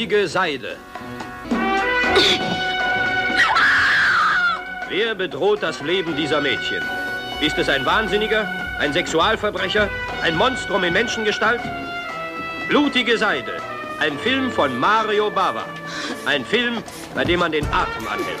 [0.00, 0.76] Blutige Seide.
[4.88, 6.82] Wer bedroht das Leben dieser Mädchen?
[7.42, 9.90] Ist es ein Wahnsinniger, ein Sexualverbrecher,
[10.22, 11.60] ein Monstrum in Menschengestalt?
[12.70, 13.52] Blutige Seide.
[13.98, 15.66] Ein Film von Mario Bava.
[16.24, 16.82] Ein Film,
[17.14, 18.40] bei dem man den Atem anhält.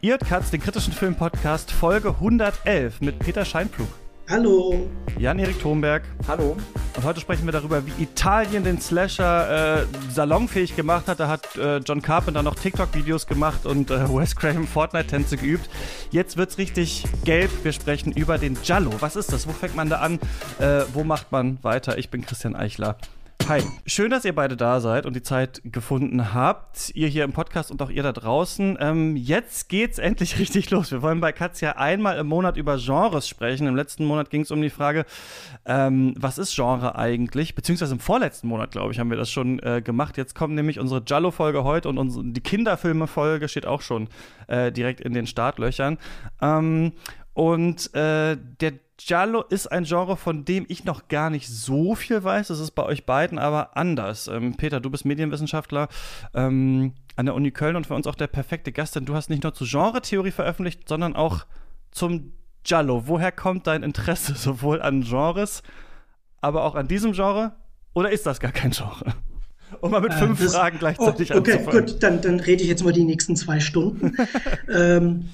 [0.00, 3.88] Ihr hört Katz, den kritischen Film-Podcast, Folge 111 mit Peter Scheinpflug.
[4.30, 4.86] Hallo.
[5.18, 6.02] Jan-Erik Thomberg.
[6.28, 6.54] Hallo.
[6.94, 11.18] Und heute sprechen wir darüber, wie Italien den Slasher äh, salonfähig gemacht hat.
[11.18, 15.70] Da hat äh, John Carpenter noch TikTok-Videos gemacht und äh, Wes Craven Fortnite-Tänze geübt.
[16.10, 17.50] Jetzt wird's richtig gelb.
[17.62, 18.92] Wir sprechen über den Giallo.
[19.00, 19.48] Was ist das?
[19.48, 20.20] Wo fängt man da an?
[20.58, 21.96] Äh, wo macht man weiter?
[21.96, 22.98] Ich bin Christian Eichler.
[23.48, 26.90] Hi, schön, dass ihr beide da seid und die Zeit gefunden habt.
[26.94, 28.76] Ihr hier im Podcast und auch ihr da draußen.
[28.78, 30.92] Ähm, jetzt geht's endlich richtig los.
[30.92, 33.66] Wir wollen bei Katz ja einmal im Monat über Genres sprechen.
[33.66, 35.06] Im letzten Monat ging es um die Frage,
[35.64, 37.54] ähm, was ist Genre eigentlich?
[37.54, 40.18] Beziehungsweise im vorletzten Monat, glaube ich, haben wir das schon äh, gemacht.
[40.18, 44.10] Jetzt kommt nämlich unsere Giallo-Folge heute und unsere, die Kinderfilme-Folge steht auch schon
[44.48, 45.96] äh, direkt in den Startlöchern.
[46.42, 46.92] Ähm,
[47.32, 52.22] und äh, der Giallo ist ein Genre, von dem ich noch gar nicht so viel
[52.22, 52.48] weiß.
[52.48, 54.26] Das ist bei euch beiden aber anders.
[54.26, 55.88] Ähm, Peter, du bist Medienwissenschaftler
[56.34, 59.30] ähm, an der Uni Köln und für uns auch der perfekte Gast, denn du hast
[59.30, 61.46] nicht nur zur Genre-Theorie veröffentlicht, sondern auch
[61.92, 62.32] zum
[62.64, 63.04] Giallo.
[63.06, 65.62] Woher kommt dein Interesse sowohl an Genres,
[66.40, 67.52] aber auch an diesem Genre?
[67.94, 69.14] Oder ist das gar kein Genre?
[69.80, 71.86] Um mal mit fünf das, Fragen gleichzeitig oh, Okay, anzufangen.
[71.86, 74.16] gut, dann, dann rede ich jetzt mal die nächsten zwei Stunden.
[74.74, 75.28] ähm,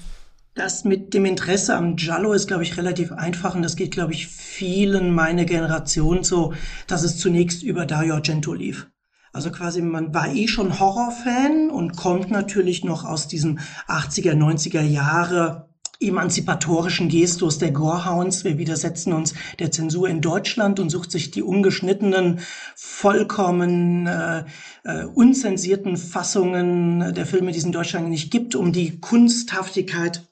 [0.55, 4.13] das mit dem Interesse am Giallo ist, glaube ich, relativ einfach und das geht, glaube
[4.13, 6.53] ich, vielen meiner Generation so,
[6.87, 8.87] dass es zunächst über Dario Argento lief.
[9.33, 14.81] Also quasi, man war eh schon Horrorfan und kommt natürlich noch aus diesem 80er, 90er
[14.81, 18.45] Jahre emanzipatorischen Gestus der Gorehounds.
[18.45, 22.39] Wir widersetzen uns der Zensur in Deutschland und sucht sich die ungeschnittenen,
[22.75, 24.45] vollkommen äh,
[24.85, 30.25] äh, unzensierten Fassungen der Filme, die es in Deutschland nicht gibt, um die Kunsthaftigkeit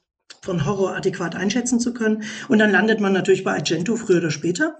[0.44, 2.22] von Horror adäquat einschätzen zu können.
[2.48, 4.78] Und dann landet man natürlich bei Argento früher oder später.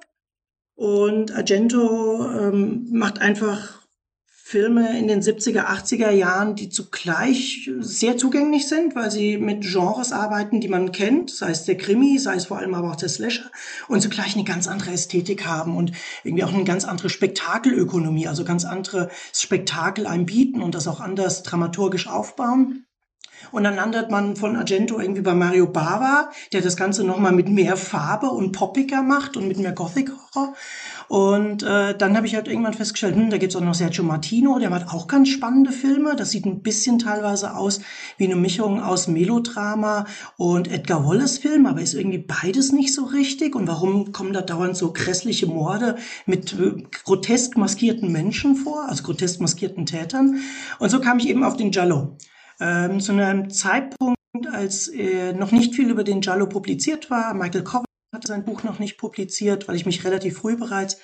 [0.76, 3.84] Und Argento ähm, macht einfach
[4.46, 10.12] Filme in den 70er, 80er Jahren, die zugleich sehr zugänglich sind, weil sie mit Genres
[10.12, 13.08] arbeiten, die man kennt, sei es der Krimi, sei es vor allem aber auch der
[13.08, 13.50] Slasher,
[13.88, 15.92] und zugleich eine ganz andere Ästhetik haben und
[16.24, 21.00] irgendwie auch eine ganz andere Spektakelökonomie, also ganz andere Spektakel einem bieten und das auch
[21.00, 22.83] anders dramaturgisch aufbauen.
[23.52, 27.48] Und dann landet man von Argento irgendwie bei Mario Bava, der das Ganze nochmal mit
[27.48, 30.54] mehr Farbe und poppiger macht und mit mehr Gothic-Horror.
[31.08, 34.58] Und äh, dann habe ich halt irgendwann festgestellt, hm, da gibt's auch noch Sergio Martino,
[34.58, 36.16] der macht auch ganz spannende Filme.
[36.16, 37.80] Das sieht ein bisschen teilweise aus
[38.16, 40.06] wie eine Mischung aus Melodrama
[40.36, 43.54] und Edgar Wallace-Film, aber ist irgendwie beides nicht so richtig.
[43.54, 49.02] Und warum kommen da dauernd so grässliche Morde mit äh, grotesk maskierten Menschen vor, also
[49.02, 50.40] grotesk maskierten Tätern?
[50.78, 52.16] Und so kam ich eben auf den Giallo
[52.60, 54.18] ähm, zu einem Zeitpunkt,
[54.52, 57.34] als äh, noch nicht viel über den Giallo publiziert war.
[57.34, 60.98] Michael Coven hatte sein Buch noch nicht publiziert, weil ich mich relativ früh bereits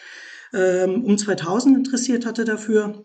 [0.52, 3.04] ähm, um 2000 interessiert hatte dafür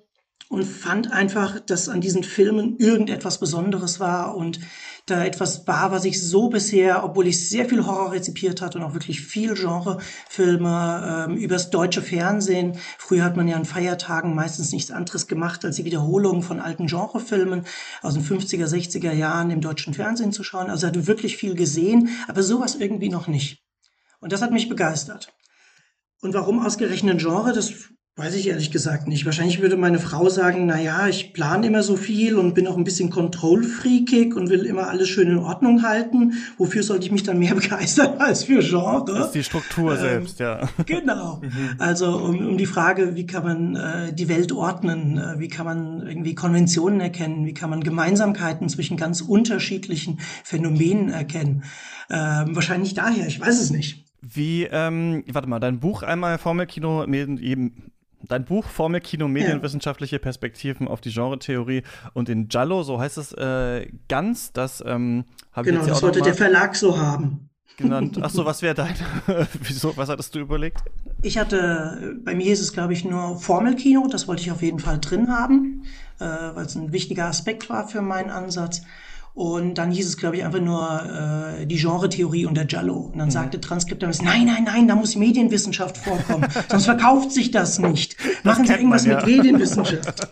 [0.50, 4.60] und fand einfach, dass an diesen Filmen irgendetwas Besonderes war und
[5.06, 8.84] da etwas war, was ich so bisher, obwohl ich sehr viel Horror rezipiert hatte und
[8.84, 12.80] auch wirklich viel Genrefilme ähm, übers deutsche Fernsehen.
[12.98, 16.88] Früher hat man ja an Feiertagen meistens nichts anderes gemacht, als die Wiederholung von alten
[16.88, 17.66] Genrefilmen
[18.02, 20.72] aus den 50er, 60er Jahren im deutschen Fernsehen zu schauen.
[20.72, 23.64] Also hatte wirklich viel gesehen, aber sowas irgendwie noch nicht.
[24.22, 25.32] Und das hat mich begeistert.
[26.22, 27.54] Und warum ausgerechnet Genre?
[27.54, 27.72] Das
[28.18, 29.26] Weiß ich ehrlich gesagt nicht.
[29.26, 32.78] Wahrscheinlich würde meine Frau sagen, na ja, ich plane immer so viel und bin auch
[32.78, 36.32] ein bisschen kontrollfreakig und will immer alles schön in Ordnung halten.
[36.58, 39.04] Wofür sollte ich mich dann mehr begeistern als für Genre?
[39.06, 40.70] Das ist die Struktur ähm, selbst, ja.
[40.86, 41.42] Genau.
[41.44, 41.76] Mhm.
[41.78, 45.18] Also um, um die Frage, wie kann man äh, die Welt ordnen?
[45.18, 47.46] Äh, wie kann man irgendwie Konventionen erkennen?
[47.46, 51.66] Wie kann man Gemeinsamkeiten zwischen ganz unterschiedlichen Phänomenen erkennen?
[52.10, 54.06] Ähm, wahrscheinlich daher, ich weiß es nicht.
[54.22, 57.92] Wie, ähm, warte mal, dein Buch einmal Formelkino eben
[58.28, 61.84] dein Buch Formel Kino Medienwissenschaftliche Perspektiven auf die Genretheorie
[62.14, 66.00] und den Giallo, so heißt es äh, ganz, das ähm, habe genau, ich jetzt das
[66.02, 67.50] sollte der Verlag so haben.
[67.78, 68.18] Genannt.
[68.22, 68.96] Ach so, was wäre dein?
[69.62, 69.98] Wieso?
[69.98, 70.78] Was hattest du überlegt?
[71.22, 74.80] Ich hatte, bei mir ist es glaube ich nur Formelkino, das wollte ich auf jeden
[74.80, 75.84] Fall drin haben,
[76.20, 78.84] äh, weil es ein wichtiger Aspekt war für meinen Ansatz.
[79.36, 82.96] Und dann hieß es, glaube ich, einfach nur äh, die Genre-Theorie und der Giallo.
[83.12, 83.32] Und dann mhm.
[83.32, 88.16] sagte Transkriptamis, nein, nein, nein, da muss Medienwissenschaft vorkommen, sonst verkauft sich das nicht.
[88.46, 89.18] Machen das Sie irgendwas man, ja.
[89.18, 90.30] mit Medienwissenschaft.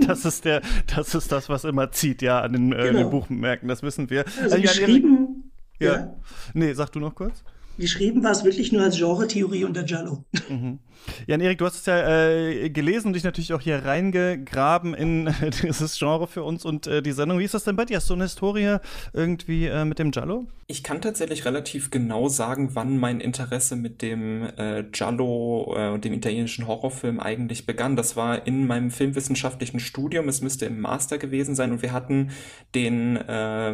[0.08, 0.62] das ist der,
[0.96, 2.82] das ist das, was immer zieht, ja, an den, genau.
[2.82, 3.10] äh, den genau.
[3.10, 4.24] Buchmärkten, das wissen wir.
[4.40, 5.92] Also, also geschrieben, ja.
[5.92, 6.16] ja.
[6.54, 7.44] Nee, sag du noch kurz.
[7.76, 10.24] Geschrieben war es wirklich nur als Genre-Theorie unter Giallo.
[10.48, 10.78] Mhm.
[11.26, 15.50] Jan-Erik, du hast es ja äh, gelesen und dich natürlich auch hier reingegraben in äh,
[15.62, 17.38] dieses Genre für uns und äh, die Sendung.
[17.38, 17.96] Wie ist das denn bei dir?
[17.96, 18.76] Hast du eine Historie
[19.12, 20.46] irgendwie äh, mit dem Giallo?
[20.66, 26.04] Ich kann tatsächlich relativ genau sagen, wann mein Interesse mit dem äh, Giallo äh, und
[26.04, 27.96] dem italienischen Horrorfilm eigentlich begann.
[27.96, 30.28] Das war in meinem filmwissenschaftlichen Studium.
[30.28, 32.30] Es müsste im Master gewesen sein und wir hatten
[32.74, 33.18] den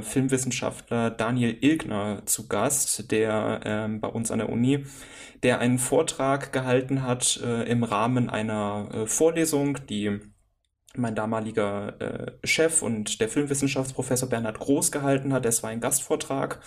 [0.02, 4.84] Filmwissenschaftler Daniel Ilgner zu Gast, der äh, bei uns an der Uni
[5.42, 10.20] der einen Vortrag gehalten hat äh, im Rahmen einer äh, Vorlesung, die
[10.96, 15.46] mein damaliger äh, Chef und der Filmwissenschaftsprofessor Bernhard Groß gehalten hat.
[15.46, 16.60] Es war ein Gastvortrag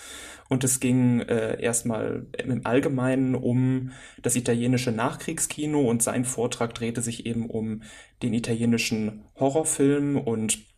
[0.47, 3.91] und es ging äh, erstmal im Allgemeinen um
[4.21, 7.83] das italienische Nachkriegskino und sein Vortrag drehte sich eben um
[8.21, 10.70] den italienischen Horrorfilm und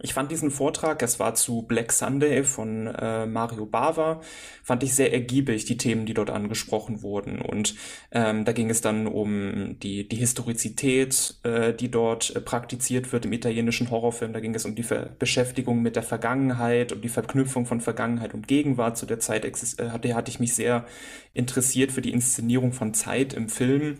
[0.00, 4.20] ich fand diesen Vortrag, es war zu Black Sunday von äh, Mario Bava,
[4.62, 7.40] fand ich sehr ergiebig, die Themen, die dort angesprochen wurden.
[7.40, 7.74] Und
[8.12, 13.24] ähm, da ging es dann um die, die Historizität, äh, die dort äh, praktiziert wird
[13.24, 14.34] im italienischen Horrorfilm.
[14.34, 18.34] Da ging es um die Ver Beschäftigung mit der Vergangenheit, um die Verknüpfung von Vergangenheit
[18.34, 18.98] und Gegenwart.
[18.98, 20.84] Zu der Zeit äh, hatte, hatte ich mich sehr
[21.32, 23.98] interessiert für die Inszenierung von Zeit im Film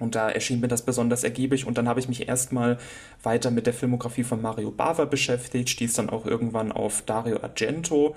[0.00, 1.66] und da erschien mir das besonders ergiebig.
[1.66, 2.78] Und dann habe ich mich erstmal
[3.22, 8.16] weiter mit der Filmografie von Mario Bava beschäftigt, stieß dann auch irgendwann auf Dario Argento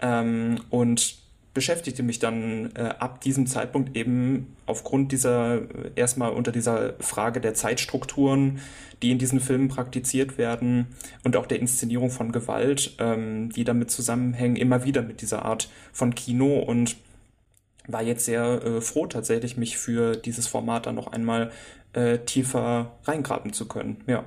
[0.00, 1.22] ähm, und
[1.54, 7.40] beschäftigte mich dann äh, ab diesem Zeitpunkt eben aufgrund dieser, äh, erstmal unter dieser Frage
[7.40, 8.60] der Zeitstrukturen,
[9.02, 10.86] die in diesen Filmen praktiziert werden
[11.24, 15.68] und auch der Inszenierung von Gewalt, ähm, die damit zusammenhängen, immer wieder mit dieser Art
[15.92, 16.58] von Kino.
[16.58, 16.96] Und
[17.88, 21.50] war jetzt sehr äh, froh tatsächlich, mich für dieses Format dann noch einmal
[21.92, 24.02] äh, tiefer reingraben zu können.
[24.06, 24.24] Ja.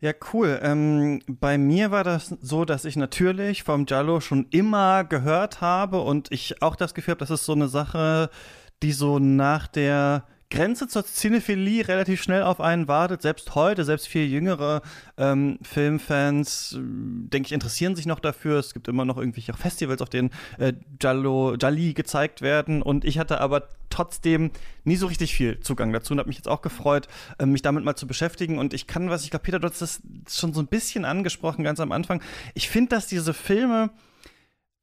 [0.00, 0.60] Ja, cool.
[0.62, 6.00] Ähm, bei mir war das so, dass ich natürlich vom Jallo schon immer gehört habe
[6.02, 8.30] und ich auch das Gefühl habe, das ist so eine Sache,
[8.82, 13.20] die so nach der Grenze zur Cinephilie relativ schnell auf einen wartet.
[13.20, 14.82] Selbst heute, selbst viel jüngere
[15.18, 18.58] ähm, Filmfans, äh, denke ich, interessieren sich noch dafür.
[18.58, 22.80] Es gibt immer noch irgendwelche Festivals, auf denen äh, Jallo, Jali gezeigt werden.
[22.80, 24.50] Und ich hatte aber trotzdem
[24.84, 27.08] nie so richtig viel Zugang dazu und habe mich jetzt auch gefreut,
[27.38, 28.58] äh, mich damit mal zu beschäftigen.
[28.58, 31.62] Und ich kann, was ich glaube, Peter, du hast das schon so ein bisschen angesprochen,
[31.62, 32.22] ganz am Anfang.
[32.54, 33.90] Ich finde, dass diese Filme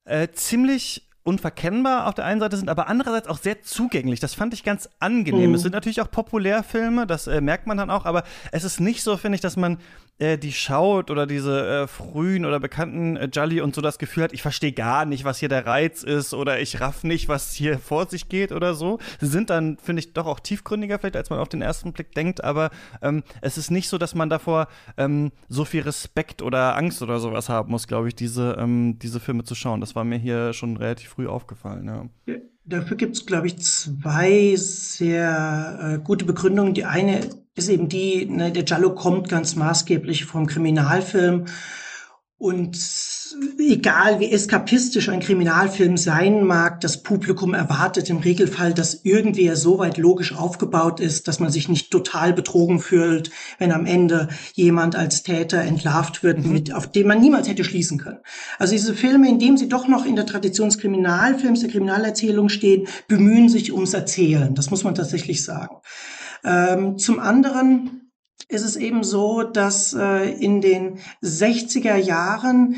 [0.04, 4.20] äh, ziemlich unverkennbar auf der einen Seite sind, aber andererseits auch sehr zugänglich.
[4.20, 5.50] Das fand ich ganz angenehm.
[5.50, 5.56] Mhm.
[5.56, 9.02] Es sind natürlich auch Populärfilme, das äh, merkt man dann auch, aber es ist nicht
[9.02, 9.80] so, finde ich, dass man
[10.18, 14.24] äh, die schaut oder diese äh, frühen oder bekannten äh, Jolly und so das Gefühl
[14.24, 17.54] hat, ich verstehe gar nicht, was hier der Reiz ist oder ich raff nicht, was
[17.54, 19.00] hier vor sich geht oder so.
[19.20, 22.14] Sie sind dann, finde ich, doch auch tiefgründiger vielleicht, als man auf den ersten Blick
[22.14, 22.70] denkt, aber
[23.02, 24.68] ähm, es ist nicht so, dass man davor
[24.98, 29.20] ähm, so viel Respekt oder Angst oder sowas haben muss, glaube ich, diese, ähm, diese
[29.20, 29.82] Filme zu schauen.
[29.82, 32.34] Das war mir hier schon relativ früh aufgefallen, ja.
[32.34, 36.74] ja dafür gibt es, glaube ich, zwei sehr äh, gute Begründungen.
[36.74, 41.46] Die eine ist eben die, ne, der Giallo kommt ganz maßgeblich vom Kriminalfilm.
[42.38, 42.78] Und
[43.60, 49.56] egal wie eskapistisch ein Kriminalfilm sein mag, das Publikum erwartet im Regelfall, dass irgendwie er
[49.56, 54.28] so weit logisch aufgebaut ist, dass man sich nicht total betrogen fühlt, wenn am Ende
[54.54, 56.52] jemand als Täter entlarvt wird, mhm.
[56.52, 58.20] mit, auf den man niemals hätte schließen können.
[58.60, 62.50] Also diese Filme, in denen sie doch noch in der Tradition des Kriminalfilms, der Kriminalerzählung
[62.50, 64.54] stehen, bemühen sich ums Erzählen.
[64.56, 65.78] Das muss man tatsächlich sagen.
[66.44, 68.05] Ähm, zum anderen
[68.48, 72.76] ist es eben so, dass äh, in den 60er Jahren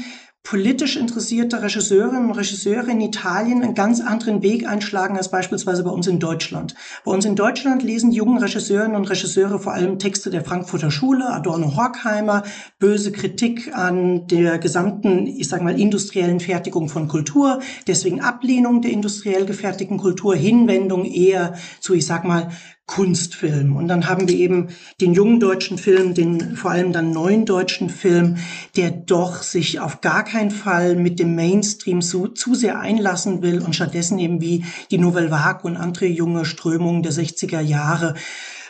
[0.48, 5.90] politisch interessierte Regisseurinnen und Regisseure in Italien einen ganz anderen Weg einschlagen als beispielsweise bei
[5.90, 6.74] uns in Deutschland.
[7.04, 10.90] Bei uns in Deutschland lesen die jungen Regisseurinnen und Regisseure vor allem Texte der Frankfurter
[10.90, 12.44] Schule, Adorno Horkheimer,
[12.80, 18.92] böse Kritik an der gesamten, ich sage mal, industriellen Fertigung von Kultur, deswegen Ablehnung der
[18.92, 22.52] industriell gefertigten Kultur, Hinwendung eher zu, ich sag mal,
[22.88, 23.76] Kunstfilm.
[23.76, 24.70] Und dann haben wir eben
[25.02, 28.38] den jungen deutschen Film, den vor allem dann neuen deutschen Film,
[28.78, 33.62] der doch sich auf gar keinen Fall mit dem Mainstream zu, zu sehr einlassen will
[33.62, 38.16] und stattdessen eben wie die Nouvelle Vague und andere junge Strömungen der 60er Jahre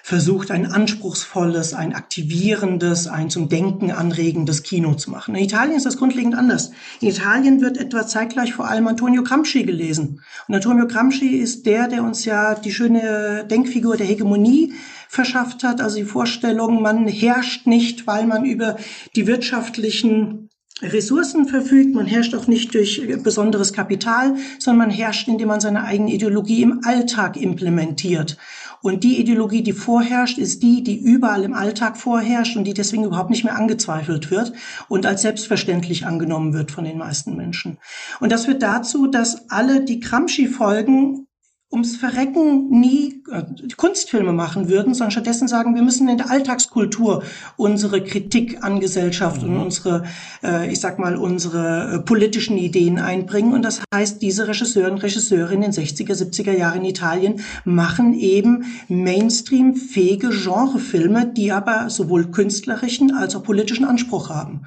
[0.07, 5.35] versucht, ein anspruchsvolles, ein aktivierendes, ein zum Denken anregendes Kino zu machen.
[5.35, 6.71] In Italien ist das grundlegend anders.
[7.01, 10.21] In Italien wird etwa zeitgleich vor allem Antonio Gramsci gelesen.
[10.47, 14.75] Und Antonio Gramsci ist der, der uns ja die schöne Denkfigur der Hegemonie
[15.09, 18.77] verschafft hat, also die Vorstellung, man herrscht nicht, weil man über
[19.13, 20.47] die wirtschaftlichen
[20.81, 25.83] Ressourcen verfügt, man herrscht auch nicht durch besonderes Kapital, sondern man herrscht, indem man seine
[25.83, 28.37] eigene Ideologie im Alltag implementiert.
[28.81, 33.03] Und die Ideologie, die vorherrscht, ist die, die überall im Alltag vorherrscht und die deswegen
[33.03, 34.53] überhaupt nicht mehr angezweifelt wird
[34.87, 37.77] und als selbstverständlich angenommen wird von den meisten Menschen.
[38.19, 41.26] Und das führt dazu, dass alle die Gramsci-Folgen
[41.69, 43.43] ums Verrecken nie äh,
[43.75, 47.23] Kunstfilme machen würden, sondern stattdessen sagen, wir müssen in der Alltagskultur
[47.57, 49.49] unsere Kritik an Gesellschaft mhm.
[49.49, 50.03] und unsere,
[50.43, 53.53] äh, ich sag mal, unsere äh, politischen Ideen einbringen.
[53.53, 58.13] Und das heißt, diese Regisseure und Regisseurinnen in den 60er, 70er Jahren in Italien machen
[58.13, 64.61] eben Mainstream-fähige Genrefilme, die aber sowohl künstlerischen als auch politischen Anspruch haben.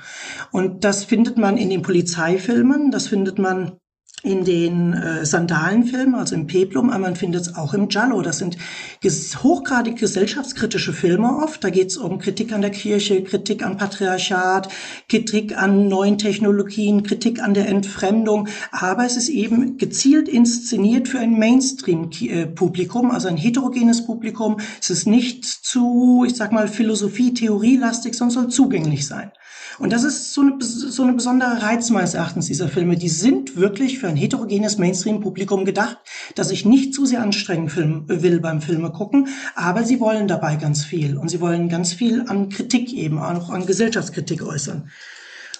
[0.52, 3.79] Und das findet man in den Polizeifilmen, das findet man
[4.22, 8.20] in den äh, Sandalenfilmen, also im Peplum, aber man findet es auch im Giallo.
[8.22, 8.58] Das sind
[9.00, 11.64] ges hochgradig gesellschaftskritische Filme oft.
[11.64, 14.68] Da geht es um Kritik an der Kirche, Kritik an Patriarchat,
[15.08, 18.48] Kritik an neuen Technologien, Kritik an der Entfremdung.
[18.72, 24.58] Aber es ist eben gezielt inszeniert für ein Mainstream-Publikum, also ein heterogenes Publikum.
[24.80, 29.32] Es ist nicht zu, ich sag mal, Philosophie, Theorielastig, sondern soll zugänglich sein.
[29.80, 32.98] Und das ist so eine, so eine besondere Reiz meines Erachtens dieser Filme.
[32.98, 35.96] Die sind wirklich für ein heterogenes Mainstream-Publikum gedacht,
[36.34, 40.56] das sich nicht zu sehr anstrengen Film, will beim Filme gucken, aber sie wollen dabei
[40.56, 41.16] ganz viel.
[41.16, 44.90] Und sie wollen ganz viel an Kritik eben, auch an Gesellschaftskritik äußern.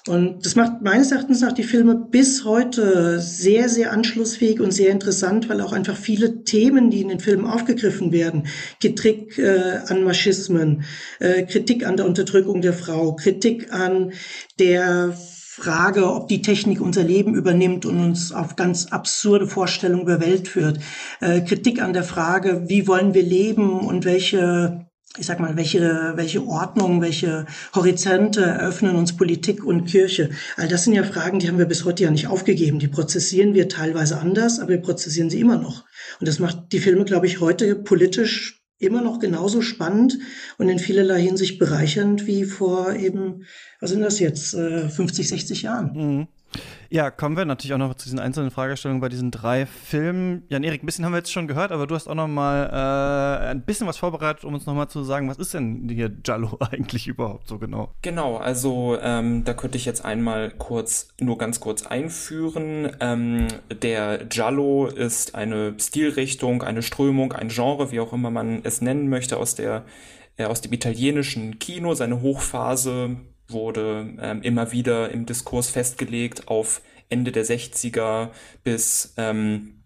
[0.07, 4.91] Und das macht meines Erachtens nach die Filme bis heute sehr, sehr anschlussfähig und sehr
[4.91, 8.47] interessant, weil auch einfach viele Themen, die in den Filmen aufgegriffen werden,
[8.81, 10.85] Kritik äh, an Maschismen,
[11.19, 14.13] äh, Kritik an der Unterdrückung der Frau, Kritik an
[14.59, 15.15] der
[15.61, 20.49] Frage, ob die Technik unser Leben übernimmt und uns auf ganz absurde Vorstellungen über Welt
[20.49, 20.79] führt.
[21.21, 24.87] Äh, Kritik an der Frage, wie wollen wir leben und welche
[25.19, 30.31] ich sag mal, welche, welche Ordnung, welche Horizonte eröffnen uns Politik und Kirche?
[30.57, 32.79] All das sind ja Fragen, die haben wir bis heute ja nicht aufgegeben.
[32.79, 35.85] Die prozessieren wir teilweise anders, aber wir prozessieren sie immer noch.
[36.21, 40.19] Und das macht die Filme, glaube ich, heute politisch immer noch genauso spannend
[40.59, 43.45] und in vielerlei Hinsicht bereichernd wie vor eben,
[43.81, 45.93] was sind das jetzt, 50, äh, 60 Jahren.
[45.93, 46.29] Mhm.
[46.89, 50.43] Ja, kommen wir natürlich auch noch zu diesen einzelnen Fragestellungen bei diesen drei Filmen.
[50.49, 53.47] Jan-Erik, ein bisschen haben wir jetzt schon gehört, aber du hast auch noch mal äh,
[53.51, 56.59] ein bisschen was vorbereitet, um uns noch mal zu sagen, was ist denn hier Jallo
[56.73, 57.93] eigentlich überhaupt so genau?
[58.03, 62.91] Genau, also ähm, da könnte ich jetzt einmal kurz, nur ganz kurz einführen.
[62.99, 68.81] Ähm, der Giallo ist eine Stilrichtung, eine Strömung, ein Genre, wie auch immer man es
[68.81, 69.85] nennen möchte, aus der
[70.37, 71.95] äh, aus dem italienischen Kino.
[71.95, 73.17] Seine Hochphase
[73.53, 78.31] wurde ähm, immer wieder im Diskurs festgelegt auf Ende der 60er
[78.63, 79.81] bis ähm,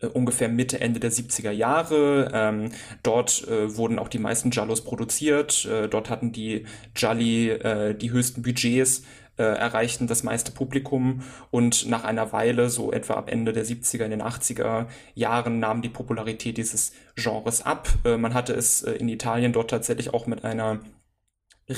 [0.00, 2.30] äh, ungefähr Mitte, Ende der 70er Jahre.
[2.32, 2.70] Ähm,
[3.02, 5.66] dort äh, wurden auch die meisten Jallos produziert.
[5.66, 6.64] Äh, dort hatten die
[6.96, 9.02] Jalli äh, die höchsten Budgets,
[9.36, 14.04] äh, erreichten das meiste Publikum und nach einer Weile, so etwa ab Ende der 70er,
[14.04, 17.88] in den 80er Jahren, nahm die Popularität dieses Genres ab.
[18.04, 20.80] Äh, man hatte es in Italien dort tatsächlich auch mit einer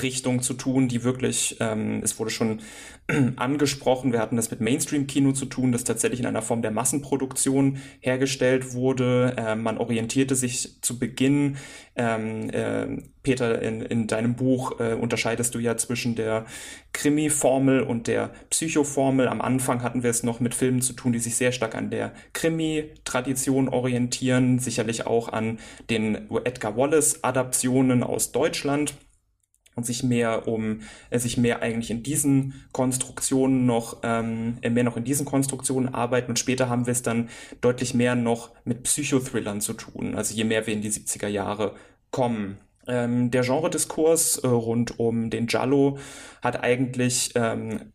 [0.01, 2.61] Richtung zu tun, die wirklich, ähm, es wurde schon
[3.35, 7.77] angesprochen, wir hatten das mit Mainstream-Kino zu tun, das tatsächlich in einer Form der Massenproduktion
[7.99, 9.35] hergestellt wurde.
[9.37, 11.57] Ähm, man orientierte sich zu Beginn,
[11.95, 16.45] ähm, äh, Peter, in, in deinem Buch äh, unterscheidest du ja zwischen der
[16.91, 19.27] Krimi-Formel und der Psycho-Formel.
[19.27, 21.89] Am Anfang hatten wir es noch mit Filmen zu tun, die sich sehr stark an
[21.89, 25.59] der Krimi-Tradition orientieren, sicherlich auch an
[25.89, 28.95] den Edgar Wallace-Adaptionen aus Deutschland
[29.75, 34.83] und sich mehr um äh, sich mehr eigentlich in diesen Konstruktionen noch ähm, äh, mehr
[34.83, 36.31] noch in diesen Konstruktionen arbeiten.
[36.31, 37.29] Und später haben wir es dann
[37.61, 40.15] deutlich mehr noch mit Psychothrillern zu tun.
[40.15, 41.75] Also je mehr wir in die 70er Jahre
[42.11, 42.57] kommen.
[42.85, 45.97] Ähm, der Genrediskurs äh, rund um den Giallo
[46.41, 47.92] hat eigentlich ähm,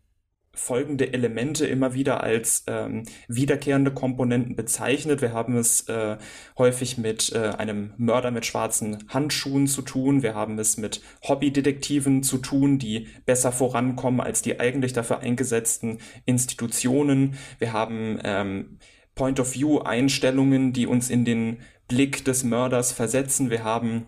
[0.59, 5.23] folgende Elemente immer wieder als ähm, wiederkehrende Komponenten bezeichnet.
[5.23, 6.19] Wir haben es äh,
[6.59, 10.23] häufig mit äh, einem Mörder mit schwarzen Handschuhen zu tun.
[10.23, 15.99] Wir haben es mit Hobbydetektiven zu tun, die besser vorankommen als die eigentlich dafür eingesetzten
[16.27, 17.37] Institutionen.
[17.59, 18.79] Wir haben ähm,
[19.15, 23.51] Point-of-View-Einstellungen, die uns in den Blick des Mörders versetzen.
[23.51, 24.07] Wir haben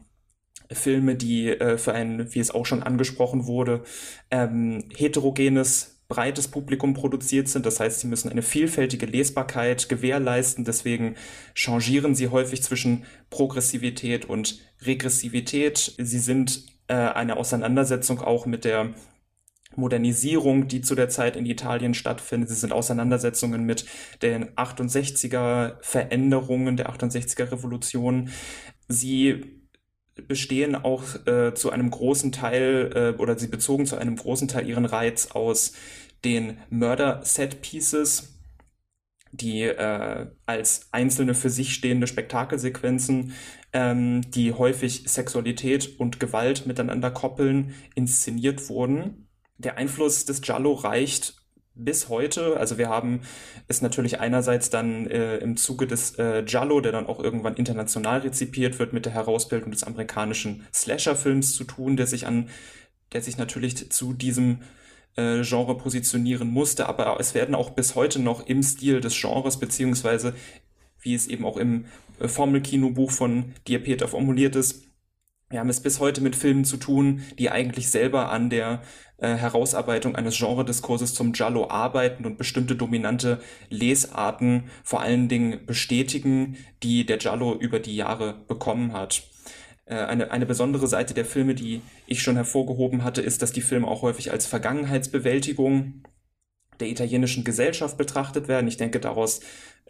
[0.70, 3.82] Filme, die äh, für ein, wie es auch schon angesprochen wurde,
[4.30, 7.64] ähm, heterogenes breites Publikum produziert sind.
[7.64, 10.66] Das heißt, sie müssen eine vielfältige Lesbarkeit gewährleisten.
[10.66, 11.14] Deswegen
[11.54, 15.94] changieren sie häufig zwischen Progressivität und Regressivität.
[15.96, 18.90] Sie sind äh, eine Auseinandersetzung auch mit der
[19.76, 22.50] Modernisierung, die zu der Zeit in Italien stattfindet.
[22.50, 23.86] Sie sind Auseinandersetzungen mit
[24.20, 28.30] den 68er Veränderungen der 68er Revolution.
[28.88, 29.60] Sie
[30.26, 34.68] bestehen auch äh, zu einem großen Teil äh, oder sie bezogen zu einem großen Teil
[34.68, 35.72] ihren Reiz aus
[36.24, 38.40] den Murder-Set-Pieces,
[39.32, 43.32] die äh, als einzelne für sich stehende Spektakelsequenzen,
[43.72, 49.28] ähm, die häufig Sexualität und Gewalt miteinander koppeln, inszeniert wurden.
[49.58, 51.40] Der Einfluss des Giallo reicht
[51.74, 52.56] bis heute.
[52.56, 53.20] Also wir haben
[53.68, 58.20] es natürlich einerseits dann äh, im Zuge des äh, Giallo, der dann auch irgendwann international
[58.20, 62.48] rezipiert wird, mit der Herausbildung des amerikanischen Slasher-Films zu tun, der sich an,
[63.12, 64.60] der sich natürlich zu diesem
[65.16, 69.58] äh, Genre positionieren musste, aber es werden auch bis heute noch im Stil des Genres,
[69.58, 70.34] beziehungsweise
[71.02, 71.86] wie es eben auch im
[72.18, 74.90] äh, Formelkinobuch von Diapeta formuliert ist,
[75.50, 78.82] wir haben es bis heute mit Filmen zu tun, die eigentlich selber an der
[79.18, 86.56] äh, Herausarbeitung eines Genrediskurses zum Giallo arbeiten und bestimmte dominante Lesarten vor allen Dingen bestätigen,
[86.84, 89.24] die der Giallo über die Jahre bekommen hat.
[89.90, 93.60] Äh, eine, eine besondere Seite der Filme, die ich schon hervorgehoben hatte, ist, dass die
[93.60, 96.04] Filme auch häufig als Vergangenheitsbewältigung
[96.78, 98.68] der italienischen Gesellschaft betrachtet werden.
[98.68, 99.40] Ich denke, daraus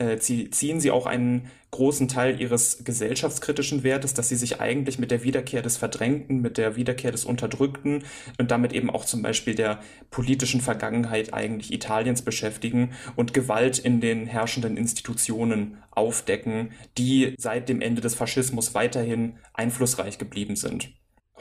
[0.00, 5.11] äh, ziehen sie auch einen großen Teil ihres gesellschaftskritischen Wertes, dass sie sich eigentlich mit
[5.11, 8.02] der Wiederkehr des Verdrängten, mit der Wiederkehr des Unterdrückten
[8.38, 9.80] und damit eben auch zum Beispiel der
[10.11, 17.80] politischen Vergangenheit eigentlich Italiens beschäftigen und Gewalt in den herrschenden Institutionen aufdecken, die seit dem
[17.80, 20.90] Ende des Faschismus weiterhin einflussreich geblieben sind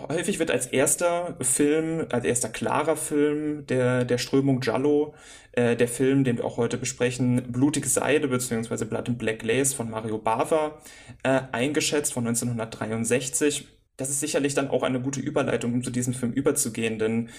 [0.08, 5.14] häufig wird als erster Film, als erster klarer Film der, der Strömung Giallo,
[5.52, 8.86] äh, der Film, den wir auch heute besprechen, Blutige Seide bzw.
[8.86, 10.80] Blood and Black Lace von Mario Bava
[11.24, 13.68] äh, eingeschätzt von 1963.
[13.98, 17.30] Das ist sicherlich dann auch eine gute Überleitung, um zu diesem Film überzugehen, denn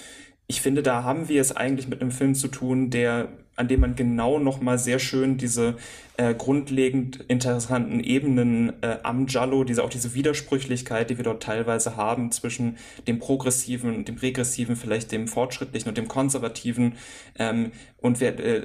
[0.51, 3.29] ich finde, da haben wir es eigentlich mit einem Film zu tun, der
[3.61, 5.77] an dem man genau nochmal sehr schön diese
[6.17, 11.97] äh, grundlegend interessanten Ebenen äh, am Giallo, diese auch diese Widersprüchlichkeit, die wir dort teilweise
[11.97, 16.95] haben zwischen dem progressiven und dem regressiven, vielleicht dem fortschrittlichen und dem konservativen.
[17.39, 18.63] Ähm, und wer, äh,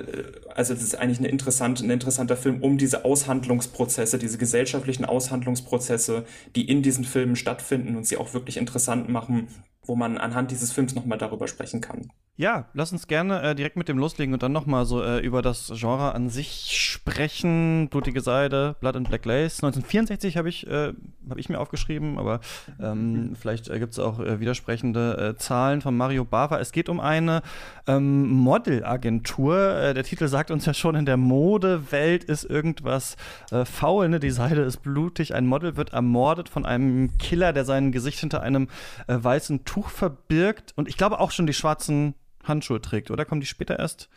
[0.56, 6.26] also das ist eigentlich eine interessante, ein interessanter Film, um diese Aushandlungsprozesse, diese gesellschaftlichen Aushandlungsprozesse,
[6.56, 9.50] die in diesen Filmen stattfinden und sie auch wirklich interessant machen,
[9.86, 12.10] wo man anhand dieses Films nochmal darüber sprechen kann.
[12.38, 15.42] Ja, lass uns gerne äh, direkt mit dem loslegen und dann nochmal so äh, über
[15.42, 17.88] das Genre an sich sprechen.
[17.88, 19.64] Blutige Seide, Blood and Black Lace.
[19.64, 20.92] 1964 habe ich, äh,
[21.30, 22.42] hab ich mir aufgeschrieben, aber
[22.78, 26.60] ähm, vielleicht äh, gibt es auch äh, widersprechende äh, Zahlen von Mario Bava.
[26.60, 27.42] Es geht um eine
[27.88, 29.58] ähm, Modelagentur.
[29.58, 33.16] Äh, der Titel sagt uns ja schon, in der Modewelt ist irgendwas
[33.64, 34.10] faul.
[34.10, 34.20] Ne?
[34.20, 35.34] Die Seide ist blutig.
[35.34, 38.68] Ein Model wird ermordet von einem Killer, der sein Gesicht hinter einem
[39.08, 40.74] weißen Tuch verbirgt.
[40.76, 43.26] Und ich glaube auch schon die schwarzen Handschuhe trägt, oder?
[43.26, 44.10] Kommen die später erst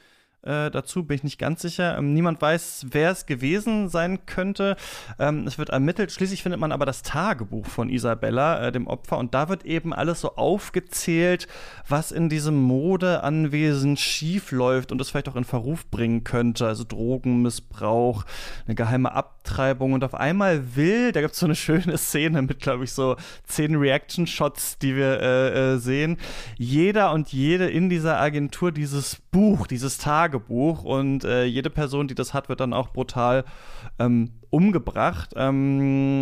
[0.42, 1.04] äh, dazu?
[1.04, 1.98] Bin ich nicht ganz sicher.
[1.98, 4.76] Ähm, niemand weiß, wer es gewesen sein könnte.
[5.18, 6.12] Ähm, es wird ermittelt.
[6.12, 9.92] Schließlich findet man aber das Tagebuch von Isabella, äh, dem Opfer, und da wird eben
[9.92, 11.48] alles so aufgezählt,
[11.88, 16.66] was in diesem Modeanwesen schief läuft und es vielleicht auch in Verruf bringen könnte.
[16.66, 18.24] Also Drogenmissbrauch,
[18.66, 19.92] eine geheime Abtreibung.
[19.92, 23.16] Und auf einmal will, da gibt es so eine schöne Szene mit, glaube ich, so
[23.44, 26.16] zehn Reaction-Shots, die wir äh, äh, sehen.
[26.56, 30.27] Jeder und jede in dieser Agentur dieses Buch, dieses Tagebuch
[30.84, 33.44] und äh, jede Person, die das hat, wird dann auch brutal
[33.98, 35.34] ähm, umgebracht.
[35.36, 36.20] Ähm,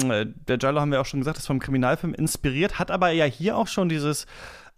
[0.49, 3.57] der Giallo haben wir auch schon gesagt, ist vom Kriminalfilm inspiriert, hat aber ja hier
[3.57, 4.27] auch schon dieses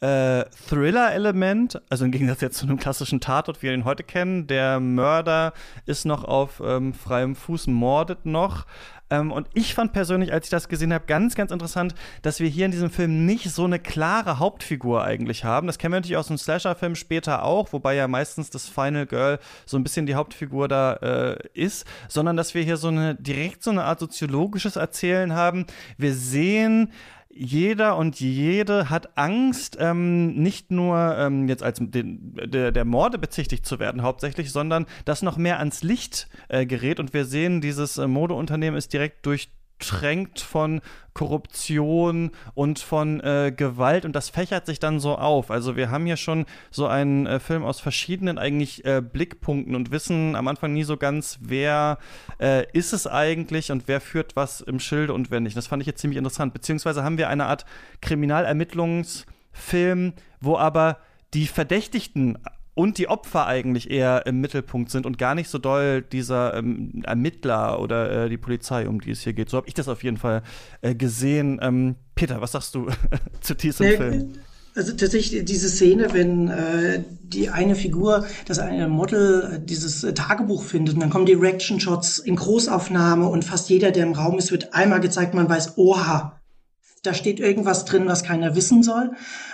[0.00, 4.46] äh, Thriller-Element, also im Gegensatz jetzt zu einem klassischen Tatort, wie wir ihn heute kennen.
[4.46, 5.52] Der Mörder
[5.86, 8.66] ist noch auf ähm, freiem Fuß, mordet noch.
[9.10, 12.48] Ähm, und ich fand persönlich, als ich das gesehen habe, ganz, ganz interessant, dass wir
[12.48, 15.66] hier in diesem Film nicht so eine klare Hauptfigur eigentlich haben.
[15.66, 19.38] Das kennen wir natürlich aus dem Slasher-Film später auch, wobei ja meistens das Final Girl
[19.66, 23.62] so ein bisschen die Hauptfigur da äh, ist, sondern dass wir hier so eine direkt
[23.62, 25.66] so eine Art soziologisches Erzählen haben.
[25.96, 26.92] Wir sehen
[27.38, 33.16] jeder und jede hat Angst, ähm, nicht nur ähm, jetzt als den, der, der Morde
[33.16, 36.98] bezichtigt zu werden hauptsächlich, sondern dass noch mehr ans Licht äh, gerät.
[36.98, 40.80] Und wir sehen, dieses äh, Modeunternehmen ist direkt durch tränkt von
[41.14, 45.50] Korruption und von äh, Gewalt und das fächert sich dann so auf.
[45.50, 49.90] Also wir haben hier schon so einen äh, Film aus verschiedenen eigentlich äh, Blickpunkten und
[49.90, 51.98] wissen am Anfang nie so ganz, wer
[52.40, 55.56] äh, ist es eigentlich und wer führt was im Schilde und wer nicht.
[55.56, 56.52] Das fand ich jetzt ziemlich interessant.
[56.52, 57.64] Beziehungsweise haben wir eine Art
[58.00, 60.98] Kriminalermittlungsfilm, wo aber
[61.34, 62.38] die Verdächtigten
[62.78, 67.02] und die Opfer eigentlich eher im Mittelpunkt sind und gar nicht so doll dieser ähm,
[67.04, 69.50] Ermittler oder äh, die Polizei, um die es hier geht.
[69.50, 70.42] So habe ich das auf jeden Fall
[70.80, 71.58] äh, gesehen.
[71.60, 72.86] Ähm, Peter, was sagst du
[73.40, 74.32] zu diesem nee, Film?
[74.76, 80.14] Also tatsächlich diese Szene, wenn äh, die eine Figur, das eine Model, äh, dieses äh,
[80.14, 84.38] Tagebuch findet und dann kommen die Reaction-Shots in Großaufnahme und fast jeder, der im Raum
[84.38, 86.37] ist, wird einmal gezeigt, man weiß, oha,
[87.02, 89.12] da steht irgendwas drin, was keiner wissen soll.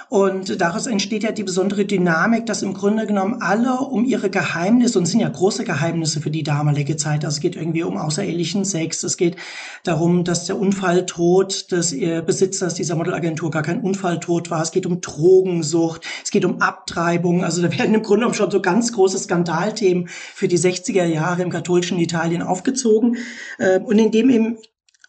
[0.09, 4.99] Und daraus entsteht ja die besondere Dynamik, dass im Grunde genommen alle um ihre Geheimnisse,
[4.99, 7.97] und es sind ja große Geheimnisse für die damalige Zeit, also es geht irgendwie um
[7.97, 9.37] außerehelichen Sex, es geht
[9.83, 14.87] darum, dass der Unfalltod des äh, Besitzers dieser Modelagentur gar kein Unfalltod war, es geht
[14.87, 18.93] um Drogensucht, es geht um Abtreibung, also da werden im Grunde genommen schon so ganz
[18.93, 23.17] große Skandalthemen für die 60er Jahre im katholischen Italien aufgezogen.
[23.59, 24.59] Äh, und indem eben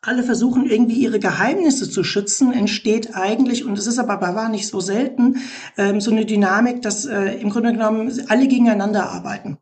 [0.05, 4.67] alle versuchen irgendwie ihre Geheimnisse zu schützen, entsteht eigentlich, und es ist aber war nicht
[4.67, 5.37] so selten,
[5.77, 9.57] ähm, so eine Dynamik, dass äh, im Grunde genommen alle gegeneinander arbeiten.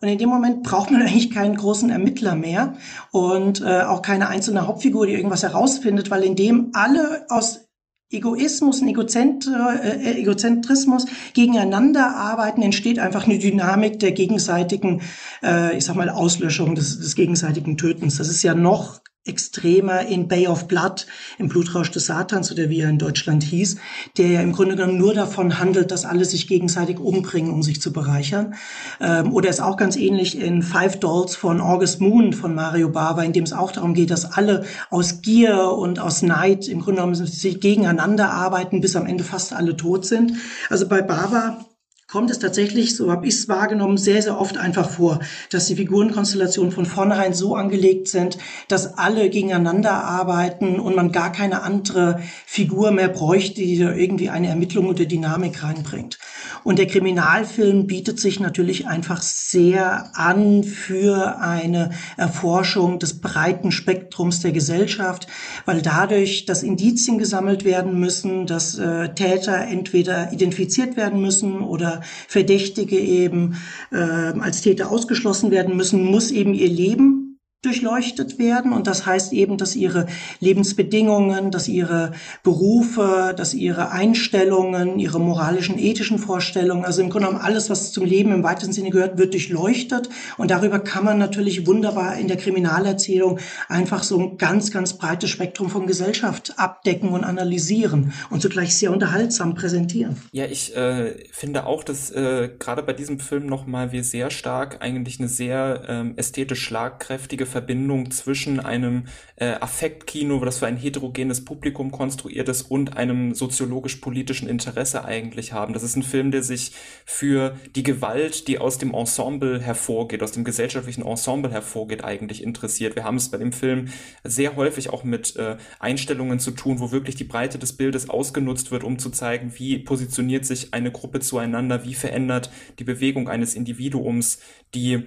[0.00, 2.74] Und in dem Moment braucht man eigentlich keinen großen Ermittler mehr
[3.10, 7.68] und äh, auch keine einzelne Hauptfigur, die irgendwas herausfindet, weil in dem alle aus
[8.12, 15.00] Egoismus und äh, Egozentrismus gegeneinander arbeiten, entsteht einfach eine Dynamik der gegenseitigen,
[15.42, 18.18] äh, ich sag mal, Auslöschung des, des gegenseitigen Tötens.
[18.18, 21.06] Das ist ja noch extremer in Bay of Blood,
[21.38, 23.76] im Blutrausch des Satans oder wie er in Deutschland hieß,
[24.18, 27.80] der ja im Grunde genommen nur davon handelt, dass alle sich gegenseitig umbringen, um sich
[27.80, 28.54] zu bereichern.
[29.00, 33.22] Ähm, oder ist auch ganz ähnlich in Five Dolls von August Moon von Mario Bava,
[33.22, 37.02] in dem es auch darum geht, dass alle aus Gier und aus Neid im Grunde
[37.02, 40.32] genommen sich gegeneinander arbeiten, bis am Ende fast alle tot sind.
[40.68, 41.64] Also bei Bava
[42.12, 45.76] kommt es tatsächlich, so habe ich es wahrgenommen, sehr, sehr oft einfach vor, dass die
[45.76, 48.36] Figurenkonstellationen von vornherein so angelegt sind,
[48.68, 54.28] dass alle gegeneinander arbeiten und man gar keine andere Figur mehr bräuchte, die da irgendwie
[54.28, 56.18] eine Ermittlung oder Dynamik reinbringt.
[56.64, 64.40] Und der Kriminalfilm bietet sich natürlich einfach sehr an für eine Erforschung des breiten Spektrums
[64.40, 65.26] der Gesellschaft,
[65.64, 72.02] weil dadurch, dass Indizien gesammelt werden müssen, dass äh, Täter entweder identifiziert werden müssen oder
[72.28, 73.56] Verdächtige eben
[73.90, 77.21] äh, als Täter ausgeschlossen werden müssen, muss eben ihr Leben
[77.62, 78.72] durchleuchtet werden.
[78.72, 80.06] Und das heißt eben, dass ihre
[80.40, 87.44] Lebensbedingungen, dass ihre Berufe, dass ihre Einstellungen, ihre moralischen, ethischen Vorstellungen, also im Grunde genommen
[87.44, 90.08] alles, was zum Leben im weitesten Sinne gehört, wird durchleuchtet.
[90.38, 95.30] Und darüber kann man natürlich wunderbar in der Kriminalerzählung einfach so ein ganz, ganz breites
[95.30, 100.16] Spektrum von Gesellschaft abdecken und analysieren und zugleich sehr unterhaltsam präsentieren.
[100.32, 104.78] Ja, ich äh, finde auch, dass äh, gerade bei diesem Film nochmal wir sehr stark
[104.80, 109.04] eigentlich eine sehr ähm, ästhetisch schlagkräftige Verbindung zwischen einem
[109.36, 115.72] äh, Affektkino, das für ein heterogenes Publikum konstruiert ist, und einem soziologisch-politischen Interesse eigentlich haben.
[115.72, 116.72] Das ist ein Film, der sich
[117.04, 122.96] für die Gewalt, die aus dem Ensemble hervorgeht, aus dem gesellschaftlichen Ensemble hervorgeht, eigentlich interessiert.
[122.96, 123.88] Wir haben es bei dem Film
[124.24, 128.70] sehr häufig auch mit äh, Einstellungen zu tun, wo wirklich die Breite des Bildes ausgenutzt
[128.70, 133.54] wird, um zu zeigen, wie positioniert sich eine Gruppe zueinander, wie verändert die Bewegung eines
[133.54, 134.38] Individuums
[134.74, 135.06] die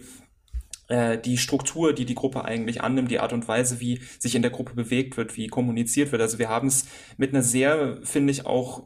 [0.90, 4.52] die Struktur, die die Gruppe eigentlich annimmt, die Art und Weise, wie sich in der
[4.52, 6.22] Gruppe bewegt wird, wie kommuniziert wird.
[6.22, 6.86] Also wir haben es
[7.18, 8.84] mit einer sehr, finde ich, auch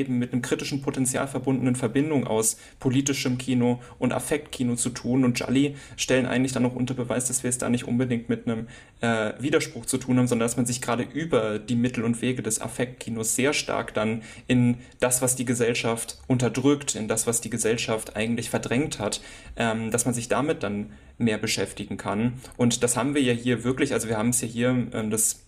[0.00, 5.24] eben mit einem kritischen Potenzial verbundenen Verbindung aus politischem Kino und Affektkino zu tun.
[5.24, 8.46] Und Jolly stellen eigentlich dann noch unter Beweis, dass wir es da nicht unbedingt mit
[8.46, 8.66] einem
[9.00, 12.42] äh, Widerspruch zu tun haben, sondern dass man sich gerade über die Mittel und Wege
[12.42, 17.50] des Affektkinos sehr stark dann in das, was die Gesellschaft unterdrückt, in das, was die
[17.50, 19.20] Gesellschaft eigentlich verdrängt hat,
[19.56, 22.34] ähm, dass man sich damit dann mehr beschäftigen kann.
[22.56, 25.42] Und das haben wir ja hier wirklich, also wir haben es ja hier, ähm, das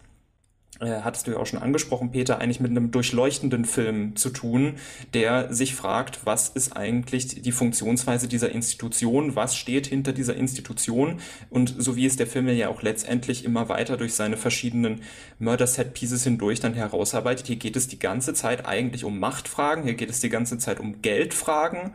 [0.83, 4.75] äh, hattest du ja auch schon angesprochen, Peter, eigentlich mit einem durchleuchtenden Film zu tun,
[5.15, 11.21] der sich fragt, was ist eigentlich die Funktionsweise dieser Institution, was steht hinter dieser Institution
[11.51, 15.03] und so wie es der Film ja auch letztendlich immer weiter durch seine verschiedenen
[15.39, 17.47] Murder-Set-Pieces hindurch dann herausarbeitet.
[17.47, 20.81] Hier geht es die ganze Zeit eigentlich um Machtfragen, hier geht es die ganze Zeit
[20.81, 21.93] um Geldfragen,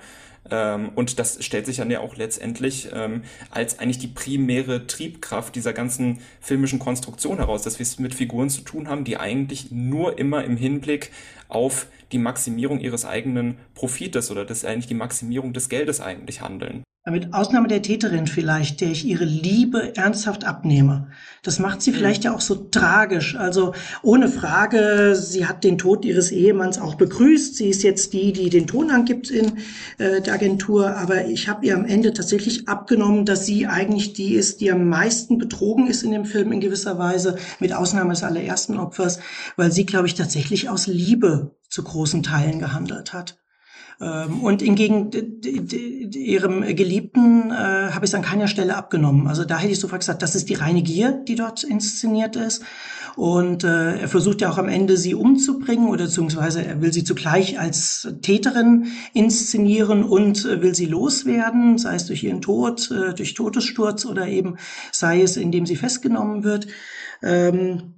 [0.51, 5.55] ähm, und das stellt sich dann ja auch letztendlich ähm, als eigentlich die primäre Triebkraft
[5.55, 9.71] dieser ganzen filmischen Konstruktion heraus, dass wir es mit Figuren zu tun haben, die eigentlich
[9.71, 11.11] nur immer im Hinblick
[11.47, 16.83] auf die Maximierung ihres eigenen Profites oder das eigentlich die Maximierung des Geldes eigentlich handeln.
[17.09, 21.07] Mit Ausnahme der Täterin vielleicht, der ich ihre Liebe ernsthaft abnehme.
[21.41, 21.95] Das macht sie mhm.
[21.95, 23.37] vielleicht ja auch so tragisch.
[23.37, 27.55] Also ohne Frage, sie hat den Tod ihres Ehemanns auch begrüßt.
[27.55, 29.53] Sie ist jetzt die, die den Ton angibt in
[29.99, 30.97] äh, der Agentur.
[30.97, 34.89] Aber ich habe ihr am Ende tatsächlich abgenommen, dass sie eigentlich die ist, die am
[34.89, 39.19] meisten betrogen ist in dem Film in gewisser Weise, mit Ausnahme des allerersten Opfers,
[39.55, 43.37] weil sie, glaube ich, tatsächlich aus Liebe zu großen Teilen gehandelt hat.
[43.99, 45.09] Ähm, und hingegen
[46.13, 49.27] ihrem Geliebten äh, habe ich es an keiner Stelle abgenommen.
[49.27, 52.63] Also da hätte ich sofort gesagt, das ist die reine Gier, die dort inszeniert ist.
[53.15, 57.03] Und äh, er versucht ja auch am Ende sie umzubringen oder beziehungsweise er will sie
[57.03, 63.15] zugleich als Täterin inszenieren und äh, will sie loswerden, sei es durch ihren Tod, äh,
[63.15, 64.57] durch Todessturz oder eben
[64.91, 66.67] sei es, indem sie festgenommen wird.
[67.23, 67.96] Ähm,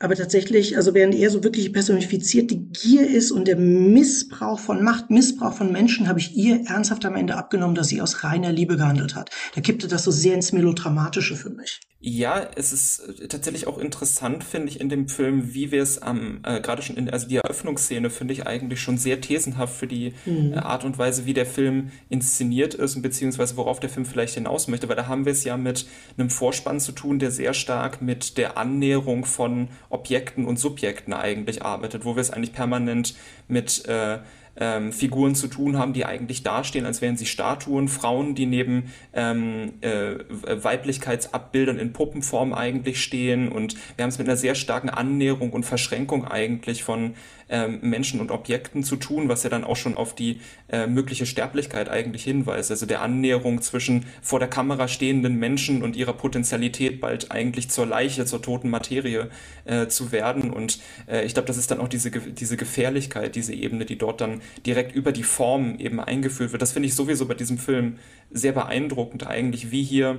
[0.00, 4.82] aber tatsächlich, also während er so wirklich personifiziert die Gier ist und der Missbrauch von
[4.82, 8.50] Macht, Missbrauch von Menschen, habe ich ihr ernsthaft am Ende abgenommen, dass sie aus reiner
[8.50, 9.30] Liebe gehandelt hat.
[9.54, 11.80] Da kippte das so sehr ins Melodramatische für mich.
[12.02, 16.00] Ja, es ist äh, tatsächlich auch interessant, finde ich, in dem Film, wie wir es
[16.00, 19.86] am, äh, gerade schon in, also die Eröffnungsszene finde ich eigentlich schon sehr thesenhaft für
[19.86, 20.54] die mhm.
[20.54, 24.32] äh, Art und Weise, wie der Film inszeniert ist und beziehungsweise worauf der Film vielleicht
[24.32, 25.86] hinaus möchte, weil da haben wir es ja mit
[26.16, 31.62] einem Vorspann zu tun, der sehr stark mit der Annäherung von Objekten und Subjekten eigentlich
[31.62, 33.14] arbeitet, wo wir es eigentlich permanent
[33.46, 34.20] mit äh,
[34.56, 38.92] ähm, Figuren zu tun haben, die eigentlich dastehen, als wären sie Statuen, Frauen, die neben
[39.12, 43.48] ähm, äh, Weiblichkeitsabbildern in Puppenform eigentlich stehen.
[43.48, 47.14] Und wir haben es mit einer sehr starken Annäherung und Verschränkung eigentlich von
[47.50, 51.26] ähm, Menschen und Objekten zu tun, was ja dann auch schon auf die äh, mögliche
[51.26, 52.70] Sterblichkeit eigentlich hinweist.
[52.70, 57.86] Also der Annäherung zwischen vor der Kamera stehenden Menschen und ihrer Potenzialität bald eigentlich zur
[57.86, 59.30] Leiche, zur toten Materie
[59.64, 60.50] äh, zu werden.
[60.50, 64.20] Und äh, ich glaube, das ist dann auch diese, diese Gefährlichkeit, diese Ebene, die dort
[64.20, 66.62] dann direkt über die Form eben eingeführt wird.
[66.62, 67.98] Das finde ich sowieso bei diesem Film
[68.30, 70.18] sehr beeindruckend eigentlich, wie hier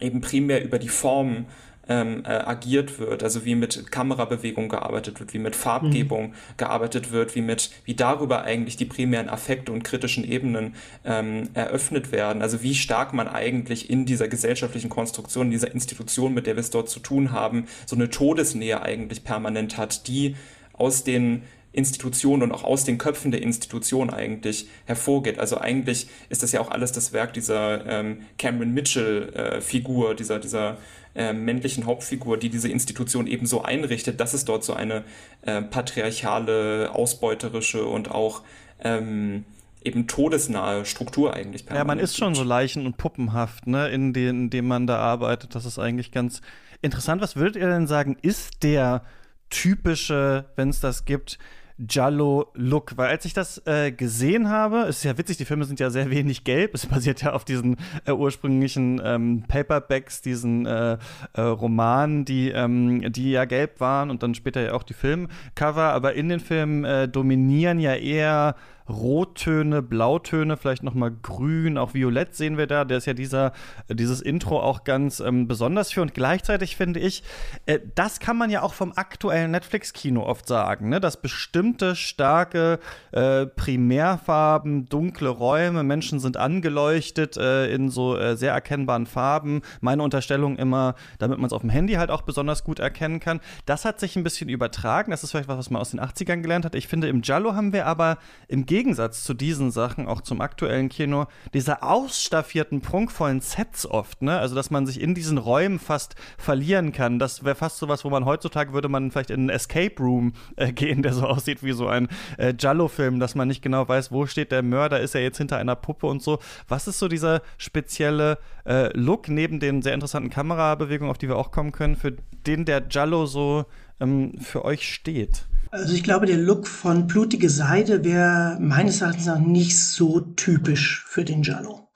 [0.00, 1.46] eben primär über die Form
[1.88, 6.34] ähm, äh, agiert wird, also wie mit Kamerabewegung gearbeitet wird, wie mit Farbgebung mhm.
[6.56, 12.12] gearbeitet wird, wie mit, wie darüber eigentlich die primären Affekte und kritischen Ebenen ähm, eröffnet
[12.12, 12.42] werden.
[12.42, 16.70] Also wie stark man eigentlich in dieser gesellschaftlichen Konstruktion, dieser Institution, mit der wir es
[16.70, 20.36] dort zu tun haben, so eine Todesnähe eigentlich permanent hat, die
[20.72, 21.42] aus den
[21.72, 25.38] Institutionen und auch aus den Köpfen der Institution eigentlich hervorgeht.
[25.38, 30.38] Also eigentlich ist das ja auch alles das Werk dieser ähm, Cameron Mitchell-Figur, äh, dieser,
[30.38, 30.76] dieser
[31.14, 35.04] äh, männlichen Hauptfigur, die diese Institution eben so einrichtet, dass es dort so eine
[35.42, 38.42] äh, patriarchale, ausbeuterische und auch
[38.82, 39.44] ähm,
[39.84, 41.64] eben todesnahe Struktur eigentlich.
[41.72, 44.98] Ja, man ist schon so leichen- und puppenhaft, ne, in, den, in dem man da
[44.98, 45.54] arbeitet.
[45.54, 46.40] Das ist eigentlich ganz
[46.80, 47.20] interessant.
[47.20, 49.02] Was würdet ihr denn sagen, ist der
[49.50, 51.38] typische, wenn es das gibt,
[51.78, 52.96] Giallo-Look.
[52.96, 56.10] Weil als ich das äh, gesehen habe, ist ja witzig, die Filme sind ja sehr
[56.10, 56.74] wenig gelb.
[56.74, 60.98] Es basiert ja auf diesen äh, ursprünglichen ähm, Paperbacks, diesen äh,
[61.34, 65.92] äh, Romanen, die, ähm, die ja gelb waren und dann später ja auch die Filmcover.
[65.92, 68.56] Aber in den Filmen äh, dominieren ja eher
[68.92, 72.84] Rottöne, Blautöne, vielleicht noch mal Grün, auch Violett sehen wir da.
[72.84, 73.52] Der ist ja dieser,
[73.88, 76.02] äh, dieses Intro auch ganz ähm, besonders für.
[76.02, 77.22] Und gleichzeitig finde ich,
[77.66, 81.00] äh, das kann man ja auch vom aktuellen Netflix-Kino oft sagen, ne?
[81.00, 82.78] dass bestimmte starke
[83.12, 89.62] äh, Primärfarben, dunkle Räume, Menschen sind angeleuchtet äh, in so äh, sehr erkennbaren Farben.
[89.80, 93.40] Meine Unterstellung immer, damit man es auf dem Handy halt auch besonders gut erkennen kann.
[93.66, 95.10] Das hat sich ein bisschen übertragen.
[95.10, 96.74] Das ist vielleicht was, was man aus den 80ern gelernt hat.
[96.74, 100.88] Ich finde, im Jallo haben wir aber im Gegensatz zu diesen Sachen, auch zum aktuellen
[100.88, 104.40] Kino, diese ausstaffierten, prunkvollen Sets oft, ne?
[104.40, 107.20] Also, dass man sich in diesen Räumen fast verlieren kann.
[107.20, 110.32] Das wäre fast so was, wo man heutzutage würde man vielleicht in einen Escape Room
[110.56, 114.10] äh, gehen, der so aussieht wie so ein äh, Giallo-Film, dass man nicht genau weiß,
[114.10, 116.40] wo steht der Mörder, ist er jetzt hinter einer Puppe und so.
[116.66, 121.36] Was ist so dieser spezielle äh, Look neben den sehr interessanten Kamerabewegungen, auf die wir
[121.36, 122.16] auch kommen können, für
[122.48, 123.64] den der Giallo so
[124.00, 125.46] ähm, für euch steht?
[125.74, 131.02] Also ich glaube, der Look von blutige Seide wäre meines Erachtens auch nicht so typisch
[131.08, 131.88] für den Giallo.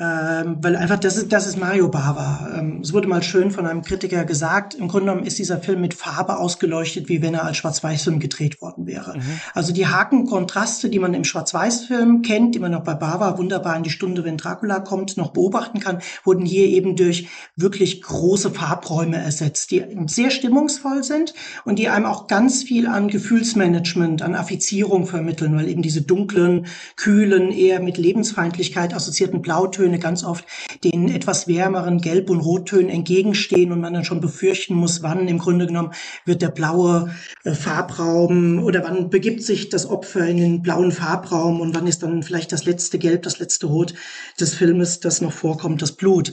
[0.00, 2.58] Ähm, weil einfach das ist, das ist Mario Bava.
[2.58, 5.80] Ähm, es wurde mal schön von einem Kritiker gesagt, im Grunde genommen ist dieser Film
[5.80, 9.16] mit Farbe ausgeleuchtet, wie wenn er als Schwarz-Weiß-Film gedreht worden wäre.
[9.16, 9.40] Mhm.
[9.54, 13.84] Also die Hakenkontraste, die man im Schwarz-Weiß-Film kennt, die man auch bei Bava wunderbar in
[13.84, 19.18] die Stunde, wenn Dracula kommt, noch beobachten kann, wurden hier eben durch wirklich große Farbräume
[19.18, 25.06] ersetzt, die sehr stimmungsvoll sind und die einem auch ganz viel an Gefühlsmanagement, an Affizierung
[25.06, 30.44] vermitteln, weil eben diese dunklen, kühlen, eher mit Lebensfeindlichkeit assoziierten Blautöne Farbtöne ganz oft
[30.82, 35.38] den etwas wärmeren Gelb- und Rottönen entgegenstehen und man dann schon befürchten muss, wann im
[35.38, 35.92] Grunde genommen
[36.24, 41.60] wird der blaue äh, Farbraum oder wann begibt sich das Opfer in den blauen Farbraum
[41.60, 43.94] und wann ist dann vielleicht das letzte Gelb, das letzte Rot
[44.40, 46.32] des Filmes, das noch vorkommt, das Blut.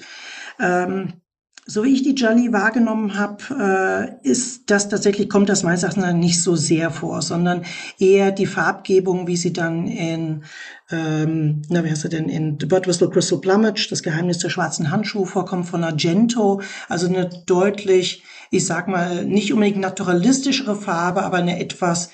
[0.59, 1.20] Ähm,
[1.65, 6.13] so wie ich die Jolly wahrgenommen habe, äh, ist das tatsächlich, kommt das meines Erachtens
[6.13, 7.63] nicht so sehr vor, sondern
[7.99, 10.43] eher die Farbgebung, wie sie dann in,
[10.89, 14.49] ähm, na, wie heißt er denn, in The Bird Whistle Crystal Plumage, das Geheimnis der
[14.49, 21.23] schwarzen Handschuhe vorkommt von Argento, also eine deutlich, ich sag mal, nicht unbedingt naturalistischere Farbe,
[21.23, 22.09] aber eine etwas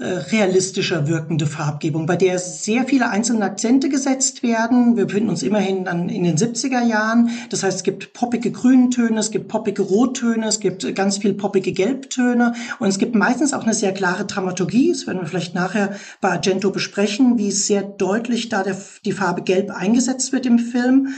[0.00, 4.96] realistischer wirkende Farbgebung, bei der sehr viele einzelne Akzente gesetzt werden.
[4.96, 7.30] Wir befinden uns immerhin dann in den 70er Jahren.
[7.50, 11.72] Das heißt, es gibt poppige Grüntöne, es gibt poppige Rottöne, es gibt ganz viel poppige
[11.72, 14.90] Gelbtöne und es gibt meistens auch eine sehr klare Dramaturgie.
[14.90, 19.42] Das werden wir vielleicht nachher bei Argento besprechen, wie sehr deutlich da der, die Farbe
[19.42, 21.08] Gelb eingesetzt wird im Film.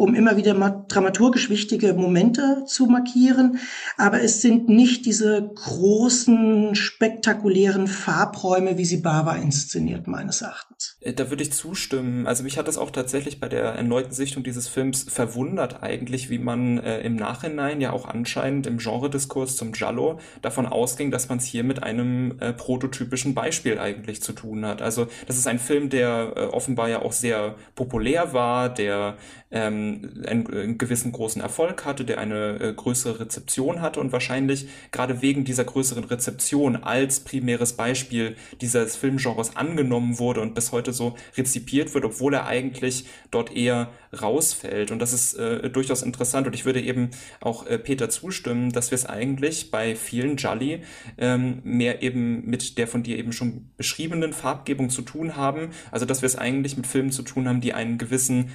[0.00, 0.54] Um immer wieder
[0.88, 3.58] dramaturgisch wichtige Momente zu markieren.
[3.98, 10.96] Aber es sind nicht diese großen, spektakulären Farbräume, wie sie Bava inszeniert, meines Erachtens.
[11.00, 12.26] Äh, da würde ich zustimmen.
[12.26, 16.38] Also mich hat das auch tatsächlich bei der erneuten Sichtung dieses Films verwundert eigentlich, wie
[16.38, 21.38] man äh, im Nachhinein ja auch anscheinend im Genrediskurs zum Giallo davon ausging, dass man
[21.38, 24.80] es hier mit einem äh, prototypischen Beispiel eigentlich zu tun hat.
[24.80, 29.18] Also das ist ein Film, der äh, offenbar ja auch sehr populär war, der
[29.50, 29.89] ähm,
[30.26, 35.22] einen, einen gewissen großen Erfolg hatte, der eine äh, größere Rezeption hatte und wahrscheinlich gerade
[35.22, 41.16] wegen dieser größeren Rezeption als primäres Beispiel dieses Filmgenres angenommen wurde und bis heute so
[41.36, 44.90] rezipiert wird, obwohl er eigentlich dort eher rausfällt.
[44.90, 48.90] Und das ist äh, durchaus interessant und ich würde eben auch äh, Peter zustimmen, dass
[48.90, 50.82] wir es eigentlich bei vielen Jolly
[51.18, 55.70] ähm, mehr eben mit der von dir eben schon beschriebenen Farbgebung zu tun haben.
[55.90, 58.50] Also dass wir es eigentlich mit Filmen zu tun haben, die einen gewissen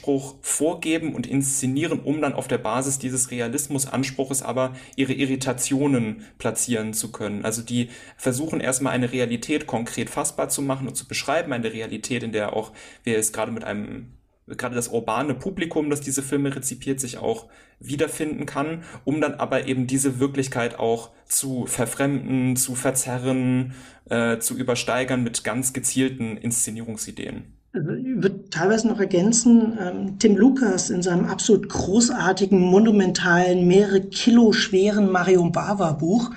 [0.00, 6.92] Realismusanspruch vorgeben und inszenieren, um dann auf der Basis dieses Realismusanspruches aber ihre Irritationen platzieren
[6.92, 7.44] zu können.
[7.44, 12.22] Also die versuchen erstmal eine Realität konkret fassbar zu machen und zu beschreiben, eine Realität,
[12.22, 12.72] in der auch
[13.04, 14.14] wir es gerade mit einem
[14.46, 17.46] gerade das urbane Publikum, das diese Filme rezipiert, sich auch
[17.78, 23.74] wiederfinden kann, um dann aber eben diese Wirklichkeit auch zu verfremden, zu verzerren,
[24.08, 27.59] äh, zu übersteigern mit ganz gezielten Inszenierungsideen.
[27.72, 27.80] Ich
[28.22, 35.10] würde teilweise noch ergänzen, ähm, Tim Lucas in seinem absolut großartigen, monumentalen, mehrere Kilo schweren
[35.12, 36.32] Mario Bava Buch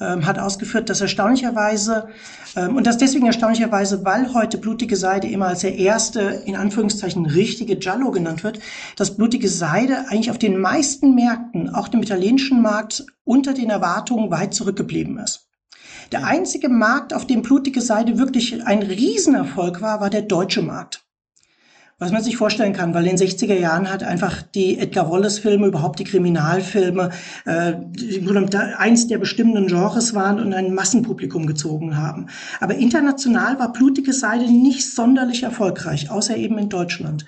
[0.00, 2.08] ähm, hat ausgeführt, dass erstaunlicherweise,
[2.56, 7.26] ähm, und das deswegen erstaunlicherweise, weil heute Blutige Seide immer als der erste, in Anführungszeichen,
[7.26, 8.58] richtige Giallo genannt wird,
[8.96, 14.30] dass Blutige Seide eigentlich auf den meisten Märkten, auch dem italienischen Markt, unter den Erwartungen
[14.30, 15.48] weit zurückgeblieben ist.
[16.12, 21.04] Der einzige Markt, auf dem Blutige Seide wirklich ein Riesenerfolg war, war der deutsche Markt
[21.98, 25.68] was man sich vorstellen kann, weil in den 60er Jahren hat einfach die Edgar Wallace-Filme,
[25.68, 27.10] überhaupt die Kriminalfilme,
[27.46, 27.74] äh,
[28.76, 32.26] eins der bestimmenden Genres waren und ein Massenpublikum gezogen haben.
[32.60, 37.26] Aber international war Blutige Seide nicht sonderlich erfolgreich, außer eben in Deutschland.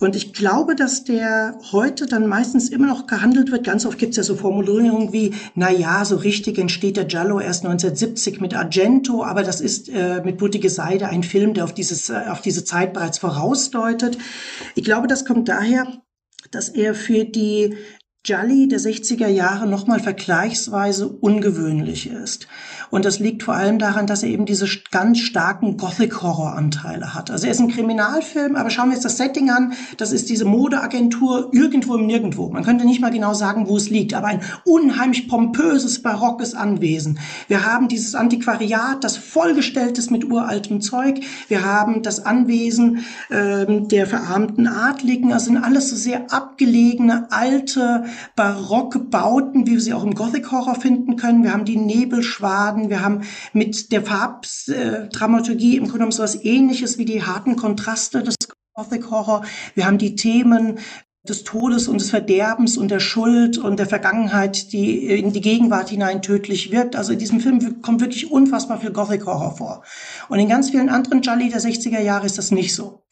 [0.00, 3.64] Und ich glaube, dass der heute dann meistens immer noch gehandelt wird.
[3.64, 7.40] Ganz oft gibt es ja so Formulierungen wie, na ja, so richtig entsteht der Giallo
[7.40, 11.74] erst 1970 mit Argento, aber das ist äh, mit Blutige Seide ein Film, der auf,
[11.74, 14.18] dieses, äh, auf diese Zeit bereits vorausdeutet.
[14.76, 15.86] Ich glaube, das kommt daher,
[16.52, 17.76] dass er für die
[18.24, 22.48] Jolly der 60er Jahre nochmal vergleichsweise ungewöhnlich ist.
[22.90, 27.30] Und das liegt vor allem daran, dass er eben diese ganz starken Gothic-Horror-Anteile hat.
[27.30, 29.72] Also er ist ein Kriminalfilm, aber schauen wir uns das Setting an.
[29.98, 32.50] Das ist diese Modeagentur irgendwo im Nirgendwo.
[32.50, 37.18] Man könnte nicht mal genau sagen, wo es liegt, aber ein unheimlich pompöses, barockes Anwesen.
[37.46, 41.20] Wir haben dieses Antiquariat, das vollgestellt ist mit uraltem Zeug.
[41.48, 45.32] Wir haben das Anwesen ähm, der verarmten Adligen.
[45.32, 48.04] Also sind alles so sehr abgelegene, alte,
[48.36, 51.42] barocke Bauten, wie wir sie auch im Gothic-Horror finden können.
[51.42, 52.90] Wir haben die Nebelschwaden.
[52.90, 58.22] Wir haben mit der Farbdramaturgie im Grunde genommen so etwas ähnliches wie die harten Kontraste
[58.22, 58.36] des
[58.74, 59.44] Gothic Horror.
[59.74, 60.78] Wir haben die Themen
[61.28, 65.90] des Todes und des Verderbens und der Schuld und der Vergangenheit, die in die Gegenwart
[65.90, 66.96] hinein tödlich wirkt.
[66.96, 69.82] Also in diesem Film kommt wirklich unfassbar viel Gothic Horror vor.
[70.28, 73.02] Und in ganz vielen anderen Jolly der 60er Jahre ist das nicht so.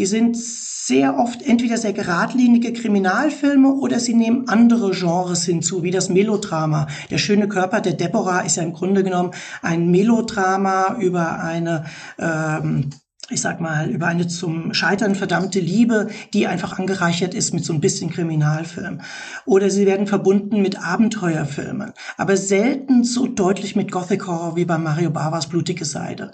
[0.00, 5.90] Die sind sehr oft entweder sehr geradlinige Kriminalfilme oder sie nehmen andere Genres hinzu, wie
[5.90, 6.86] das Melodrama.
[7.10, 11.84] Der schöne Körper der Deborah ist ja im Grunde genommen ein Melodrama über eine
[12.18, 12.88] ähm,
[13.30, 17.72] ich sag mal, über eine zum Scheitern verdammte Liebe, die einfach angereichert ist mit so
[17.72, 19.00] ein bisschen Kriminalfilm.
[19.44, 24.78] Oder sie werden verbunden mit Abenteuerfilmen, aber selten so deutlich mit Gothic Horror wie bei
[24.78, 26.32] Mario Bavas Blutige Seide.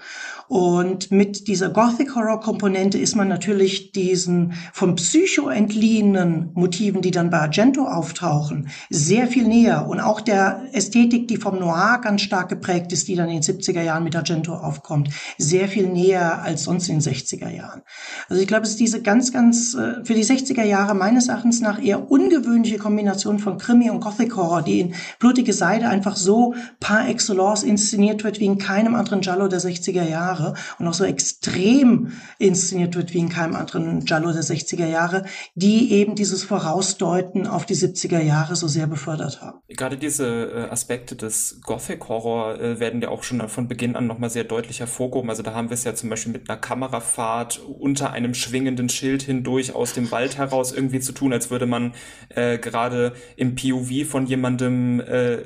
[0.49, 7.41] Und mit dieser Gothic-Horror-Komponente ist man natürlich diesen vom Psycho entliehenen Motiven, die dann bei
[7.41, 9.89] Argento auftauchen, sehr viel näher.
[9.89, 13.43] Und auch der Ästhetik, die vom Noir ganz stark geprägt ist, die dann in den
[13.43, 17.83] 70er Jahren mit Argento aufkommt, sehr viel näher als sonst in den 60er Jahren.
[18.29, 21.61] Also ich glaube, es ist diese ganz, ganz, äh, für die 60er Jahre meines Erachtens
[21.61, 27.09] nach eher ungewöhnliche Kombination von Krimi und Gothic-Horror, die in Blutige Seide einfach so par
[27.09, 30.36] excellence inszeniert wird wie in keinem anderen Giallo der 60er Jahre.
[30.37, 35.25] Jahre und auch so extrem inszeniert wird wie in keinem anderen Giallo der 60er Jahre,
[35.55, 39.61] die eben dieses Vorausdeuten auf die 70er Jahre so sehr befördert haben.
[39.69, 44.31] gerade diese äh, Aspekte des Gothic-Horror äh, werden ja auch schon von Beginn an nochmal
[44.31, 45.31] sehr deutlich hervorgehoben.
[45.31, 49.23] Also da haben wir es ja zum Beispiel mit einer Kamerafahrt unter einem schwingenden Schild
[49.23, 51.95] hindurch aus dem Wald heraus irgendwie zu tun, als würde man
[52.31, 55.39] äh, gerade im POV von jemandem äh,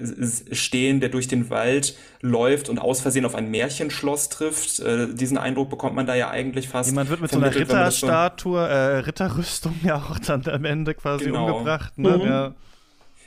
[0.52, 4.78] stehen, der durch den Wald läuft und aus Versehen auf ein Märchenschloss trifft.
[4.80, 6.90] Äh, diesen Eindruck bekommt man da ja eigentlich fast.
[6.90, 11.46] Jemand wird mit so einer Ritterstatue, äh, Ritterrüstung ja auch dann am Ende quasi genau.
[11.46, 11.96] umgebracht.
[11.98, 12.18] Ne?
[12.18, 12.22] Mhm.
[12.22, 12.54] Ja.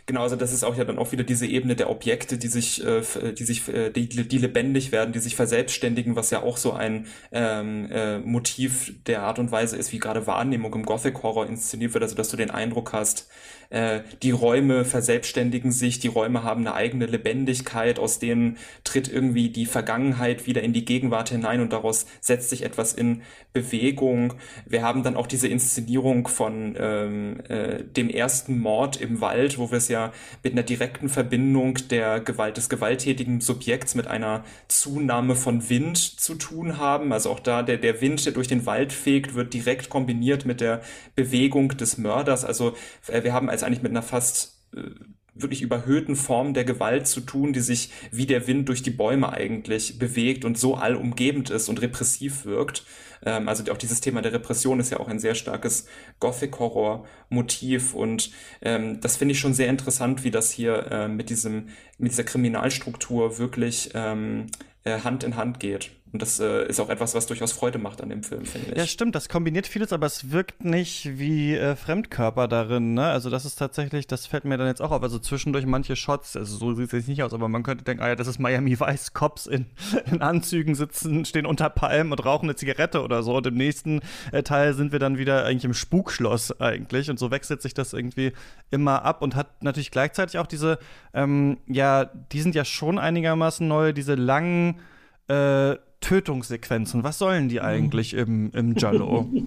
[0.06, 2.86] Genau, also das ist auch ja dann auch wieder diese Ebene der Objekte, die sich,
[2.86, 6.74] äh, die sich, äh, die, die lebendig werden, die sich verselbstständigen, was ja auch so
[6.74, 11.48] ein ähm, äh, Motiv der Art und Weise ist, wie gerade Wahrnehmung im Gothic Horror
[11.48, 13.30] inszeniert wird, also dass du den Eindruck hast,
[13.74, 19.50] äh, die Räume verselbstständigen sich, die Räume haben eine eigene Lebendigkeit, aus denen tritt irgendwie
[19.50, 24.36] die Vergangenheit wieder in die Gegenwart hinein und daraus setzt sich etwas in Bewegung.
[24.68, 29.72] Wir haben dann auch diese Inszenierung von ähm, äh, dem ersten Mord im Wald, wo
[29.72, 30.12] wir es ja
[30.44, 36.36] mit einer direkten Verbindung der Gewalt des gewalttätigen Subjekts mit einer Zunahme von Wind zu
[36.36, 37.12] tun haben.
[37.12, 40.62] Also auch da der, der Wind, der durch den Wald fegt, wird direkt kombiniert mit
[40.62, 40.82] der
[41.16, 42.46] Bewegung des Mörders.
[42.46, 42.76] Also
[43.08, 44.92] äh, wir haben als eigentlich mit einer fast äh,
[45.36, 49.32] wirklich überhöhten Form der Gewalt zu tun, die sich wie der Wind durch die Bäume
[49.34, 52.86] eigentlich bewegt und so allumgebend ist und repressiv wirkt.
[53.26, 55.88] Ähm, also auch dieses Thema der Repression ist ja auch ein sehr starkes
[56.20, 61.70] Gothic-Horror-Motiv und ähm, das finde ich schon sehr interessant, wie das hier äh, mit diesem
[61.98, 64.48] mit dieser Kriminalstruktur wirklich ähm,
[64.84, 65.92] äh, Hand in Hand geht.
[66.14, 68.78] Und das äh, ist auch etwas, was durchaus Freude macht an dem Film, finde ich.
[68.78, 73.06] Ja, stimmt, das kombiniert vieles, aber es wirkt nicht wie äh, Fremdkörper darin, ne?
[73.06, 75.02] Also das ist tatsächlich, das fällt mir dann jetzt auch auf.
[75.02, 78.04] Also zwischendurch manche Shots, also so sieht es jetzt nicht aus, aber man könnte denken,
[78.04, 79.66] ah ja, das ist Miami Vice, Cops in,
[80.06, 83.36] in Anzügen sitzen, stehen unter Palmen und rauchen eine Zigarette oder so.
[83.36, 84.02] Und im nächsten
[84.32, 87.10] äh, Teil sind wir dann wieder eigentlich im Spukschloss eigentlich.
[87.10, 88.34] Und so wechselt sich das irgendwie
[88.70, 90.78] immer ab und hat natürlich gleichzeitig auch diese,
[91.16, 94.80] ähm, ja, die sind ja schon einigermaßen neu, diese langen
[95.28, 99.28] äh, Tötungssequenzen, was sollen die eigentlich im, im Jallo?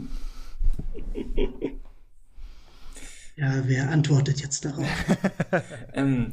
[3.39, 4.89] Ja, wer antwortet jetzt darauf?
[5.93, 6.33] ähm,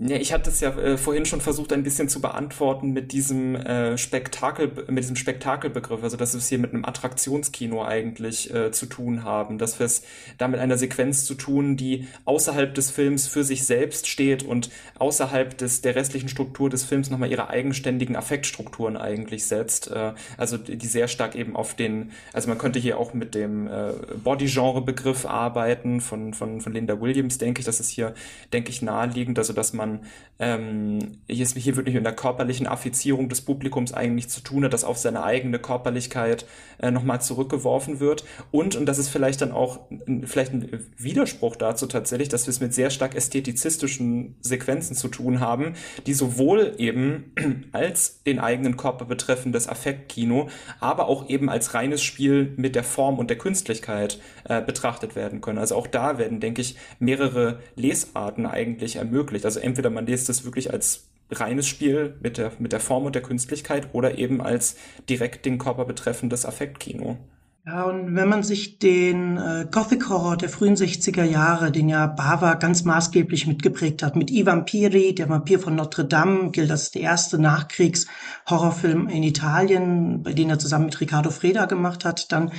[0.00, 3.56] ja, ich hatte es ja äh, vorhin schon versucht, ein bisschen zu beantworten mit diesem
[3.56, 8.70] äh, Spektakel, mit diesem Spektakelbegriff, also dass wir es hier mit einem Attraktionskino eigentlich äh,
[8.70, 10.04] zu tun haben, dass wir es
[10.38, 14.70] da mit einer Sequenz zu tun, die außerhalb des Films für sich selbst steht und
[15.00, 19.90] außerhalb des der restlichen Struktur des Films nochmal ihre eigenständigen Affektstrukturen eigentlich setzt.
[19.90, 23.66] Äh, also die sehr stark eben auf den, also man könnte hier auch mit dem
[23.66, 28.14] äh, Body-Genre-Begriff arbeiten von, von, von Linda Williams, denke ich, das ist hier,
[28.52, 30.00] denke ich, naheliegend, also dass man man
[30.38, 34.84] ähm, hier, hier wirklich mit einer körperlichen Affizierung des Publikums eigentlich zu tun hat, dass
[34.84, 36.46] auf seine eigene Körperlichkeit
[36.80, 38.24] äh, nochmal zurückgeworfen wird.
[38.52, 39.80] Und, und das ist vielleicht dann auch
[40.24, 45.40] vielleicht ein Widerspruch dazu tatsächlich, dass wir es mit sehr stark ästhetizistischen Sequenzen zu tun
[45.40, 45.74] haben,
[46.06, 47.32] die sowohl eben
[47.72, 53.18] als den eigenen Körper betreffendes Affektkino, aber auch eben als reines Spiel mit der Form
[53.18, 55.58] und der Künstlichkeit äh, betrachtet werden können.
[55.58, 59.44] Also auch da werden, denke ich, mehrere Lesarten eigentlich ermöglicht.
[59.44, 63.14] Also entweder man liest es wirklich als reines Spiel mit der, mit der Form und
[63.14, 64.76] der Künstlichkeit oder eben als
[65.08, 67.16] direkt den Körper betreffendes Affektkino.
[67.64, 72.06] Ja, und wenn man sich den äh, Gothic Horror der frühen 60er Jahre, den ja
[72.06, 76.90] Bava ganz maßgeblich mitgeprägt hat, mit I Vampiri, der Vampir von Notre Dame, gilt als
[76.90, 82.50] der erste Nachkriegs-Horrorfilm in Italien, bei dem er zusammen mit Riccardo Freda gemacht hat, dann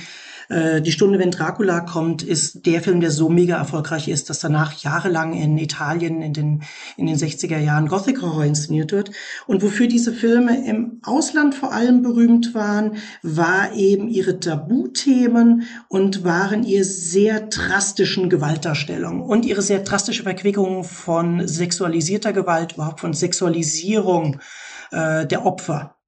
[0.50, 4.40] äh, die Stunde, wenn Dracula kommt, ist der Film, der so mega erfolgreich ist, dass
[4.40, 6.62] danach jahrelang in Italien in den,
[6.96, 9.12] in den 60er Jahren Gothic Horror inszeniert wird.
[9.46, 16.24] Und wofür diese Filme im Ausland vor allem berühmt waren, war eben ihre Tabuthemen und
[16.24, 23.14] waren ihr sehr drastischen Gewaltdarstellungen und ihre sehr drastische Verquickung von sexualisierter Gewalt, überhaupt von
[23.14, 24.40] Sexualisierung
[24.90, 25.99] äh, der Opfer.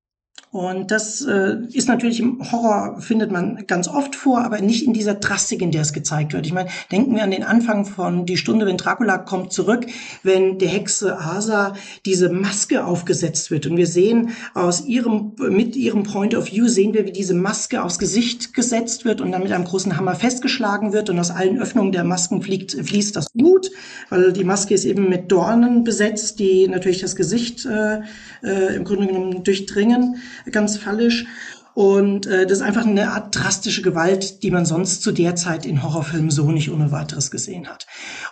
[0.53, 4.93] Und das äh, ist natürlich im Horror, findet man ganz oft vor, aber nicht in
[4.93, 6.45] dieser Drastik, in der es gezeigt wird.
[6.45, 9.87] Ich meine, denken wir an den Anfang von Die Stunde, wenn Dracula kommt zurück,
[10.23, 11.75] wenn der Hexe Asa
[12.05, 13.67] diese Maske aufgesetzt wird.
[13.67, 17.83] Und wir sehen aus ihrem, mit ihrem Point of View sehen wir, wie diese Maske
[17.83, 21.59] aufs Gesicht gesetzt wird und dann mit einem großen Hammer festgeschlagen wird und aus allen
[21.59, 23.71] Öffnungen der Masken fliegt, fließt das Blut,
[24.11, 28.01] weil die Maske ist eben mit Dornen besetzt, die natürlich das Gesicht äh,
[28.43, 30.17] äh, im Grunde genommen durchdringen
[30.51, 31.27] ganz fallisch.
[31.75, 35.65] Und äh, das ist einfach eine Art drastische Gewalt, die man sonst zu der Zeit
[35.65, 37.87] in Horrorfilmen so nicht ohne weiteres gesehen hat.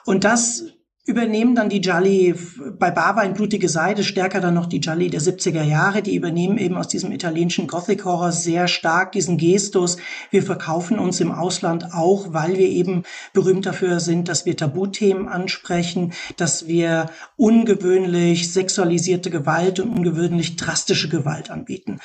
[0.04, 0.64] Und das
[1.10, 2.34] übernehmen dann die Gialli
[2.78, 6.56] bei Bava in Blutige Seide, stärker dann noch die Gialli der 70er Jahre, die übernehmen
[6.56, 9.96] eben aus diesem italienischen Gothic Horror sehr stark diesen Gestus.
[10.30, 13.02] Wir verkaufen uns im Ausland auch, weil wir eben
[13.32, 21.08] berühmt dafür sind, dass wir Tabuthemen ansprechen, dass wir ungewöhnlich sexualisierte Gewalt und ungewöhnlich drastische
[21.08, 21.98] Gewalt anbieten.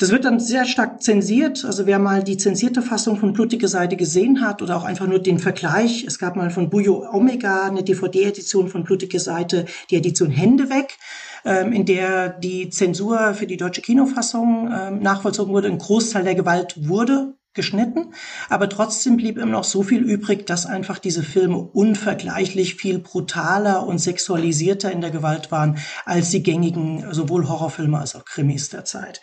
[0.00, 1.64] Das wird dann sehr stark zensiert.
[1.64, 5.20] Also wer mal die zensierte Fassung von Blutige Seide gesehen hat oder auch einfach nur
[5.20, 9.96] den Vergleich, es gab mal von Bujo Omega eine DVD-Edition, Edition von Blutige Seite die
[9.96, 10.96] Edition Hände weg,
[11.44, 15.68] ähm, in der die Zensur für die deutsche Kinofassung ähm, nachvollzogen wurde.
[15.68, 18.14] Ein Großteil der Gewalt wurde geschnitten,
[18.48, 23.86] aber trotzdem blieb immer noch so viel übrig, dass einfach diese Filme unvergleichlich viel brutaler
[23.86, 28.84] und sexualisierter in der Gewalt waren als die gängigen sowohl Horrorfilme als auch Krimis der
[28.84, 29.20] Zeit.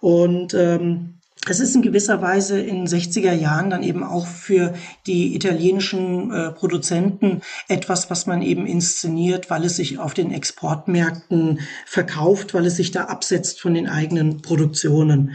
[0.00, 4.74] Und ähm, es ist in gewisser Weise in 60er Jahren dann eben auch für
[5.06, 11.60] die italienischen äh, Produzenten etwas, was man eben inszeniert, weil es sich auf den Exportmärkten
[11.84, 15.32] verkauft, weil es sich da absetzt von den eigenen Produktionen.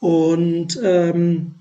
[0.00, 1.56] Und ähm,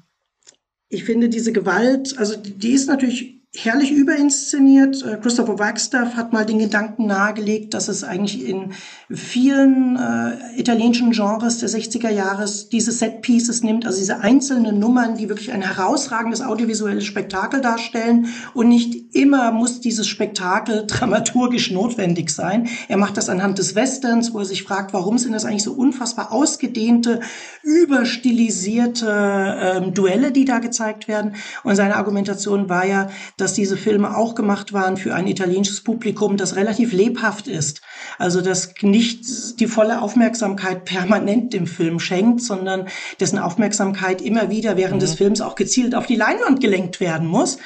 [0.88, 5.04] ich finde diese Gewalt, also die ist natürlich herrlich überinszeniert.
[5.04, 8.72] Äh, Christopher Wagstaff hat mal den Gedanken nahegelegt, dass es eigentlich in
[9.10, 15.28] vielen äh, italienischen Genres der 60er Jahres diese Set-Pieces nimmt, also diese einzelnen Nummern, die
[15.28, 22.70] wirklich ein herausragendes audiovisuelles Spektakel darstellen und nicht immer muss dieses Spektakel dramaturgisch notwendig sein.
[22.88, 25.74] Er macht das anhand des Westerns, wo er sich fragt, warum sind das eigentlich so
[25.74, 27.20] unfassbar ausgedehnte,
[27.64, 31.36] überstilisierte ähm, Duelle, die da gezeigt werden.
[31.66, 33.10] Und seine Argumentation war ja,
[33.42, 37.82] dass diese Filme auch gemacht waren für ein italienisches Publikum, das relativ lebhaft ist.
[38.18, 42.88] Also das nicht die volle Aufmerksamkeit permanent dem Film schenkt, sondern
[43.20, 45.00] dessen Aufmerksamkeit immer wieder während mhm.
[45.00, 47.58] des Films auch gezielt auf die Leinwand gelenkt werden muss.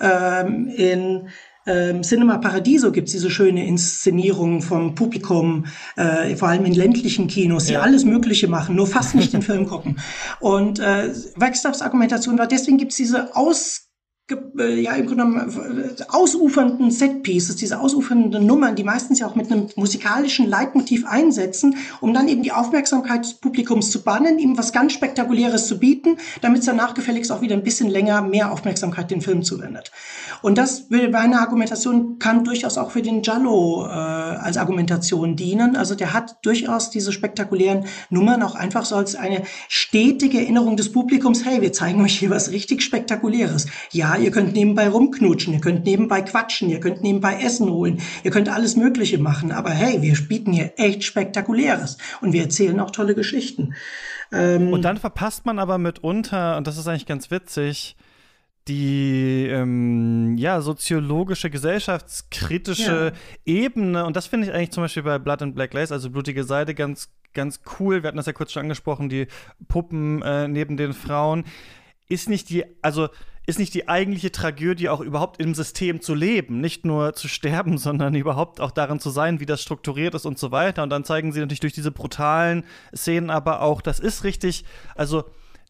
[0.00, 1.28] Ähm, in
[1.66, 5.66] ähm, Cinema Paradiso gibt es diese schöne Inszenierung vom Publikum,
[5.96, 7.80] äh, vor allem in ländlichen Kinos, die ja.
[7.80, 9.98] alles Mögliche machen, nur fast nicht den Film gucken.
[10.40, 13.83] Und äh, Wagstaffs Argumentation war, deswegen gibt es diese Aus
[14.30, 19.52] ja, im Grunde genommen äh, ausufernden Setpieces, diese ausufernden Nummern, die meistens ja auch mit
[19.52, 24.72] einem musikalischen Leitmotiv einsetzen, um dann eben die Aufmerksamkeit des Publikums zu bannen, ihm was
[24.72, 29.10] ganz Spektakuläres zu bieten, damit es danach gefälligst auch wieder ein bisschen länger mehr Aufmerksamkeit
[29.10, 29.92] den Film zuwendet.
[30.40, 35.76] Und das will meine Argumentation kann durchaus auch für den Giallo äh, als Argumentation dienen.
[35.76, 40.92] Also der hat durchaus diese spektakulären Nummern auch einfach so als eine stetige Erinnerung des
[40.92, 43.66] Publikums, hey, wir zeigen euch hier was richtig Spektakuläres.
[43.90, 48.30] Ja, ihr könnt nebenbei rumknutschen, ihr könnt nebenbei quatschen, ihr könnt nebenbei Essen holen, ihr
[48.30, 49.52] könnt alles Mögliche machen.
[49.52, 53.74] Aber hey, wir bieten hier echt Spektakuläres und wir erzählen auch tolle Geschichten.
[54.32, 57.96] Ähm, und dann verpasst man aber mitunter, und das ist eigentlich ganz witzig,
[58.66, 63.18] die ähm, ja soziologische, gesellschaftskritische ja.
[63.44, 66.44] Ebene und das finde ich eigentlich zum Beispiel bei Blood and Black Lace, also blutige
[66.44, 68.02] Seite, ganz ganz cool.
[68.02, 69.26] Wir hatten das ja kurz schon angesprochen, die
[69.68, 71.44] Puppen äh, neben den Frauen
[72.08, 73.08] ist nicht die, also
[73.46, 77.78] ist nicht die eigentliche Tragödie auch überhaupt im System zu leben, nicht nur zu sterben,
[77.78, 80.82] sondern überhaupt auch darin zu sein, wie das strukturiert ist und so weiter.
[80.82, 82.64] Und dann zeigen sie natürlich durch diese brutalen
[82.94, 84.64] Szenen aber auch, das ist richtig,
[84.94, 85.24] also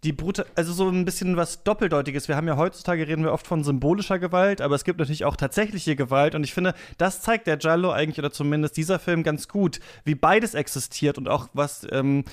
[0.04, 2.28] die Brute, also so ein bisschen was Doppeldeutiges.
[2.28, 5.34] Wir haben ja heutzutage reden wir oft von symbolischer Gewalt, aber es gibt natürlich auch
[5.34, 9.48] tatsächliche Gewalt und ich finde, das zeigt der Giallo eigentlich oder zumindest dieser Film ganz
[9.48, 12.24] gut, wie beides existiert und auch was ähm,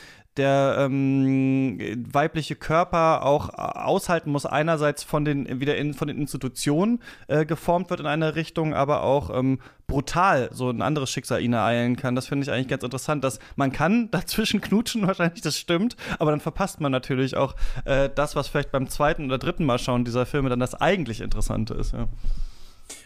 [0.41, 1.77] der ähm,
[2.11, 7.91] weibliche Körper auch aushalten muss, einerseits von den wieder in, von den Institutionen äh, geformt
[7.91, 12.15] wird in eine Richtung, aber auch ähm, brutal so ein anderes Schicksal ihn ereilen kann.
[12.15, 16.31] Das finde ich eigentlich ganz interessant, dass man kann dazwischen knutschen, wahrscheinlich das stimmt, aber
[16.31, 20.05] dann verpasst man natürlich auch äh, das, was vielleicht beim zweiten oder dritten Mal schauen
[20.05, 21.93] dieser Filme dann das eigentlich Interessante ist.
[21.93, 22.07] Ja.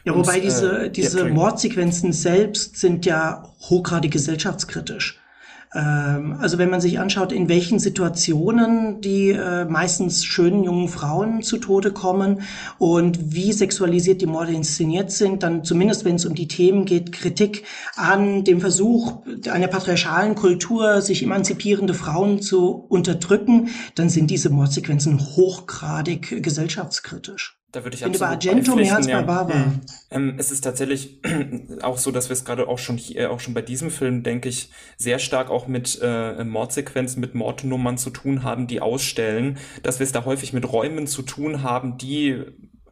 [0.05, 5.19] Ja, wobei diese, äh, diese Mordsequenzen selbst sind ja hochgradig gesellschaftskritisch.
[5.75, 11.43] Ähm, also wenn man sich anschaut, in welchen Situationen die äh, meistens schönen jungen Frauen
[11.43, 12.41] zu Tode kommen
[12.79, 17.11] und wie sexualisiert die Morde inszeniert sind, dann zumindest wenn es um die Themen geht,
[17.11, 17.65] Kritik
[17.95, 25.19] an dem Versuch einer patriarchalen Kultur, sich emanzipierende Frauen zu unterdrücken, dann sind diese Mordsequenzen
[25.19, 27.54] hochgradig gesellschaftskritisch.
[27.75, 29.73] Da würde ich, ich absolut Argento mehr als bei Barbara.
[30.09, 31.19] Ähm, es ist tatsächlich
[31.81, 34.47] auch so, dass wir es gerade auch schon hier, auch schon bei diesem Film, denke
[34.47, 39.99] ich, sehr stark auch mit äh, Mordsequenzen, mit Mordnummern zu tun haben, die ausstellen, dass
[39.99, 42.45] wir es da häufig mit Räumen zu tun haben, die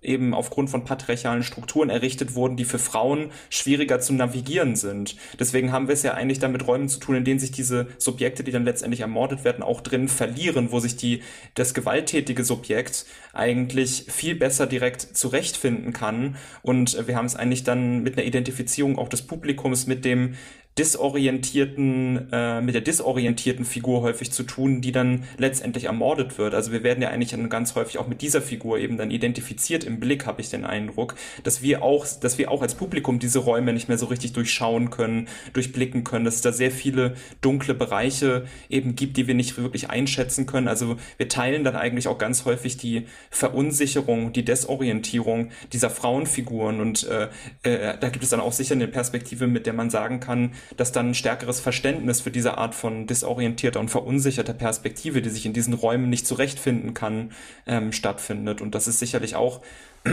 [0.03, 5.15] eben aufgrund von patriarchalen Strukturen errichtet wurden, die für Frauen schwieriger zu navigieren sind.
[5.39, 7.87] Deswegen haben wir es ja eigentlich dann mit Räumen zu tun, in denen sich diese
[7.97, 11.21] Subjekte, die dann letztendlich ermordet werden, auch drin verlieren, wo sich die,
[11.55, 16.35] das gewalttätige Subjekt eigentlich viel besser direkt zurechtfinden kann.
[16.61, 20.35] Und wir haben es eigentlich dann mit einer Identifizierung auch des Publikums mit dem
[20.77, 26.55] disorientierten, äh, mit der disorientierten Figur häufig zu tun, die dann letztendlich ermordet wird.
[26.55, 29.99] Also wir werden ja eigentlich ganz häufig auch mit dieser Figur eben dann identifiziert im
[29.99, 33.71] Blick, habe ich den Eindruck, dass wir auch, dass wir auch als Publikum diese Räume
[33.71, 38.45] nicht mehr so richtig durchschauen können, durchblicken können, dass es da sehr viele dunkle Bereiche
[38.67, 40.67] eben gibt, die wir nicht wirklich einschätzen können.
[40.67, 47.07] Also wir teilen dann eigentlich auch ganz häufig die Verunsicherung, die Desorientierung dieser Frauenfiguren und
[47.07, 47.27] äh,
[47.61, 50.91] äh, da gibt es dann auch sicher eine Perspektive, mit der man sagen kann, dass
[50.91, 55.53] dann ein stärkeres Verständnis für diese Art von disorientierter und verunsicherter Perspektive, die sich in
[55.53, 57.31] diesen Räumen nicht zurechtfinden kann,
[57.65, 58.61] ähm, stattfindet.
[58.61, 59.61] Und das ist sicherlich auch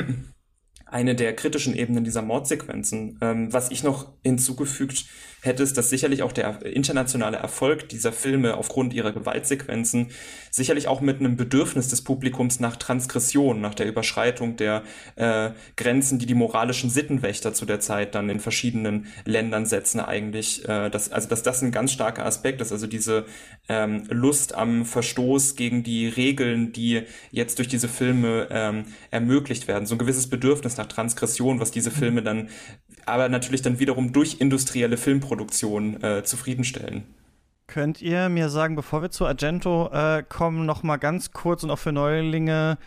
[0.86, 3.18] eine der kritischen Ebenen dieser Mordsequenzen.
[3.20, 5.07] Ähm, was ich noch hinzugefügt
[5.43, 10.11] hätte es, dass sicherlich auch der internationale Erfolg dieser Filme aufgrund ihrer Gewaltsequenzen
[10.51, 14.82] sicherlich auch mit einem Bedürfnis des Publikums nach Transgression, nach der Überschreitung der
[15.16, 20.68] äh, Grenzen, die die moralischen Sittenwächter zu der Zeit dann in verschiedenen Ländern setzen, eigentlich,
[20.68, 23.26] äh, dass, also dass das ein ganz starker Aspekt ist, also diese
[23.68, 29.86] ähm, Lust am Verstoß gegen die Regeln, die jetzt durch diese Filme ähm, ermöglicht werden,
[29.86, 32.49] so ein gewisses Bedürfnis nach Transgression, was diese Filme dann
[33.07, 35.29] aber natürlich dann wiederum durch industrielle Filmproduktion
[36.02, 37.04] äh, zufriedenstellen.
[37.66, 41.70] Könnt ihr mir sagen, bevor wir zu Argento äh, kommen, noch mal ganz kurz und
[41.70, 42.78] auch für Neulinge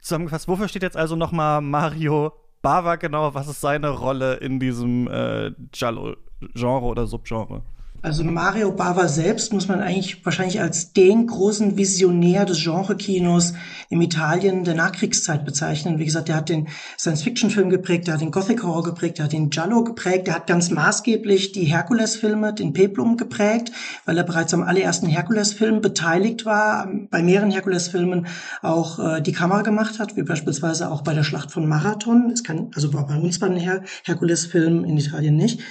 [0.00, 2.32] zusammengefasst, wofür steht jetzt also noch mal Mario
[2.62, 3.34] Bava genau?
[3.34, 7.62] Was ist seine Rolle in diesem äh, Giallo-Genre oder Subgenre?
[8.00, 13.54] Also Mario Bava selbst muss man eigentlich wahrscheinlich als den großen Visionär des Genre-Kinos
[13.90, 15.98] im Italien der Nachkriegszeit bezeichnen.
[15.98, 19.50] Wie gesagt, der hat den Science-Fiction-Film geprägt, der hat den Gothic-Horror geprägt, der hat den
[19.50, 23.72] Giallo geprägt, der hat ganz maßgeblich die Herkules-Filme, den Peplum geprägt,
[24.04, 28.28] weil er bereits am allerersten Herkules-Film beteiligt war, bei mehreren Herkules-Filmen
[28.62, 32.30] auch äh, die Kamera gemacht hat, wie beispielsweise auch bei der Schlacht von Marathon.
[32.30, 35.62] Es kann, also war bei uns bei den Her Herkules-Filmen in Italien nicht.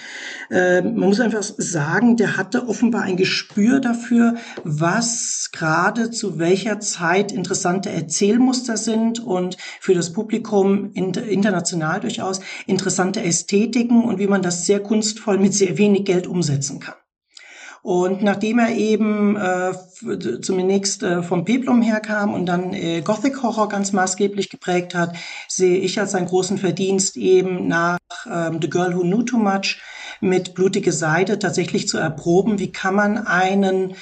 [0.52, 6.80] Äh, man muss einfach sagen, der hatte offenbar ein Gespür dafür, was gerade zu welcher
[6.80, 14.42] Zeit interessante Erzählmuster sind und für das Publikum international durchaus interessante Ästhetiken und wie man
[14.42, 16.96] das sehr kunstvoll mit sehr wenig Geld umsetzen kann.
[17.88, 19.72] Und nachdem er eben äh,
[20.42, 25.16] zunächst äh, vom Peplum herkam und dann äh, Gothic Horror ganz maßgeblich geprägt hat,
[25.48, 28.00] sehe ich als seinen großen Verdienst eben nach
[28.30, 29.80] ähm, The Girl Who Knew Too Much
[30.22, 33.96] mit Blutige Seide tatsächlich zu erproben, wie kann man einen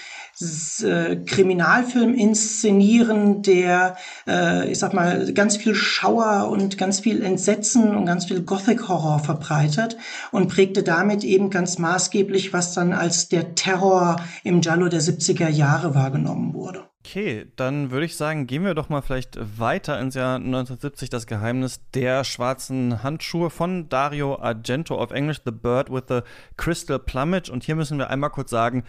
[0.83, 3.95] äh, Kriminalfilm inszenieren, der,
[4.27, 9.19] äh, ich sag mal, ganz viel Schauer und ganz viel Entsetzen und ganz viel Gothic-Horror
[9.19, 9.97] verbreitet
[10.31, 15.47] und prägte damit eben ganz maßgeblich, was dann als der Terror im Giallo der 70er
[15.47, 16.83] Jahre wahrgenommen wurde.
[17.07, 21.27] Okay, dann würde ich sagen, gehen wir doch mal vielleicht weiter ins Jahr 1970, das
[21.27, 26.21] Geheimnis der schwarzen Handschuhe von Dario Argento, auf Englisch The Bird with the
[26.57, 27.51] Crystal Plumage.
[27.51, 28.83] Und hier müssen wir einmal kurz sagen,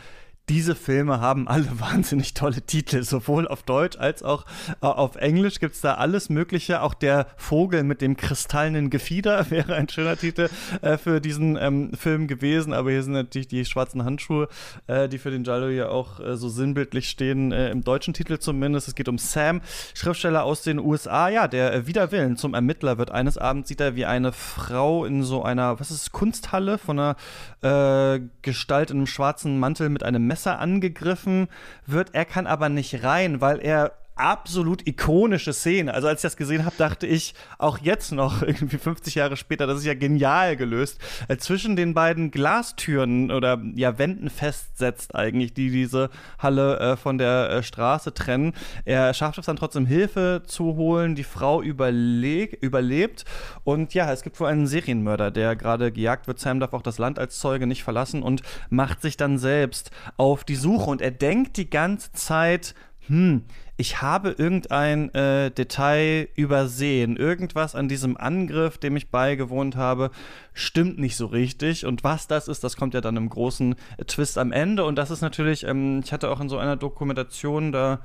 [0.49, 4.45] diese Filme haben alle wahnsinnig tolle Titel, sowohl auf Deutsch als auch
[4.81, 6.83] äh, auf Englisch gibt es da alles Mögliche.
[6.83, 10.49] Auch der Vogel mit dem kristallenen Gefieder wäre ein schöner Titel
[10.83, 12.73] äh, für diesen ähm, Film gewesen.
[12.73, 14.49] Aber hier sind natürlich die schwarzen Handschuhe,
[14.87, 18.39] äh, die für den Jallo ja auch äh, so sinnbildlich stehen, äh, im deutschen Titel
[18.39, 18.89] zumindest.
[18.89, 19.61] Es geht um Sam,
[19.95, 23.11] Schriftsteller aus den USA, ja, der äh, wider Willen zum Ermittler wird.
[23.11, 27.17] Eines Abends sieht er, wie eine Frau in so einer, was ist Kunsthalle von einer
[27.61, 31.49] Gestalt in einem schwarzen Mantel mit einem Messer angegriffen
[31.87, 32.15] wird.
[32.15, 35.93] Er kann aber nicht rein, weil er absolut ikonische Szene.
[35.95, 39.67] Also als ich das gesehen habe, dachte ich auch jetzt noch, irgendwie 50 Jahre später,
[39.67, 40.99] das ist ja genial gelöst,
[41.29, 47.19] äh, zwischen den beiden Glastüren oder ja Wänden festsetzt eigentlich, die diese Halle äh, von
[47.19, 48.55] der äh, Straße trennen.
[48.85, 53.25] Er schafft es dann trotzdem Hilfe zu holen, die Frau überlebt
[53.65, 56.39] und ja, es gibt wohl einen Serienmörder, der gerade gejagt wird.
[56.39, 60.45] Sam darf auch das Land als Zeuge nicht verlassen und macht sich dann selbst auf
[60.45, 62.75] die Suche und er denkt die ganze Zeit,
[63.07, 63.43] hm,
[63.77, 67.17] ich habe irgendein äh, Detail übersehen.
[67.17, 70.11] Irgendwas an diesem Angriff, dem ich beigewohnt habe,
[70.55, 71.85] stimmt nicht so richtig.
[71.85, 74.85] Und was das ist, das kommt ja dann im großen äh, Twist am Ende.
[74.85, 78.01] Und das ist natürlich, ähm, ich hatte auch in so einer Dokumentation da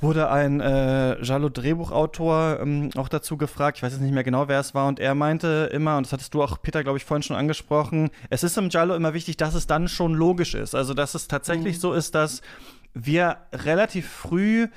[0.00, 4.60] wurde ein äh, Jalo-Drehbuchautor ähm, auch dazu gefragt, ich weiß jetzt nicht mehr genau, wer
[4.60, 7.22] es war, und er meinte immer, und das hattest du auch, Peter, glaube ich, vorhin
[7.22, 10.74] schon angesprochen, es ist im Jalo immer wichtig, dass es dann schon logisch ist.
[10.74, 11.80] Also, dass es tatsächlich mhm.
[11.80, 12.42] so ist, dass
[12.98, 14.68] wir relativ früh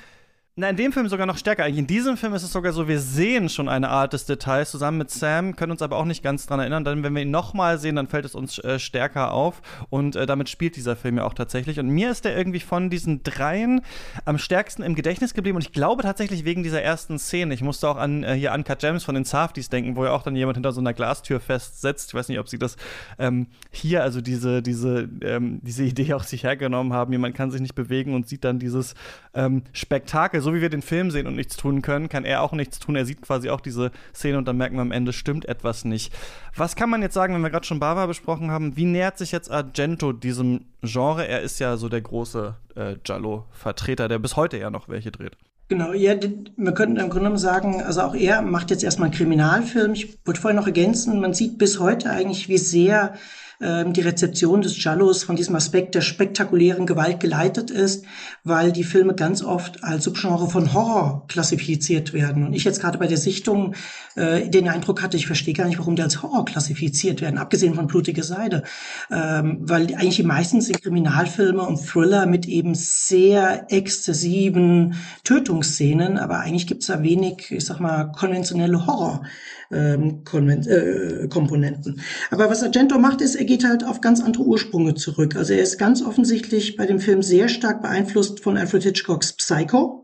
[0.60, 1.64] Na, in dem Film sogar noch stärker.
[1.64, 4.70] Eigentlich in diesem Film ist es sogar so, wir sehen schon eine Art des Details
[4.70, 6.84] zusammen mit Sam, können uns aber auch nicht ganz dran erinnern.
[6.84, 9.62] Dann, wenn wir ihn nochmal sehen, dann fällt es uns äh, stärker auf.
[9.88, 11.80] Und äh, damit spielt dieser Film ja auch tatsächlich.
[11.80, 13.80] Und mir ist der irgendwie von diesen dreien
[14.26, 15.56] am stärksten im Gedächtnis geblieben.
[15.56, 17.54] Und ich glaube tatsächlich wegen dieser ersten Szene.
[17.54, 20.24] Ich musste auch an äh, hier Uncut Gems von den Safdies denken, wo ja auch
[20.24, 22.10] dann jemand hinter so einer Glastür festsetzt.
[22.10, 22.76] Ich weiß nicht, ob sie das
[23.18, 27.12] ähm, hier, also diese, diese, ähm, diese Idee auch sich hergenommen haben.
[27.12, 28.94] Jemand kann sich nicht bewegen und sieht dann dieses
[29.32, 30.42] ähm, Spektakel.
[30.42, 32.96] So wie wir den Film sehen und nichts tun können, kann er auch nichts tun.
[32.96, 36.12] Er sieht quasi auch diese Szene und dann merken wir am Ende, stimmt etwas nicht.
[36.56, 38.76] Was kann man jetzt sagen, wenn wir gerade schon Bava besprochen haben?
[38.76, 41.26] Wie nähert sich jetzt Argento diesem Genre?
[41.26, 45.36] Er ist ja so der große äh, Giallo-Vertreter, der bis heute ja noch welche dreht.
[45.68, 49.16] Genau, ja, wir könnten im Grunde genommen sagen, also auch er macht jetzt erstmal einen
[49.16, 49.92] Kriminalfilm.
[49.92, 53.14] Ich wollte vorher noch ergänzen, man sieht bis heute eigentlich, wie sehr
[53.60, 58.06] die Rezeption des Giallos von diesem Aspekt der spektakulären Gewalt geleitet ist,
[58.42, 62.46] weil die Filme ganz oft als Subgenre von Horror klassifiziert werden.
[62.46, 63.74] Und ich jetzt gerade bei der Sichtung
[64.16, 67.74] äh, den Eindruck hatte, ich verstehe gar nicht, warum die als Horror klassifiziert werden, abgesehen
[67.74, 68.62] von Blutige Seide.
[69.10, 74.94] Ähm, weil eigentlich die meisten sind Kriminalfilme und Thriller mit eben sehr exzessiven
[75.24, 79.22] Tötungsszenen, aber eigentlich gibt es da wenig, ich sag mal, konventionelle Horror
[79.70, 82.00] ähm, äh, Komponenten.
[82.30, 85.36] Aber was Argento macht, ist, er geht halt auf ganz andere Ursprünge zurück.
[85.36, 90.02] Also er ist ganz offensichtlich bei dem Film sehr stark beeinflusst von Alfred Hitchcocks Psycho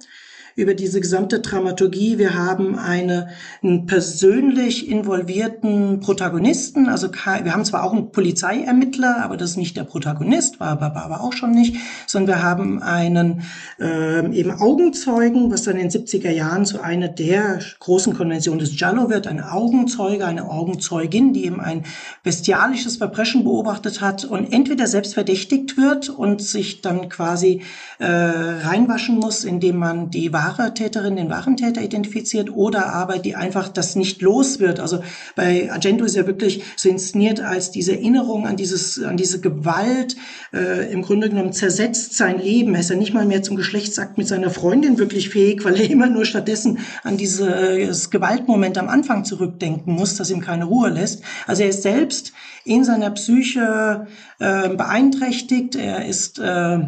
[0.57, 2.17] über diese gesamte Dramaturgie.
[2.17, 3.29] Wir haben eine,
[3.63, 6.89] einen persönlich involvierten Protagonisten.
[6.89, 10.97] Also wir haben zwar auch einen Polizeiermittler, aber das ist nicht der Protagonist, war aber,
[10.97, 11.77] aber auch schon nicht,
[12.07, 13.43] sondern wir haben einen
[13.79, 18.77] äh, eben Augenzeugen, was dann in den 70er Jahren zu einer der großen Konventionen des
[18.77, 21.85] Giallo wird, ein Augenzeuge, eine Augenzeugin, die eben ein
[22.23, 27.61] bestialisches Verbrechen beobachtet hat und entweder selbst verdächtigt wird und sich dann quasi
[27.99, 33.19] äh, reinwaschen muss, indem man die Wahrheit wahre Täterin, den wahren Täter identifiziert oder aber
[33.19, 34.81] die einfach das nicht los wird.
[34.81, 35.01] Also
[35.35, 40.17] bei Argento ist ja wirklich so inszeniert als diese Erinnerung an dieses, an diese Gewalt,
[40.53, 42.75] äh, im Grunde genommen zersetzt sein Leben.
[42.75, 45.91] Er ist ja nicht mal mehr zum Geschlechtsakt mit seiner Freundin wirklich fähig, weil er
[45.91, 51.23] immer nur stattdessen an dieses Gewaltmoment am Anfang zurückdenken muss, das ihm keine Ruhe lässt.
[51.47, 52.33] Also er ist selbst
[52.65, 54.07] in seiner Psyche
[54.39, 55.77] äh, beeinträchtigt.
[55.77, 56.79] Er ist äh,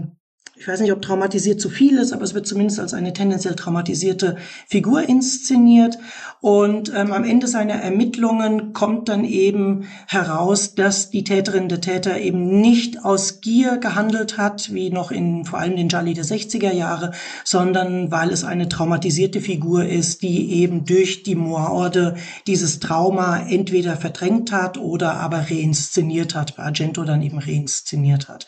[0.58, 3.54] ich weiß nicht, ob traumatisiert zu viel ist, aber es wird zumindest als eine tendenziell
[3.54, 4.36] traumatisierte
[4.66, 5.98] Figur inszeniert.
[6.40, 12.18] Und ähm, am Ende seiner Ermittlungen kommt dann eben heraus, dass die Täterin der Täter
[12.18, 16.72] eben nicht aus Gier gehandelt hat, wie noch in vor allem den Jolly der 60er
[16.72, 17.12] Jahre,
[17.44, 23.96] sondern weil es eine traumatisierte Figur ist, die eben durch die Morde dieses Trauma entweder
[23.96, 28.46] verdrängt hat oder aber reinszeniert hat, bei Argento dann eben reinszeniert hat.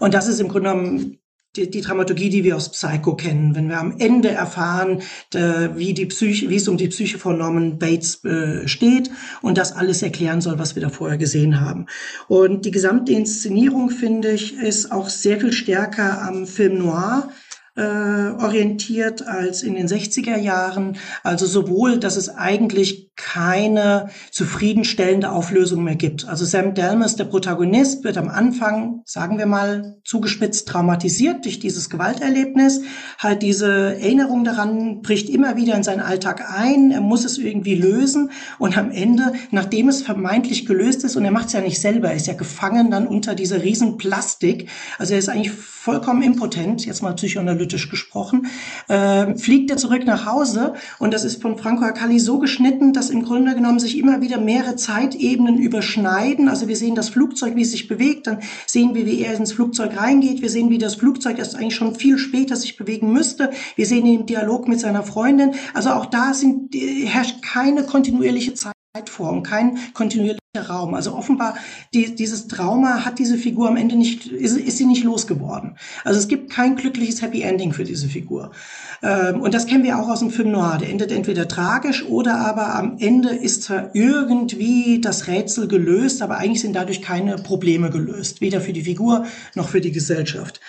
[0.00, 1.18] Und das ist im Grunde genommen
[1.56, 5.02] die, die Dramaturgie, die wir aus Psycho kennen, wenn wir am Ende erfahren,
[5.34, 9.10] äh, wie die Psyche, wie es um die Psyche von Norman Bates äh, steht
[9.42, 11.86] und das alles erklären soll, was wir da vorher gesehen haben.
[12.28, 17.28] Und die gesamte Inszenierung, finde ich, ist auch sehr viel stärker am Film Noir
[17.76, 20.96] äh, orientiert als in den 60er Jahren.
[21.22, 26.26] Also sowohl, dass es eigentlich keine zufriedenstellende Auflösung mehr gibt.
[26.26, 31.88] Also Sam Delmas, der Protagonist, wird am Anfang, sagen wir mal, zugespitzt traumatisiert durch dieses
[31.88, 32.82] Gewalterlebnis.
[33.18, 36.90] Halt diese Erinnerung daran bricht immer wieder in seinen Alltag ein.
[36.90, 38.32] Er muss es irgendwie lösen.
[38.58, 42.08] Und am Ende, nachdem es vermeintlich gelöst ist, und er macht es ja nicht selber,
[42.08, 44.68] er ist ja gefangen dann unter dieser riesen Plastik.
[44.98, 48.46] Also er ist eigentlich vollkommen impotent, jetzt mal psychoanalytisch gesprochen,
[48.88, 50.74] äh, fliegt er zurück nach Hause.
[50.98, 54.40] Und das ist von Franco Accali so geschnitten, dass im Grunde genommen sich immer wieder
[54.40, 56.48] mehrere Zeitebenen überschneiden.
[56.48, 59.52] Also wir sehen das Flugzeug, wie es sich bewegt, dann sehen wir, wie er ins
[59.52, 63.50] Flugzeug reingeht, wir sehen, wie das Flugzeug erst eigentlich schon viel später sich bewegen müsste.
[63.76, 65.52] Wir sehen ihn im Dialog mit seiner Freundin.
[65.74, 68.72] Also auch da sind, herrscht keine kontinuierliche Zeit
[69.08, 70.92] vor und kein kontinuierlicher Raum.
[70.92, 71.54] Also offenbar
[71.94, 75.78] die, dieses Trauma hat diese Figur am Ende nicht, ist, ist sie nicht losgeworden.
[76.04, 78.50] Also es gibt kein glückliches Happy Ending für diese Figur.
[79.02, 80.76] Ähm, und das kennen wir auch aus dem Film Noir.
[80.78, 86.36] Der endet entweder tragisch oder aber am Ende ist zwar irgendwie das Rätsel gelöst, aber
[86.36, 88.42] eigentlich sind dadurch keine Probleme gelöst.
[88.42, 89.24] Weder für die Figur
[89.54, 90.60] noch für die Gesellschaft.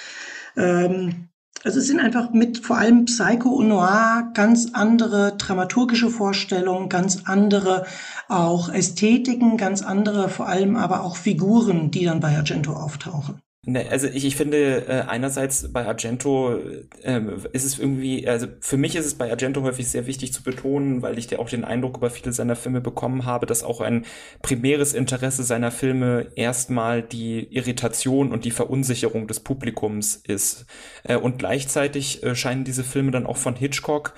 [0.55, 1.28] Ähm,
[1.64, 7.24] also es sind einfach mit vor allem Psycho und Noir ganz andere dramaturgische Vorstellungen, ganz
[7.26, 7.86] andere
[8.28, 13.42] auch Ästhetiken, ganz andere vor allem aber auch Figuren, die dann bei Argento auftauchen.
[13.66, 16.59] Ne, also ich, ich finde äh, einerseits bei Argento
[17.01, 17.22] äh,
[17.53, 21.01] ist es irgendwie, also für mich ist es bei Argento häufig sehr wichtig zu betonen,
[21.01, 24.05] weil ich ja auch den Eindruck über viele seiner Filme bekommen habe, dass auch ein
[24.41, 30.66] primäres Interesse seiner Filme erstmal die Irritation und die Verunsicherung des Publikums ist.
[31.05, 34.14] Äh, und gleichzeitig äh, scheinen diese Filme dann auch von Hitchcock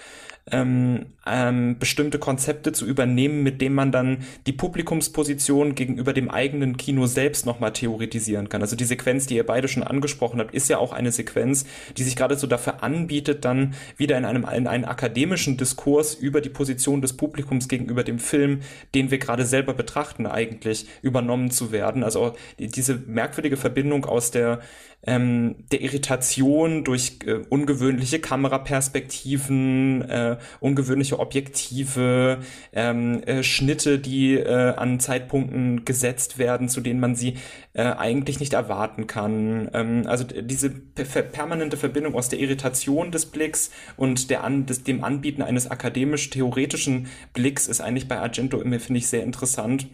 [0.52, 6.78] ähm, ähm, bestimmte Konzepte zu übernehmen, mit denen man dann die Publikumsposition gegenüber dem eigenen
[6.78, 8.62] Kino selbst nochmal theoretisieren kann.
[8.62, 11.66] Also die Sequenz, die ihr beide schon angesprochen habt, ist ja auch eine Sequenz,
[11.98, 16.41] die sich gerade so dafür anbietet, dann wieder in einem in einen akademischen Diskurs über
[16.41, 18.60] die Position des Publikums gegenüber dem Film,
[18.93, 22.04] den wir gerade selber betrachten, eigentlich übernommen zu werden.
[22.04, 24.60] Also diese merkwürdige Verbindung aus der
[25.06, 32.39] ähm, der Irritation durch äh, ungewöhnliche Kameraperspektiven, äh, ungewöhnliche Objektive,
[32.74, 37.36] ähm, äh, Schnitte, die äh, an Zeitpunkten gesetzt werden, zu denen man sie
[37.74, 39.70] äh, eigentlich nicht erwarten kann.
[39.74, 44.84] Ähm, also diese per permanente Verbindung aus der Irritation des Blicks und der an, des,
[44.84, 49.88] dem Anbieten eines akademisch-theoretischen Blicks ist eigentlich bei Argento immer, finde ich, sehr interessant.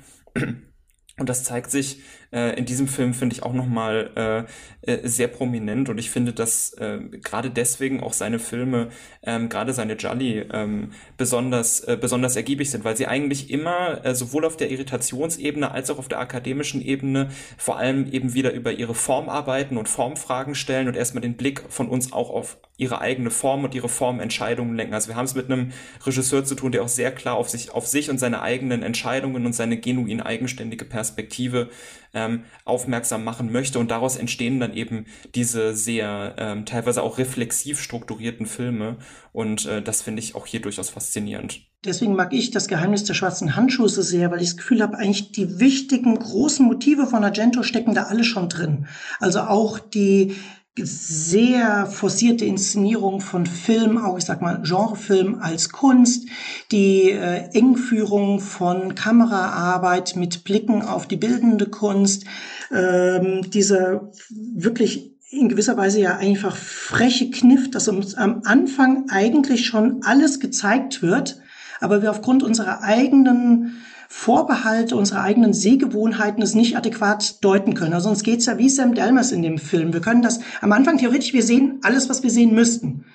[1.18, 2.01] Und das zeigt sich
[2.32, 4.47] äh, in diesem Film, finde ich, auch nochmal
[4.86, 5.89] äh, äh, sehr prominent.
[5.89, 8.89] Und ich finde, dass äh, gerade deswegen auch seine Filme,
[9.23, 14.15] ähm, gerade seine Jolly, ähm, besonders, äh, besonders ergiebig sind, weil sie eigentlich immer äh,
[14.15, 18.71] sowohl auf der Irritationsebene als auch auf der akademischen Ebene vor allem eben wieder über
[18.71, 22.99] ihre Form arbeiten und Formfragen stellen und erstmal den Blick von uns auch auf ihre
[22.99, 24.95] eigene Form und ihre Formentscheidungen lenken.
[24.95, 25.71] Also wir haben es mit einem
[26.03, 29.45] Regisseur zu tun, der auch sehr klar auf sich, auf sich und seine eigenen Entscheidungen
[29.45, 31.69] und seine genuin eigenständige Perspektive
[32.14, 33.80] ähm, aufmerksam machen möchte.
[33.80, 35.05] Und daraus entstehen dann eben
[35.36, 38.97] diese sehr ähm, teilweise auch reflexiv strukturierten Filme.
[39.32, 41.62] Und äh, das finde ich auch hier durchaus faszinierend.
[41.84, 44.97] Deswegen mag ich das Geheimnis der schwarzen Handschuhe so sehr, weil ich das Gefühl habe,
[44.97, 48.86] eigentlich die wichtigen großen Motive von Argento stecken da alle schon drin.
[49.20, 50.36] Also auch die
[50.78, 56.28] sehr forcierte Inszenierung von Film, auch ich sag mal Genrefilm als Kunst,
[56.72, 62.24] die äh, Engführung von Kameraarbeit mit Blicken auf die bildende Kunst,
[62.72, 69.65] ähm, dieser wirklich in gewisser Weise ja einfach freche Kniff, dass uns am Anfang eigentlich
[69.65, 71.39] schon alles gezeigt wird,
[71.80, 73.82] aber wir aufgrund unserer eigenen
[74.14, 77.93] Vorbehalte, unsere eigenen Sehgewohnheiten es nicht adäquat deuten können.
[77.93, 79.93] Also sonst geht's ja wie Sam Delmers in dem Film.
[79.93, 83.05] Wir können das am Anfang theoretisch, wir sehen alles, was wir sehen müssten.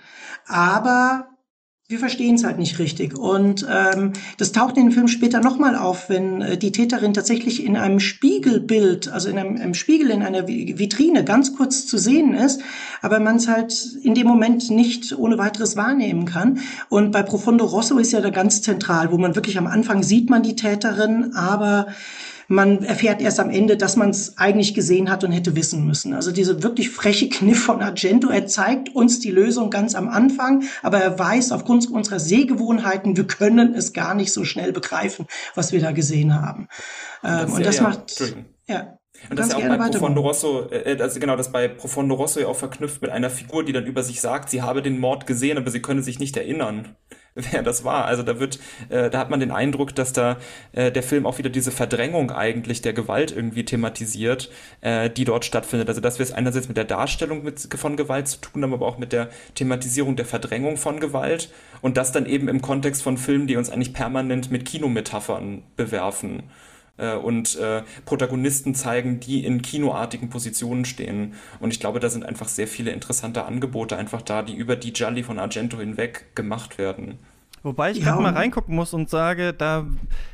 [0.49, 1.29] Aber
[1.89, 3.17] wir verstehen es halt nicht richtig.
[3.17, 7.65] Und ähm, das taucht in dem Film später nochmal auf, wenn äh, die Täterin tatsächlich
[7.65, 12.35] in einem Spiegelbild, also in einem, einem Spiegel in einer Vitrine ganz kurz zu sehen
[12.35, 12.61] ist,
[13.03, 16.59] aber man es halt in dem Moment nicht ohne weiteres wahrnehmen kann.
[16.89, 20.29] Und bei Profondo Rosso ist ja da ganz zentral, wo man wirklich am Anfang sieht
[20.29, 21.87] man die Täterin, aber
[22.49, 26.15] man erfährt erst am Ende, dass man es eigentlich gesehen hat und hätte wissen müssen.
[26.15, 30.65] Also diese wirklich freche Kniff von Argento, er zeigt uns die Lösung ganz am Anfang,
[30.83, 35.73] aber er weiß aufgrund unserer Sehgewohnheiten, wir können es gar nicht so schnell begreifen, was
[35.73, 36.69] wir da gesehen haben.
[37.25, 38.35] Ähm, und das ja, macht,
[38.69, 38.96] ja.
[39.31, 42.41] Und das ist ja auch bei Profondo Rosso, äh, also genau, das bei Profondo Rosso
[42.41, 45.27] ja auch verknüpft mit einer Figur, die dann über sich sagt, sie habe den Mord
[45.27, 46.97] gesehen, aber sie könne sich nicht erinnern
[47.53, 48.07] wer das war.
[48.07, 48.59] Also da wird,
[48.89, 50.39] äh, da hat man den Eindruck, dass da
[50.73, 54.51] äh, der Film auch wieder diese Verdrängung eigentlich der Gewalt irgendwie thematisiert,
[54.81, 55.89] äh, die dort stattfindet.
[55.89, 58.87] Also dass wir es einerseits mit der Darstellung mit, von Gewalt zu tun haben, aber
[58.87, 61.51] auch mit der Thematisierung der Verdrängung von Gewalt
[61.83, 66.41] und das dann eben im Kontext von Filmen, die uns eigentlich permanent mit Kinometaphern bewerfen
[66.41, 66.43] äh,
[66.99, 71.35] und äh, Protagonisten zeigen, die in kinoartigen Positionen stehen.
[71.61, 74.91] Und ich glaube, da sind einfach sehr viele interessante Angebote einfach da, die über die
[74.91, 77.19] Jolly von Argento hinweg gemacht werden.
[77.63, 78.05] Wobei ich ja.
[78.05, 79.87] gerade mal reingucken muss und sage, da,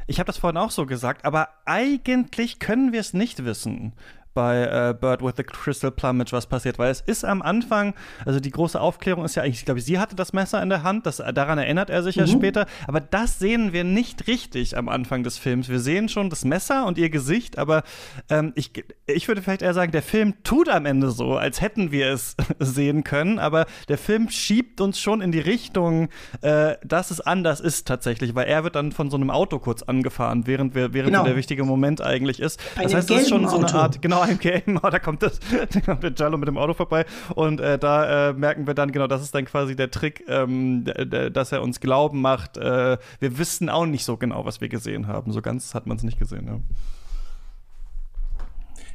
[0.07, 3.95] ich habe das vorhin auch so gesagt, aber eigentlich können wir es nicht wissen
[4.35, 8.41] bei äh, Bird with the Crystal Plumage was passiert, weil es ist am Anfang, also
[8.41, 11.07] die große Aufklärung ist ja eigentlich, ich glaube, sie hatte das Messer in der Hand,
[11.07, 12.23] das, daran erinnert er sich mhm.
[12.23, 15.69] ja später, aber das sehen wir nicht richtig am Anfang des Films.
[15.69, 17.83] Wir sehen schon das Messer und ihr Gesicht, aber
[18.29, 18.73] ähm, ich,
[19.07, 22.37] ich würde vielleicht eher sagen, der Film tut am Ende so, als hätten wir es
[22.59, 26.09] sehen können, aber der Film schiebt uns schon in die Richtung,
[26.41, 29.83] äh, dass es anders ist tatsächlich, weil er wird dann von so einem Auto kurz
[29.83, 31.25] angefahren, während wir, während genau.
[31.25, 32.61] der wichtige Moment eigentlich ist.
[32.77, 35.39] Das heißt, es ist schon so eine Art, genau, im Game, da kommt das,
[35.73, 37.05] da kommt der Jallo mit dem Auto vorbei
[37.35, 40.85] und äh, da äh, merken wir dann, genau, das ist dann quasi der Trick, ähm,
[40.85, 45.07] dass er uns glauben macht, äh, wir wissen auch nicht so genau, was wir gesehen
[45.07, 45.33] haben.
[45.33, 46.59] So ganz hat man es nicht gesehen, ja.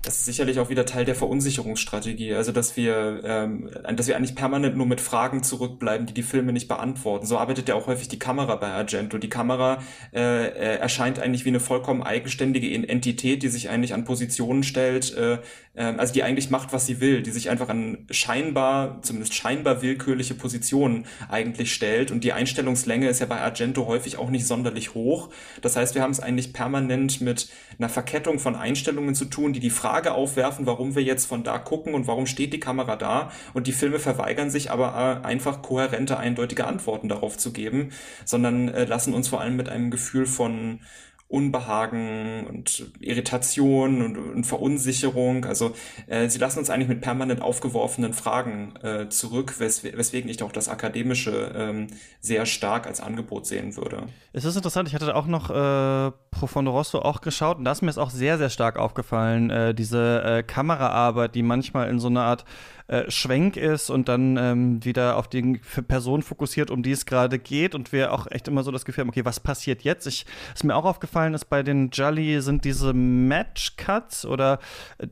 [0.08, 2.34] Das ist sicherlich auch wieder Teil der Verunsicherungsstrategie.
[2.34, 6.54] Also, dass wir, ähm, dass wir eigentlich permanent nur mit Fragen zurückbleiben, die die Filme
[6.54, 7.26] nicht beantworten.
[7.26, 9.18] So arbeitet ja auch häufig die Kamera bei Argento.
[9.18, 9.84] Die Kamera
[10.14, 15.14] äh, äh, erscheint eigentlich wie eine vollkommen eigenständige Entität, die sich eigentlich an Positionen stellt,
[15.14, 15.40] äh,
[15.74, 19.82] äh, also die eigentlich macht, was sie will, die sich einfach an scheinbar, zumindest scheinbar
[19.82, 22.12] willkürliche Positionen eigentlich stellt.
[22.12, 25.32] Und die Einstellungslänge ist ja bei Argento häufig auch nicht sonderlich hoch.
[25.62, 29.60] Das heißt, wir haben es eigentlich permanent mit einer Verkettung von Einstellungen zu tun, die
[29.60, 32.96] die Frage Frage aufwerfen, warum wir jetzt von da gucken und warum steht die Kamera
[32.98, 33.32] da.
[33.56, 37.90] Und die Filme verweigern sich aber äh, einfach kohärente, eindeutige Antworten darauf zu geben,
[38.24, 40.82] sondern äh, lassen uns vor allem mit einem Gefühl von
[41.30, 45.44] Unbehagen und Irritation und, und Verunsicherung.
[45.44, 45.74] Also
[46.08, 50.54] äh, sie lassen uns eigentlich mit permanent aufgeworfenen Fragen äh, zurück, wes weswegen ich auch
[50.54, 51.88] das Akademische ähm,
[52.22, 54.08] sehr stark als Angebot sehen würde.
[54.32, 57.82] Es ist interessant, ich hatte auch noch äh, Profondo Rosso auch geschaut und da ist
[57.82, 62.08] mir es auch sehr, sehr stark aufgefallen, äh, diese äh, Kameraarbeit, die manchmal in so
[62.08, 62.46] einer Art
[62.88, 67.40] äh, Schwenk ist und dann ähm, wieder auf die Person fokussiert, um die es gerade
[67.40, 70.08] geht und wir auch echt immer so das Gefühl haben, okay, was passiert jetzt?
[70.08, 74.60] Ich, was mir auch aufgefallen ist, bei den Jolly sind diese Match-Cuts oder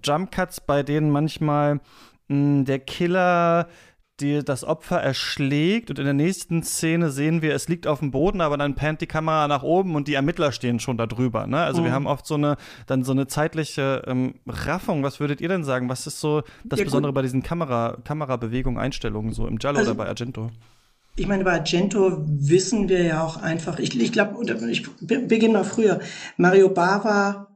[0.03, 1.81] Jump-Cuts, bei denen manchmal
[2.27, 3.67] mh, der Killer
[4.19, 8.11] die das Opfer erschlägt und in der nächsten Szene sehen wir, es liegt auf dem
[8.11, 11.47] Boden, aber dann pannt die Kamera nach oben und die Ermittler stehen schon da drüber.
[11.47, 11.57] Ne?
[11.57, 11.85] Also mhm.
[11.85, 12.55] wir haben oft so eine
[12.87, 15.03] dann so eine zeitliche ähm, Raffung.
[15.03, 15.89] Was würdet ihr denn sagen?
[15.89, 19.91] Was ist so das ja, Besondere bei diesen Kamera Kamerabewegungen, Einstellungen so im Giallo also,
[19.91, 20.49] oder bei Argento?
[21.17, 24.35] Ich meine, bei Argento wissen wir ja auch einfach, ich, ich glaube,
[24.69, 25.99] ich beginne mal früher.
[26.35, 27.54] Mario Bava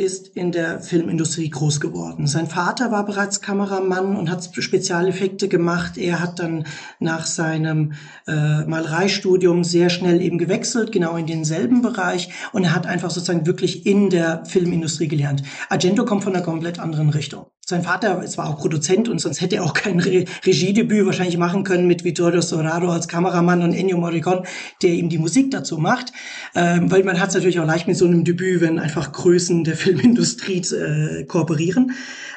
[0.00, 2.26] ist in der Filmindustrie groß geworden.
[2.26, 5.98] Sein Vater war bereits Kameramann und hat Spezialeffekte gemacht.
[5.98, 6.64] Er hat dann
[6.98, 7.92] nach seinem
[8.26, 12.30] äh, Malereistudium sehr schnell eben gewechselt, genau in denselben Bereich.
[12.52, 15.42] Und er hat einfach sozusagen wirklich in der Filmindustrie gelernt.
[15.68, 17.46] Argento kommt von einer komplett anderen Richtung.
[17.70, 21.62] Sein Vater war auch Produzent und sonst hätte er auch kein Re Regiedebüt wahrscheinlich machen
[21.62, 24.42] können mit Vittorio Storaro als Kameramann und Ennio Morricone,
[24.82, 26.12] der ihm die Musik dazu macht.
[26.56, 29.62] Ähm, weil man hat es natürlich auch leicht mit so einem Debüt, wenn einfach Größen
[29.62, 31.92] der Filmindustrie äh, kooperieren.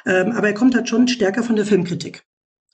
[0.06, 2.24] Ähm, aber er kommt halt schon stärker von der Filmkritik.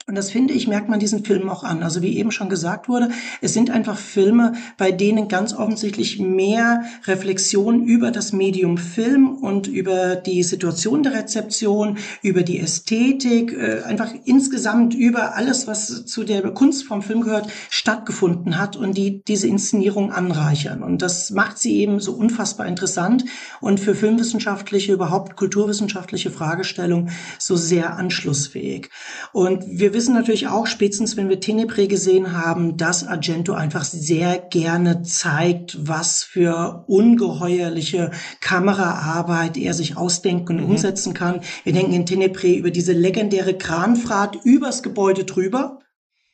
[0.10, 1.84] Und das finde ich, merkt man diesen Filmen auch an.
[1.84, 3.10] Also wie eben schon gesagt wurde,
[3.42, 9.68] es sind einfach Filme, bei denen ganz offensichtlich mehr Reflexion über das Medium Film und
[9.68, 16.24] über die Situation der Rezeption, über die Ästhetik, äh, einfach insgesamt über alles, was zu
[16.24, 20.82] der Kunst vom Film gehört, stattgefunden hat und die diese Inszenierung anreichern.
[20.82, 23.26] Und das macht sie eben so unfassbar interessant
[23.62, 28.90] und für filmwissenschaftliche, überhaupt kulturwissenschaftliche Fragestellungen so sehr anschlussfähig.
[29.34, 34.38] Und wir wissen natürlich auch, spätestens wenn wir Tenebre gesehen haben, dass Argento einfach sehr
[34.38, 40.72] gerne zeigt, was für ungeheuerliche Kameraarbeit er sich ausdenken und mhm.
[40.72, 41.42] umsetzen kann.
[41.66, 45.80] Wir denken in Tenebre über diese legendäre Kranfahrt übers Gebäude drüber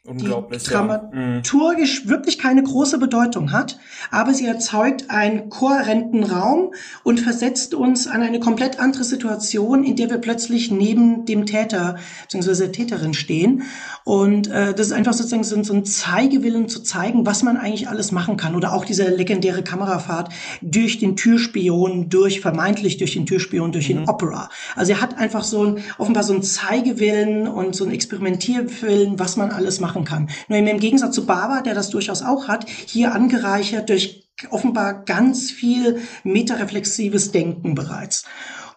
[0.08, 2.10] Unglaublich, die dramaturgisch ja.
[2.10, 3.80] wirklich keine große Bedeutung hat,
[4.12, 9.96] aber sie erzeugt einen kohärenten Raum und versetzt uns an eine komplett andere Situation, in
[9.96, 11.96] der wir plötzlich neben dem Täter
[12.32, 12.68] bzw.
[12.68, 13.64] Täterin stehen.
[14.04, 17.90] Und äh, das ist einfach sozusagen so, so ein Zeigewillen zu zeigen, was man eigentlich
[17.90, 18.56] alles machen kann.
[18.56, 20.30] Oder auch diese legendäre Kamerafahrt
[20.62, 23.94] durch den Türspion, durch vermeintlich durch den Türspion, durch mhm.
[23.94, 24.50] den Opera.
[24.76, 29.36] Also er hat einfach so ein, offenbar so ein Zeigewillen und so ein Experimentierwillen, was
[29.36, 30.30] man alles machen machen kann.
[30.48, 35.50] Nur im Gegensatz zu Baba, der das durchaus auch hat, hier angereichert durch offenbar ganz
[35.50, 38.26] viel metareflexives Denken bereits.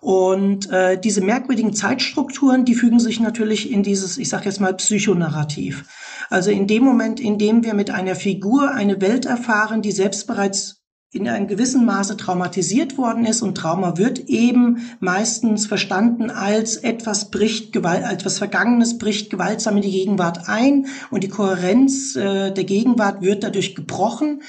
[0.01, 4.75] Und äh, diese merkwürdigen Zeitstrukturen, die fügen sich natürlich in dieses, ich sage jetzt mal,
[4.75, 5.85] Psychonarrativ.
[6.31, 10.29] Also in dem Moment, in dem wir mit einer Figur eine Welt erfahren, die selbst
[10.29, 10.78] bereits
[11.11, 17.31] in einem gewissen Maße traumatisiert worden ist und Trauma wird eben meistens verstanden als etwas
[17.31, 22.53] bricht Gewalt, als etwas Vergangenes bricht gewaltsam in die Gegenwart ein und die Kohärenz äh,
[22.53, 24.43] der Gegenwart wird dadurch gebrochen.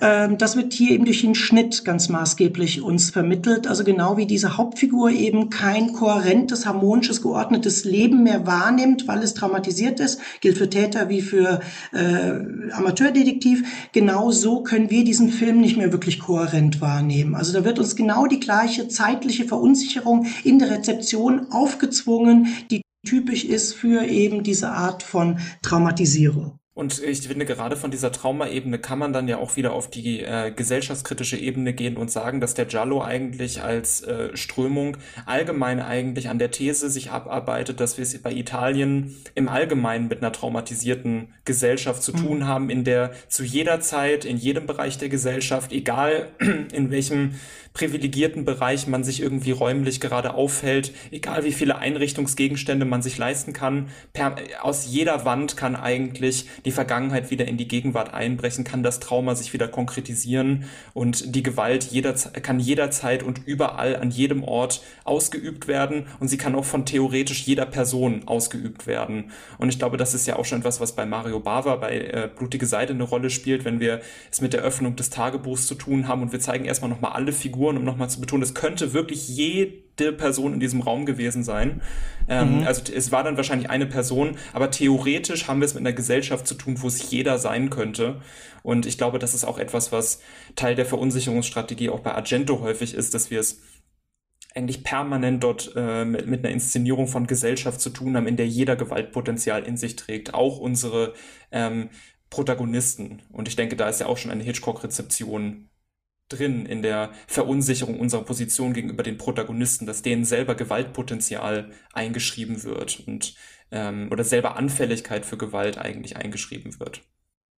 [0.00, 3.66] Ähm, das wird hier eben durch den Schnitt ganz maßgeblich uns vermittelt.
[3.66, 9.34] Also genau wie diese Hauptfigur eben kein kohärentes, harmonisches, geordnetes Leben mehr wahrnimmt, weil es
[9.34, 11.60] traumatisiert ist, gilt für Täter wie für
[11.92, 13.64] äh, Amateurdetektiv.
[13.92, 17.34] Genau so können wir diesen Film nicht mehr wirklich kohärent wahrnehmen.
[17.34, 23.44] Also da wird uns genau die gleiche zeitliche Verunsicherung in der Rezeption aufgezwungen, die typisch
[23.44, 26.58] ist für eben diese Art von Traumatisierung.
[26.76, 30.20] Und ich finde, gerade von dieser Traumaebene kann man dann ja auch wieder auf die
[30.20, 36.28] äh, gesellschaftskritische Ebene gehen und sagen, dass der Giallo eigentlich als äh, Strömung allgemein eigentlich
[36.28, 41.28] an der These sich abarbeitet, dass wir es bei Italien im Allgemeinen mit einer traumatisierten
[41.46, 42.16] Gesellschaft zu mhm.
[42.18, 46.28] tun haben, in der zu jeder Zeit, in jedem Bereich der Gesellschaft, egal
[46.74, 47.36] in welchem
[47.76, 53.52] privilegierten Bereich man sich irgendwie räumlich gerade aufhält, egal wie viele Einrichtungsgegenstände man sich leisten
[53.52, 58.82] kann, per, aus jeder Wand kann eigentlich die Vergangenheit wieder in die Gegenwart einbrechen, kann
[58.82, 60.64] das Trauma sich wieder konkretisieren
[60.94, 66.38] und die Gewalt jeder, kann jederzeit und überall an jedem Ort ausgeübt werden und sie
[66.38, 69.32] kann auch von theoretisch jeder Person ausgeübt werden.
[69.58, 72.30] Und ich glaube, das ist ja auch schon etwas, was bei Mario Bava, bei äh,
[72.34, 74.00] Blutige Seite eine Rolle spielt, wenn wir
[74.32, 77.32] es mit der Öffnung des Tagebuchs zu tun haben und wir zeigen erstmal nochmal alle
[77.32, 81.82] Figuren, um nochmal zu betonen, es könnte wirklich jede Person in diesem Raum gewesen sein.
[82.28, 82.66] Ähm, mhm.
[82.66, 86.46] Also es war dann wahrscheinlich eine Person, aber theoretisch haben wir es mit einer Gesellschaft
[86.46, 88.20] zu tun, wo es jeder sein könnte.
[88.62, 90.20] Und ich glaube, das ist auch etwas, was
[90.54, 93.60] Teil der Verunsicherungsstrategie auch bei Argento häufig ist, dass wir es
[94.54, 98.48] eigentlich permanent dort äh, mit, mit einer Inszenierung von Gesellschaft zu tun haben, in der
[98.48, 101.12] jeder Gewaltpotenzial in sich trägt, auch unsere
[101.52, 101.90] ähm,
[102.30, 103.22] Protagonisten.
[103.30, 105.68] Und ich denke, da ist ja auch schon eine Hitchcock-Rezeption
[106.28, 113.02] drin in der Verunsicherung unserer Position gegenüber den Protagonisten, dass denen selber Gewaltpotenzial eingeschrieben wird
[113.06, 113.34] und
[113.70, 117.02] ähm, oder selber Anfälligkeit für Gewalt eigentlich eingeschrieben wird.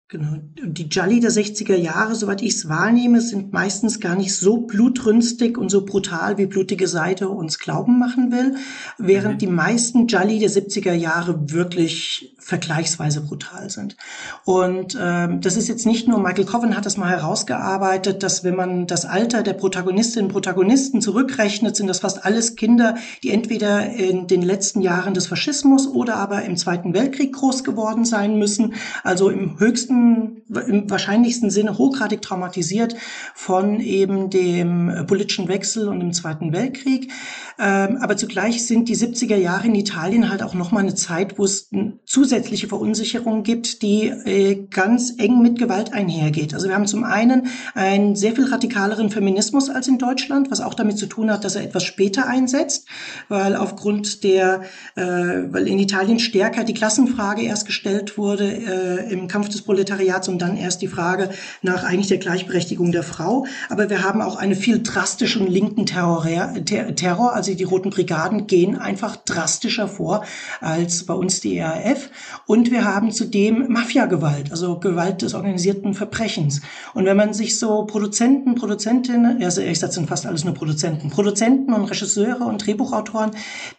[0.09, 0.37] Genau.
[0.63, 5.57] Die Jolly der 60er Jahre, soweit ich es wahrnehme, sind meistens gar nicht so blutrünstig
[5.57, 8.55] und so brutal, wie Blutige Seite uns glauben machen will,
[8.97, 9.39] während mhm.
[9.39, 13.97] die meisten Jolly der 70er Jahre wirklich vergleichsweise brutal sind.
[14.45, 18.55] Und ähm, das ist jetzt nicht nur, Michael Coven hat das mal herausgearbeitet, dass wenn
[18.55, 23.87] man das Alter der Protagonistinnen und Protagonisten zurückrechnet, sind das fast alles Kinder, die entweder
[23.87, 28.75] in den letzten Jahren des Faschismus oder aber im Zweiten Weltkrieg groß geworden sein müssen,
[29.03, 32.95] also im höchsten im wahrscheinlichsten Sinne hochgradig traumatisiert
[33.35, 37.11] von eben dem politischen Wechsel und dem Zweiten Weltkrieg.
[37.59, 41.45] Ähm, aber zugleich sind die 70er Jahre in Italien halt auch nochmal eine Zeit, wo
[41.45, 41.69] es
[42.05, 46.53] zusätzliche Verunsicherung gibt, die äh, ganz eng mit Gewalt einhergeht.
[46.53, 50.75] Also wir haben zum einen einen sehr viel radikaleren Feminismus als in Deutschland, was auch
[50.75, 52.87] damit zu tun hat, dass er etwas später einsetzt,
[53.27, 54.61] weil aufgrund der,
[54.95, 60.29] äh, weil in Italien stärker die Klassenfrage erst gestellt wurde äh, im Kampf des Proletariats
[60.29, 61.29] und dann erst die Frage
[61.63, 63.45] nach eigentlich der Gleichberechtigung der Frau.
[63.69, 66.27] Aber wir haben auch einen viel drastischeren linken Terror,
[66.63, 70.23] Terror also die Roten Brigaden gehen einfach drastischer vor
[70.61, 72.09] als bei uns die ERF.
[72.45, 76.61] Und wir haben zudem Mafiagewalt, also Gewalt des organisierten Verbrechens.
[76.93, 81.09] Und wenn man sich so Produzenten, Produzentinnen, also ich sage sind fast alles nur Produzenten,
[81.09, 83.31] Produzenten und Regisseure und Drehbuchautoren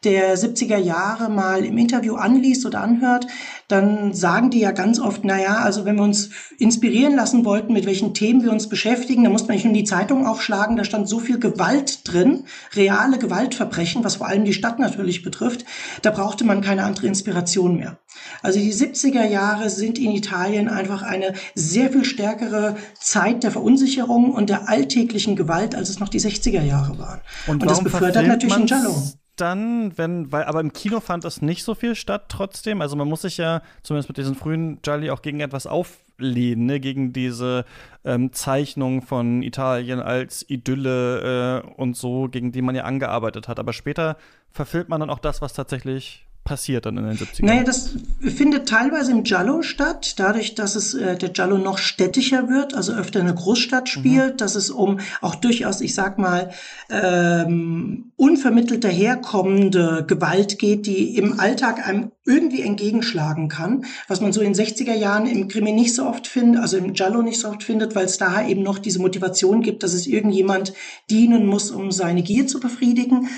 [0.04, 3.26] der 70er Jahre mal im Interview anliest oder anhört,
[3.68, 7.74] dann sagen die ja ganz oft, na ja, also wenn wir uns inspirieren lassen wollten,
[7.74, 10.84] mit welchen Themen wir uns beschäftigen, dann musste man nicht nur die Zeitung aufschlagen, da
[10.84, 12.44] stand so viel Gewalt drin,
[12.74, 15.66] reale Gewaltverbrechen, was vor allem die Stadt natürlich betrifft,
[16.00, 17.98] da brauchte man keine andere Inspiration mehr.
[18.42, 24.32] Also die 70er Jahre sind in Italien einfach eine sehr viel stärkere Zeit der Verunsicherung
[24.32, 27.20] und der alltäglichen Gewalt, als es noch die 60er Jahre waren.
[27.46, 28.94] Und, und das befördert natürlich Giallo
[29.40, 32.80] dann, wenn, weil, aber im Kino fand das nicht so viel statt trotzdem.
[32.80, 36.80] Also man muss sich ja zumindest mit diesen frühen Jolly auch gegen etwas auflehnen, ne?
[36.80, 37.64] gegen diese
[38.04, 43.58] ähm, Zeichnung von Italien als Idylle äh, und so, gegen die man ja angearbeitet hat.
[43.58, 44.16] Aber später
[44.50, 47.44] verfilmt man dann auch das, was tatsächlich passiert dann in den 70ern?
[47.44, 47.90] Naja, das
[48.20, 52.94] findet teilweise im Giallo statt, dadurch, dass es äh, der Giallo noch städtischer wird, also
[52.94, 54.36] öfter in der Großstadt spielt, mhm.
[54.38, 56.50] dass es um auch durchaus, ich sag mal,
[56.88, 64.40] ähm, unvermittelt daherkommende Gewalt geht, die im Alltag einem irgendwie entgegenschlagen kann, was man so
[64.40, 67.62] in 60er Jahren im Krimi nicht so oft findet, also im Giallo nicht so oft
[67.62, 70.74] findet, weil es da eben noch diese Motivation gibt, dass es irgendjemand
[71.10, 73.28] dienen muss, um seine Gier zu befriedigen.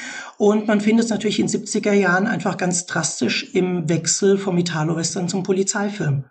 [0.40, 5.28] Und man findet es natürlich in 70er Jahren einfach ganz drastisch im Wechsel vom Italo-Western
[5.28, 6.24] zum Polizeifilm.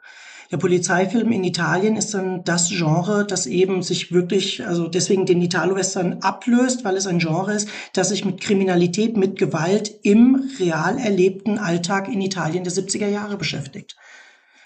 [0.51, 5.43] Der Polizeifilm in Italien ist dann das Genre, das eben sich wirklich, also deswegen den
[5.43, 10.97] Italo-Western ablöst, weil es ein Genre ist, das sich mit Kriminalität, mit Gewalt im real
[10.97, 13.95] erlebten Alltag in Italien der 70er Jahre beschäftigt.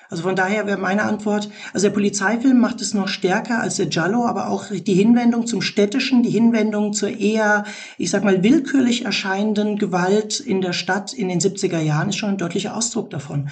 [0.10, 3.88] Also von daher wäre meine Antwort, also der Polizeifilm macht es noch stärker als der
[3.88, 7.64] Giallo, aber auch die Hinwendung zum Städtischen, die Hinwendung zur eher,
[7.97, 12.30] ich sag mal, willkürlich erscheinenden Gewalt in der Stadt in den 70er Jahren ist schon
[12.30, 13.49] ein deutlicher Ausdruck davon.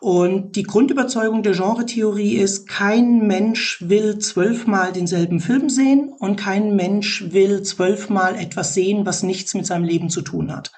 [0.00, 6.76] Und die Grundüberzeugung der Genretheorie ist, kein Mensch will zwölfmal denselben Film sehen und kein
[6.76, 10.72] Mensch will zwölfmal etwas sehen, was nichts mit seinem Leben zu tun hat.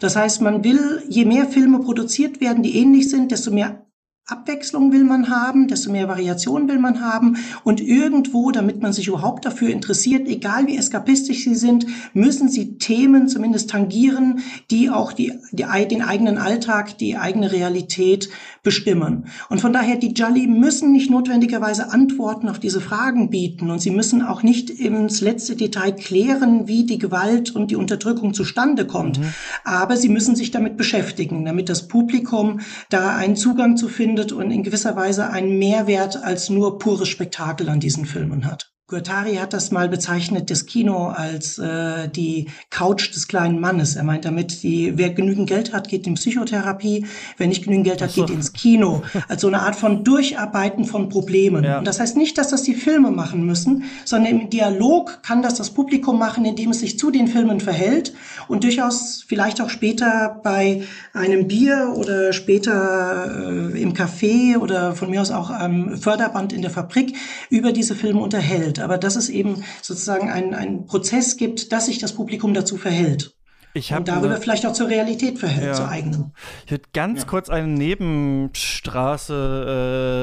[0.00, 3.86] Das heißt, man will, je mehr Filme produziert werden, die ähnlich sind, desto mehr
[4.32, 7.36] Abwechslung will man haben, desto mehr Variation will man haben.
[7.64, 12.78] Und irgendwo, damit man sich überhaupt dafür interessiert, egal wie eskapistisch sie sind, müssen sie
[12.78, 18.30] Themen zumindest tangieren, die auch die, die, den eigenen Alltag, die eigene Realität
[18.62, 19.26] bestimmen.
[19.50, 23.70] Und von daher, die Jolly müssen nicht notwendigerweise Antworten auf diese Fragen bieten.
[23.70, 28.32] Und sie müssen auch nicht ins letzte Detail klären, wie die Gewalt und die Unterdrückung
[28.32, 29.18] zustande kommt.
[29.18, 29.34] Mhm.
[29.64, 34.52] Aber sie müssen sich damit beschäftigen, damit das Publikum da einen Zugang zu findet und
[34.52, 38.71] in gewisser Weise einen Mehrwert als nur pures Spektakel an diesen Filmen hat.
[38.92, 43.96] Guattari hat das mal bezeichnet, das Kino als äh, die Couch des kleinen Mannes.
[43.96, 47.06] Er meint damit, die, wer genügend Geld hat, geht in Psychotherapie,
[47.38, 48.26] wer nicht genügend Geld hat, so.
[48.26, 49.02] geht ins Kino.
[49.28, 51.64] Als so eine Art von Durcharbeiten von Problemen.
[51.64, 51.78] Ja.
[51.78, 55.54] Und das heißt nicht, dass das die Filme machen müssen, sondern im Dialog kann das
[55.54, 58.12] das Publikum machen, indem es sich zu den Filmen verhält
[58.46, 60.82] und durchaus vielleicht auch später bei
[61.14, 66.60] einem Bier oder später äh, im Café oder von mir aus auch am Förderband in
[66.60, 67.16] der Fabrik
[67.48, 71.98] über diese Filme unterhält aber dass es eben sozusagen einen, einen Prozess gibt, dass sich
[71.98, 73.34] das Publikum dazu verhält.
[73.74, 75.72] Ich und darüber eine, vielleicht auch zur Realität verhält, ja.
[75.72, 76.34] zur eigenen.
[76.66, 77.26] Ich würde ganz ja.
[77.26, 79.32] kurz eine Nebenstraße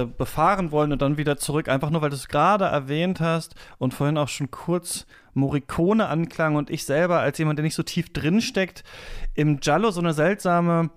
[0.08, 3.56] äh, befahren wollen und dann wieder zurück, einfach nur, weil du es gerade erwähnt hast
[3.80, 7.82] und vorhin auch schon kurz Morricone anklang und ich selber als jemand, der nicht so
[7.82, 8.84] tief drin steckt,
[9.34, 10.92] im Giallo so eine seltsame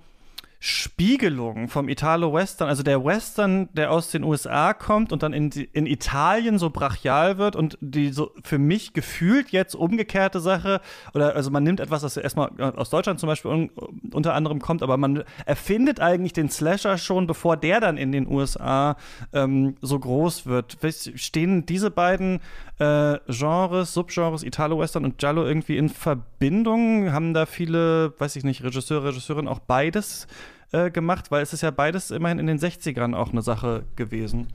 [0.65, 5.87] Spiegelung vom Italo-Western, also der Western, der aus den USA kommt und dann in, in
[5.87, 10.81] Italien so brachial wird und die so für mich gefühlt jetzt umgekehrte Sache,
[11.15, 13.71] oder also man nimmt etwas, das erstmal aus Deutschland zum Beispiel un,
[14.13, 18.29] unter anderem kommt, aber man erfindet eigentlich den Slasher schon, bevor der dann in den
[18.29, 18.97] USA
[19.33, 20.79] ähm, so groß wird.
[21.17, 22.39] Stehen diese beiden
[22.79, 27.13] äh, Genres, Subgenres, Italo-Western und Giallo irgendwie in Verbindung?
[27.13, 30.29] Haben da viele, weiß ich nicht, Regisseure, Regisseurinnen auch beides
[30.73, 34.49] äh, gemacht, weil es ist ja beides immerhin in den 60ern auch eine Sache gewesen.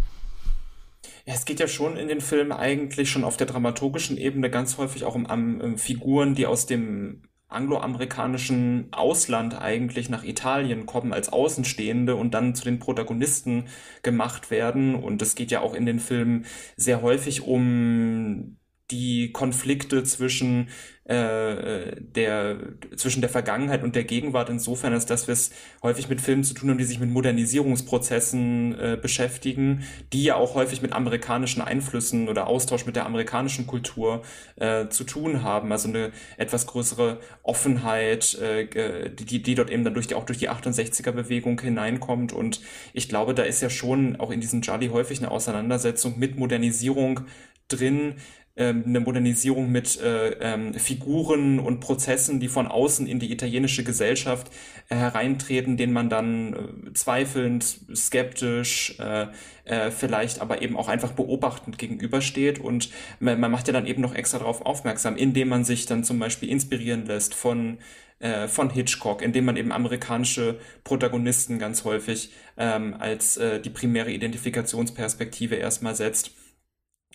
[1.26, 4.78] Ja, es geht ja schon in den Filmen eigentlich schon auf der dramaturgischen Ebene ganz
[4.78, 11.14] häufig auch um, um, um Figuren, die aus dem angloamerikanischen Ausland eigentlich nach Italien kommen
[11.14, 13.66] als Außenstehende und dann zu den Protagonisten
[14.04, 14.96] gemacht werden.
[14.96, 16.46] Und es geht ja auch in den Filmen
[16.76, 18.57] sehr häufig um
[18.92, 20.70] die Konflikte zwischen
[21.08, 22.58] äh, der
[22.98, 25.52] zwischen der Vergangenheit und der Gegenwart insofern, als dass wir es
[25.82, 30.56] häufig mit Filmen zu tun haben, die sich mit Modernisierungsprozessen äh, beschäftigen, die ja auch
[30.56, 34.24] häufig mit amerikanischen Einflüssen oder Austausch mit der amerikanischen Kultur
[34.58, 35.72] äh, zu tun haben.
[35.72, 40.40] Also eine etwas größere Offenheit, äh, die, die dort eben dann durch die, auch durch
[40.40, 42.34] die 68er-Bewegung hineinkommt.
[42.34, 42.60] Und
[42.92, 47.22] ich glaube, da ist ja schon auch in diesem Jolly häufig eine Auseinandersetzung mit Modernisierung
[47.70, 48.16] drin,
[48.58, 53.84] ähm, eine Modernisierung mit äh, ähm, Figuren und Prozessen, die von außen in die italienische
[53.84, 54.52] Gesellschaft
[54.90, 57.64] äh, hereintreten, denen man dann äh, zweifelnd,
[57.96, 59.28] skeptisch, äh,
[59.66, 62.60] äh, vielleicht aber eben auch einfach beobachtend gegenübersteht.
[62.60, 62.90] Und
[63.20, 66.20] man, man macht ja dann eben noch extra darauf aufmerksam, indem man sich dann zum
[66.20, 67.78] Beispiel inspirieren lässt von
[68.20, 74.12] äh, von Hitchcock, indem man eben amerikanische Protagonisten ganz häufig ähm, als äh, die primäre
[74.12, 76.32] Identifikationsperspektive erstmal setzt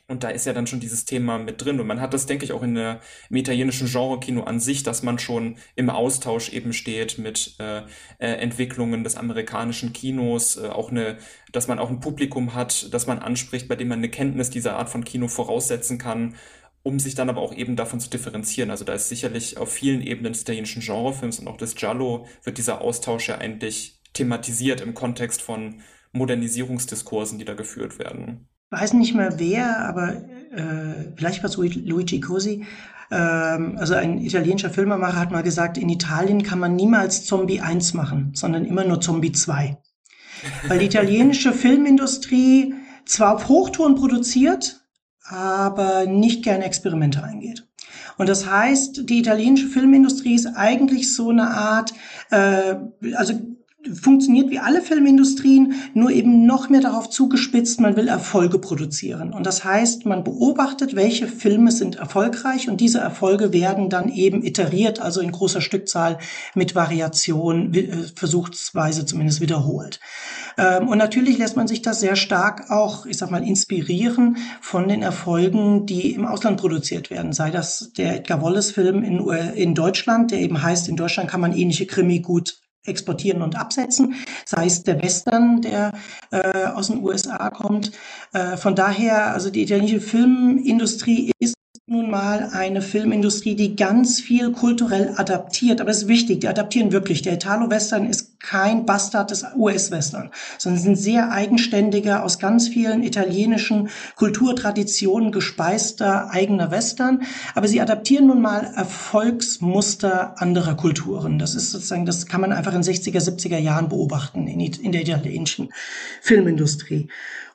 [0.08, 1.80] und da ist ja dann schon dieses Thema mit drin.
[1.80, 3.00] Und man hat das, denke ich, auch in der,
[3.30, 7.82] im italienischen Genre-Kino an sich, dass man schon im Austausch eben steht mit äh,
[8.18, 11.18] äh, Entwicklungen des amerikanischen Kinos, äh, auch eine,
[11.52, 14.76] dass man auch ein Publikum hat, das man anspricht, bei dem man eine Kenntnis dieser
[14.76, 16.34] Art von Kino voraussetzen kann,
[16.82, 18.70] um sich dann aber auch eben davon zu differenzieren.
[18.70, 22.58] Also da ist sicherlich auf vielen Ebenen des italienischen Genrefilms und auch des Giallo wird
[22.58, 25.80] dieser Austausch ja eigentlich thematisiert im Kontext von
[26.12, 32.20] Modernisierungsdiskursen, die da geführt werden weiß nicht mehr wer, aber äh, vielleicht war es Luigi
[32.20, 32.64] Cosi.
[33.10, 37.94] Ähm, also ein italienischer Filmemacher hat mal gesagt, in Italien kann man niemals Zombie 1
[37.94, 39.76] machen, sondern immer nur Zombie 2.
[40.66, 42.74] Weil die italienische Filmindustrie
[43.04, 44.80] zwar auf Hochtouren produziert,
[45.24, 47.66] aber nicht gerne Experimente eingeht.
[48.16, 51.92] Und das heißt, die italienische Filmindustrie ist eigentlich so eine Art,
[52.30, 52.76] äh,
[53.14, 53.34] also
[54.00, 59.32] funktioniert wie alle Filmindustrien, nur eben noch mehr darauf zugespitzt, man will Erfolge produzieren.
[59.32, 64.42] Und das heißt, man beobachtet, welche Filme sind erfolgreich und diese Erfolge werden dann eben
[64.44, 66.18] iteriert, also in großer Stückzahl
[66.54, 70.00] mit Variation, äh, versuchsweise zumindest wiederholt.
[70.56, 74.88] Ähm, und natürlich lässt man sich das sehr stark auch, ich sag mal, inspirieren von
[74.88, 77.32] den Erfolgen, die im Ausland produziert werden.
[77.32, 79.18] Sei das der Edgar Wallace-Film in,
[79.54, 84.14] in Deutschland, der eben heißt, in Deutschland kann man ähnliche Krimi gut exportieren und absetzen,
[84.44, 85.92] sei es der Western, der
[86.30, 87.92] äh, aus den USA kommt.
[88.32, 91.54] Äh, von daher, also die italienische Filmindustrie ist
[91.92, 95.80] nun mal eine Filmindustrie, die ganz viel kulturell adaptiert.
[95.80, 97.20] Aber es ist wichtig, die adaptieren wirklich.
[97.20, 103.90] Der Italo-Western ist kein Bastard des US-Western, sondern sind sehr eigenständiger, aus ganz vielen italienischen
[104.16, 107.22] Kulturtraditionen gespeister eigener Western.
[107.54, 111.38] Aber sie adaptieren nun mal Erfolgsmuster anderer Kulturen.
[111.38, 115.02] Das ist sozusagen, das kann man einfach in 60er, 70er Jahren beobachten in, in der
[115.02, 115.68] italienischen
[116.22, 117.08] Filmindustrie.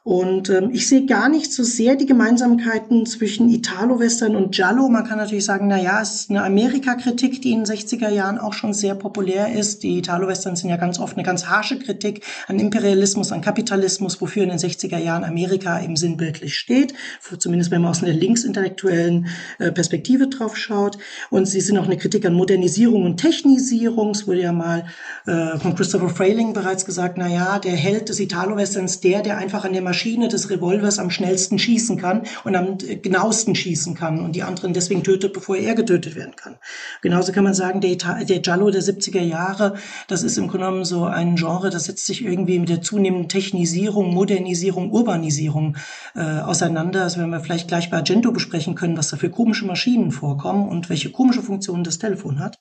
[0.08, 4.88] Und ähm, ich sehe gar nicht so sehr die Gemeinsamkeiten zwischen Italo-Western und Giallo.
[4.88, 8.38] Man kann natürlich sagen, na ja, es ist eine Amerika-Kritik, die in den 60er Jahren
[8.38, 9.84] auch schon sehr populär ist.
[9.84, 14.44] Die Italo-Westerns sind ja ganz oft eine ganz harsche Kritik an Imperialismus, an Kapitalismus, wofür
[14.44, 16.94] in den 60er Jahren Amerika eben sinnbildlich steht.
[17.38, 19.28] Zumindest wenn man aus einer linksintellektuellen
[19.60, 20.98] äh, Perspektive drauf schaut.
[21.32, 24.12] Und sie sind auch eine Kritik an Modernisierung und Technisierung.
[24.12, 24.86] Es wurde ja mal
[25.26, 29.66] äh, von Christopher Frayling bereits gesagt, na ja, der Held des Italo-Westerns, der, der einfach
[29.66, 34.20] an der Maschine Maschine des Revolvers am schnellsten schießen kann und am genauesten schießen kann
[34.20, 36.58] und die anderen deswegen tötet, bevor er getötet werden kann.
[37.02, 39.74] Genauso kann man sagen, der, der Giallo der 70er Jahre,
[40.08, 43.28] das ist im Grunde genommen so ein Genre, das setzt sich irgendwie mit der zunehmenden
[43.28, 45.78] Technisierung, Modernisierung, Urbanisierung
[46.14, 47.00] äh, auseinander.
[47.00, 50.70] Das werden wir vielleicht gleich bei Argento besprechen können, was da für komische Maschinen vorkommen
[50.70, 52.60] und welche komische Funktionen das Telefon hat.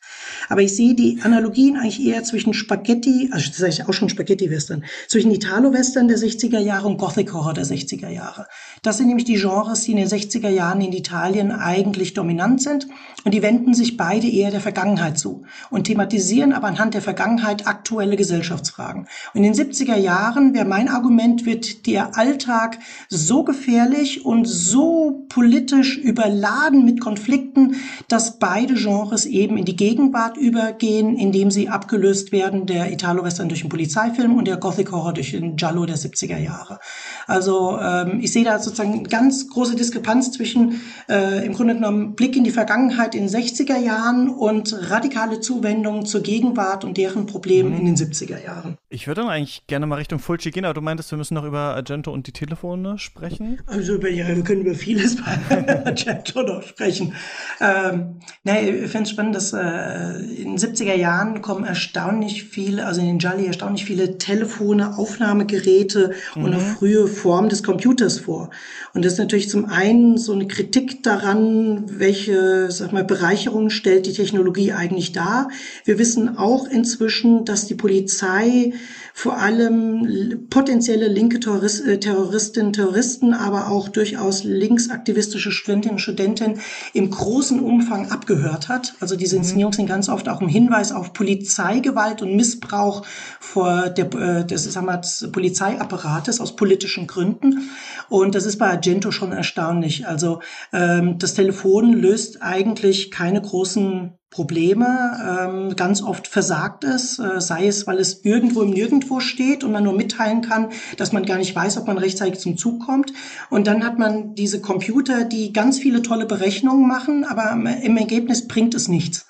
[0.49, 4.09] Aber ich sehe die Analogien eigentlich eher zwischen Spaghetti, also das sage ich auch schon
[4.09, 8.47] Spaghetti-Western, zwischen Italo-Western der 60er Jahre und Gothic Horror der 60er Jahre.
[8.83, 12.87] Das sind nämlich die Genres, die in den 60er Jahren in Italien eigentlich dominant sind
[13.25, 17.67] und die wenden sich beide eher der Vergangenheit zu und thematisieren aber anhand der Vergangenheit
[17.67, 19.09] aktuelle Gesellschaftsfragen.
[19.35, 22.79] Und in den 70er Jahren wäre mein Argument, wird der Alltag
[23.09, 27.77] so gefährlich und so politisch überladen mit Konflikten,
[28.09, 33.61] dass beide Genres eben in die Gegenwart übergehen, indem sie abgelöst werden, der Italo-Western durch
[33.61, 36.79] den Polizeifilm und der Gothic Horror durch den Giallo der 70er Jahre.
[37.27, 42.15] Also ähm, ich sehe da sozusagen eine ganz große Diskrepanz zwischen äh, im Grunde genommen
[42.15, 47.27] Blick in die Vergangenheit in den 60er Jahren und radikale Zuwendung zur Gegenwart und deren
[47.27, 47.79] Problemen mhm.
[47.79, 48.79] in den 70er Jahren.
[48.89, 51.45] Ich würde dann eigentlich gerne mal Richtung Fulci gehen, aber du meintest, wir müssen noch
[51.45, 53.59] über Argento und die Telefone sprechen?
[53.67, 57.15] Also über, ja, wir können über vieles bei Argento noch sprechen.
[57.61, 62.87] Ähm, naja, ich finde es spannend, dass äh, in den 70er Jahren kommen erstaunlich viele,
[62.87, 66.45] also in den Jolly erstaunlich viele Telefone, Aufnahmegeräte mhm.
[66.45, 68.51] und auch frühe Form des Computers vor.
[68.95, 74.07] Und das ist natürlich zum einen so eine Kritik daran, welche sag mal, Bereicherung stellt
[74.07, 75.49] die Technologie eigentlich dar.
[75.85, 78.73] Wir wissen auch inzwischen, dass die Polizei
[79.19, 86.61] vor allem potenzielle linke äh, Terroristinnen, Terroristen, aber auch durchaus linksaktivistische Studentinnen und Studenten
[86.93, 88.95] im großen Umfang abgehört hat.
[89.01, 89.41] Also diese mhm.
[89.41, 93.07] Inszenierungen sind ganz oft auch ein Hinweis auf Polizeigewalt und Missbrauch
[93.41, 97.71] vor der, äh, des, sagen wir, des Polizeiapparates aus politischen Gründen.
[98.11, 100.07] Und das ist bei Argento schon erstaunlich.
[100.07, 100.41] Also
[100.75, 104.87] ähm, das Telefon löst eigentlich keine großen Probleme.
[105.25, 109.73] Ähm, ganz oft versagt es, äh, sei es, weil es irgendwo im Nirgendwo steht und
[109.73, 113.13] man nur mitteilen kann, dass man gar nicht weiß, ob man rechtzeitig zum Zug kommt.
[113.51, 118.47] Und dann hat man diese Computer, die ganz viele tolle Berechnungen machen, aber im Ergebnis
[118.47, 119.27] bringt es nichts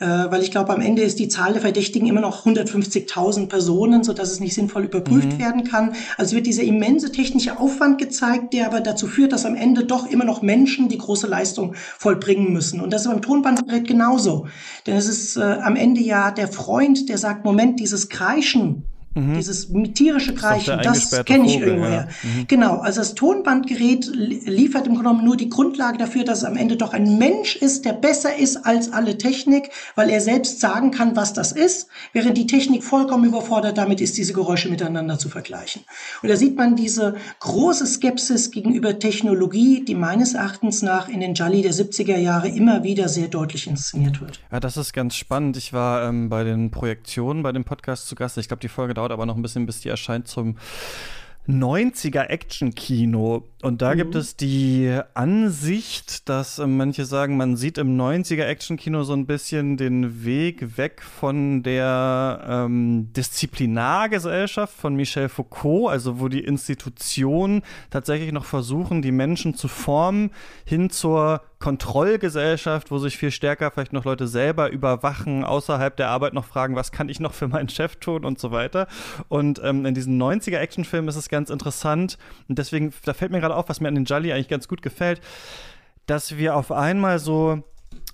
[0.00, 4.04] äh, weil ich glaube, am Ende ist die Zahl der Verdächtigen immer noch 150.000 Personen,
[4.04, 5.38] so dass es nicht sinnvoll überprüft mhm.
[5.38, 5.94] werden kann.
[6.16, 10.06] Also wird dieser immense technische Aufwand gezeigt, der aber dazu führt, dass am Ende doch
[10.06, 12.80] immer noch Menschen die große Leistung vollbringen müssen.
[12.80, 14.46] Und das ist beim Tonbandgerät genauso.
[14.86, 18.84] Denn es ist äh, am Ende ja der Freund, der sagt, Moment, dieses Kreischen,
[19.14, 19.34] Mhm.
[19.34, 21.90] Dieses tierische Kreischen, das, das kenne ich irgendwoher.
[21.92, 22.08] Ja.
[22.22, 22.46] Mhm.
[22.48, 26.56] Genau, also das Tonbandgerät liefert im Grunde genommen nur die Grundlage dafür, dass es am
[26.56, 30.90] Ende doch ein Mensch ist, der besser ist als alle Technik, weil er selbst sagen
[30.90, 35.28] kann, was das ist, während die Technik vollkommen überfordert damit ist, diese Geräusche miteinander zu
[35.28, 35.82] vergleichen.
[36.22, 41.34] Und da sieht man diese große Skepsis gegenüber Technologie, die meines Erachtens nach in den
[41.34, 44.40] Jolly der 70er Jahre immer wieder sehr deutlich inszeniert wird.
[44.50, 45.56] Ja, das ist ganz spannend.
[45.56, 48.38] Ich war ähm, bei den Projektionen, bei dem Podcast zu Gast.
[48.38, 50.56] Ich glaube, die Folge dauert dauert aber noch ein bisschen, bis die erscheint zum
[51.46, 53.44] 90er Action-Kino.
[53.60, 53.98] Und da mhm.
[53.98, 59.26] gibt es die Ansicht, dass äh, manche sagen, man sieht im 90er Action-Kino so ein
[59.26, 67.60] bisschen den Weg weg von der ähm, Disziplinargesellschaft von Michel Foucault, also wo die Institutionen
[67.90, 70.30] tatsächlich noch versuchen, die Menschen zu formen,
[70.64, 76.34] hin zur Kontrollgesellschaft, wo sich viel stärker vielleicht noch Leute selber überwachen, außerhalb der Arbeit
[76.34, 78.86] noch fragen, was kann ich noch für meinen Chef tun und so weiter.
[79.30, 82.18] Und ähm, in diesen 90er Actionfilmen ist es ganz interessant.
[82.50, 84.82] Und deswegen, da fällt mir gerade auf, was mir an den Jolly eigentlich ganz gut
[84.82, 85.22] gefällt,
[86.04, 87.62] dass wir auf einmal so,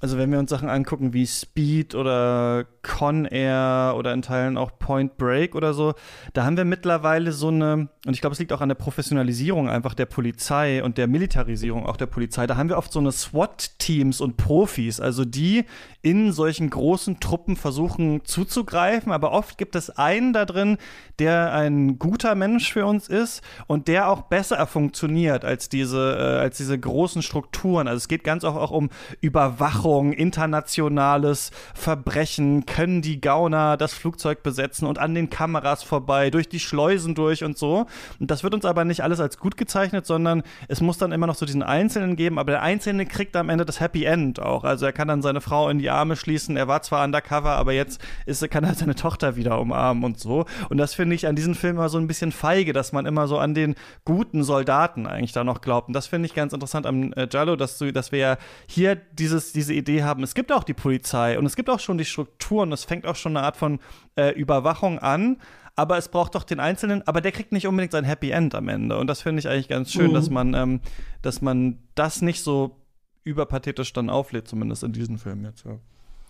[0.01, 4.79] also wenn wir uns Sachen angucken wie Speed oder Con Air oder in Teilen auch
[4.79, 5.95] Point Break oder so,
[6.33, 9.69] da haben wir mittlerweile so eine, und ich glaube, es liegt auch an der Professionalisierung
[9.69, 13.13] einfach der Polizei und der Militarisierung auch der Polizei, da haben wir oft so eine
[13.13, 15.67] SWAT-Teams und Profis, also die
[16.03, 20.79] in solchen großen Truppen versuchen zuzugreifen, aber oft gibt es einen da drin,
[21.19, 26.41] der ein guter Mensch für uns ist und der auch besser funktioniert als diese, äh,
[26.41, 27.87] als diese großen Strukturen.
[27.87, 28.89] Also es geht ganz oft auch um
[29.21, 36.49] Überwachung, internationales Verbrechen, können die Gauner das Flugzeug besetzen und an den Kameras vorbei, durch
[36.49, 37.87] die Schleusen durch und so.
[38.19, 41.27] Und das wird uns aber nicht alles als gut gezeichnet, sondern es muss dann immer
[41.27, 44.65] noch so diesen Einzelnen geben, aber der Einzelne kriegt am Ende das Happy End auch.
[44.65, 47.73] Also er kann dann seine Frau in die Arme schließen, er war zwar undercover, aber
[47.73, 50.45] jetzt ist, kann er seine Tochter wieder umarmen und so.
[50.69, 53.27] Und das finde ich an diesem Film immer so ein bisschen feige, dass man immer
[53.27, 55.89] so an den guten Soldaten eigentlich da noch glaubt.
[55.89, 58.37] Und das finde ich ganz interessant am äh, Jallo, dass, du, dass wir ja
[58.67, 60.23] hier dieses, diese Idee haben.
[60.23, 62.73] Es gibt auch die Polizei und es gibt auch schon die Strukturen.
[62.73, 63.81] Es fängt auch schon eine Art von
[64.17, 65.37] äh, Überwachung an
[65.81, 68.69] aber es braucht doch den Einzelnen, aber der kriegt nicht unbedingt sein Happy End am
[68.69, 68.99] Ende.
[68.99, 70.15] Und das finde ich eigentlich ganz schön, mhm.
[70.15, 70.81] dass man, ähm,
[71.23, 72.77] dass man das nicht so
[73.25, 75.79] überpathetisch dann auflädt, zumindest in diesem Film jetzt, ja.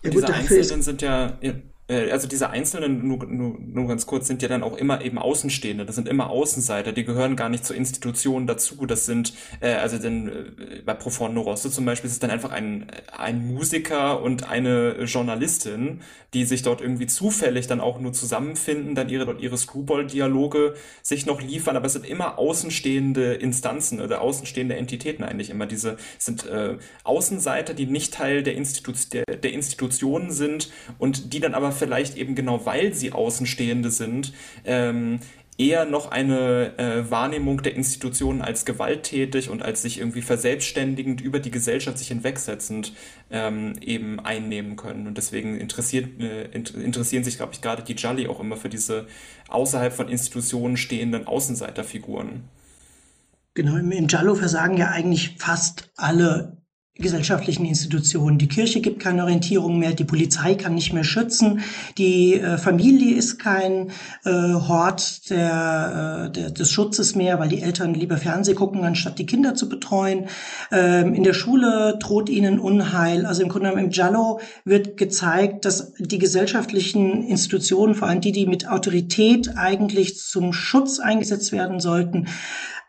[0.03, 1.55] ja gut, Diese Einzelnen sind ja, ja
[2.11, 5.85] also diese Einzelnen, nur, nur, nur ganz kurz, sind ja dann auch immer eben Außenstehende,
[5.85, 8.87] das sind immer Außenseiter, die gehören gar nicht zur Institution dazu.
[8.87, 12.51] Das sind, äh, also denn äh, bei Profondo Rosso zum Beispiel ist es dann einfach
[12.51, 12.87] ein,
[13.17, 16.01] ein Musiker und eine Journalistin,
[16.33, 21.43] die sich dort irgendwie zufällig dann auch nur zusammenfinden, dann ihre ihre Screwball-Dialoge sich noch
[21.43, 25.67] liefern, aber es sind immer außenstehende Instanzen oder außenstehende Entitäten eigentlich immer.
[25.67, 31.41] Diese sind äh, Außenseiter, die nicht Teil der, Institu der, der Institutionen sind und die
[31.41, 34.33] dann aber vielleicht eben genau weil sie Außenstehende sind,
[34.65, 35.19] ähm,
[35.61, 41.39] eher noch eine äh, Wahrnehmung der Institutionen als gewalttätig und als sich irgendwie verselbstständigend über
[41.39, 42.95] die Gesellschaft sich hinwegsetzend
[43.31, 45.07] ähm, eben einnehmen können.
[45.07, 49.07] Und deswegen interessiert, äh, interessieren sich, glaube ich, gerade die Jolly auch immer für diese
[49.49, 52.45] außerhalb von Institutionen stehenden Außenseiterfiguren.
[53.53, 56.60] Genau, im Giallo versagen ja eigentlich fast alle
[57.01, 58.39] gesellschaftlichen Institutionen.
[58.39, 61.61] Die Kirche gibt keine Orientierung mehr, die Polizei kann nicht mehr schützen,
[61.99, 63.91] die äh, Familie ist kein
[64.25, 69.19] äh, Hort der, äh, der, des Schutzes mehr, weil die Eltern lieber Fernseh gucken, anstatt
[69.19, 70.27] die Kinder zu betreuen.
[70.71, 73.27] Ähm, in der Schule droht ihnen Unheil.
[73.27, 78.33] Also im Grunde genommen im Giallo wird gezeigt, dass die gesellschaftlichen Institutionen, vor allem die,
[78.33, 82.27] die mit Autorität eigentlich zum Schutz eingesetzt werden sollten,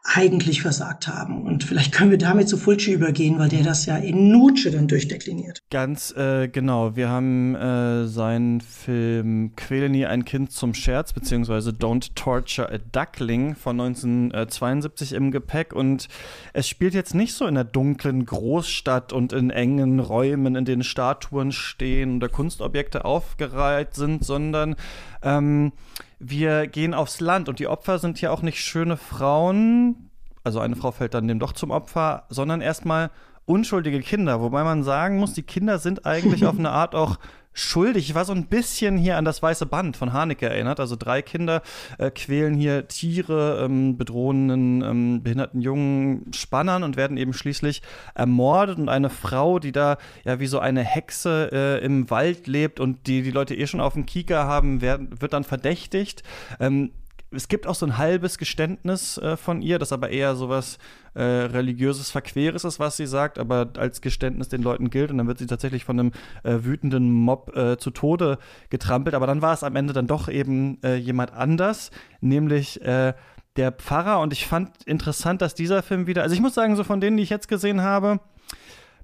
[0.04, 1.44] eigentlich versagt haben.
[1.44, 4.88] Und vielleicht können wir damit zu Fulci übergehen, weil der das ja in Nuce dann
[4.88, 5.62] durchdekliniert.
[5.70, 6.96] Ganz äh, genau.
[6.96, 12.80] Wir haben äh, seinen Film Quäle nie ein Kind zum Scherz, beziehungsweise Don't Torture a
[12.80, 15.74] Duckling von 1972 im Gepäck.
[15.74, 16.08] Und
[16.54, 20.84] es spielt jetzt nicht so in der dunklen Großstadt und in engen Räumen, in denen
[20.84, 24.76] Statuen stehen oder Kunstobjekte aufgereiht sind, sondern
[25.22, 25.74] ähm,
[26.22, 30.12] wir gehen aufs Land und die Opfer sind hier auch nicht schöne Frauen,
[30.44, 33.12] also eine Frau fällt dann dem doch zum Opfer, sondern erstmal
[33.46, 37.18] unschuldige Kinder, wobei man sagen muss, die Kinder sind eigentlich auf eine Art auch
[37.54, 38.10] schuldig.
[38.10, 40.80] Ich war so ein bisschen hier an das weiße Band von Haneke erinnert.
[40.80, 41.62] Also drei Kinder
[41.98, 44.50] äh, quälen hier Tiere, ähm, bedrohen
[44.82, 47.82] ähm, behinderten jungen Spannern und werden eben schließlich
[48.16, 48.78] ermordet.
[48.78, 53.08] Und eine Frau, die da ja wie so eine Hexe äh, im Wald lebt und
[53.08, 56.24] die die Leute eh schon auf dem Kieker haben, werden, wird dann verdächtigt.
[56.60, 56.92] Ähm,
[57.32, 60.78] es gibt auch so ein halbes Geständnis äh, von ihr, das aber eher sowas
[61.14, 65.28] äh, religiöses Verqueres ist, was sie sagt, aber als Geständnis den Leuten gilt und dann
[65.28, 66.12] wird sie tatsächlich von einem
[66.44, 68.38] äh, wütenden Mob äh, zu Tode
[68.70, 69.16] getrampelt.
[69.16, 73.14] Aber dann war es am Ende dann doch eben äh, jemand anders, nämlich äh,
[73.56, 74.20] der Pfarrer.
[74.20, 77.18] Und ich fand interessant, dass dieser Film wieder, also ich muss sagen, so von denen,
[77.18, 78.20] die ich jetzt gesehen habe,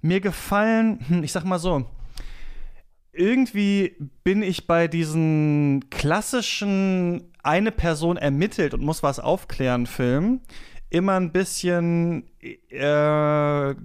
[0.02, 1.86] mir gefallen, hm, ich sag mal so,
[3.18, 10.42] irgendwie bin ich bei diesen klassischen eine Person ermittelt und muss was aufklären Film
[10.90, 12.24] immer ein bisschen
[12.70, 13.76] äh,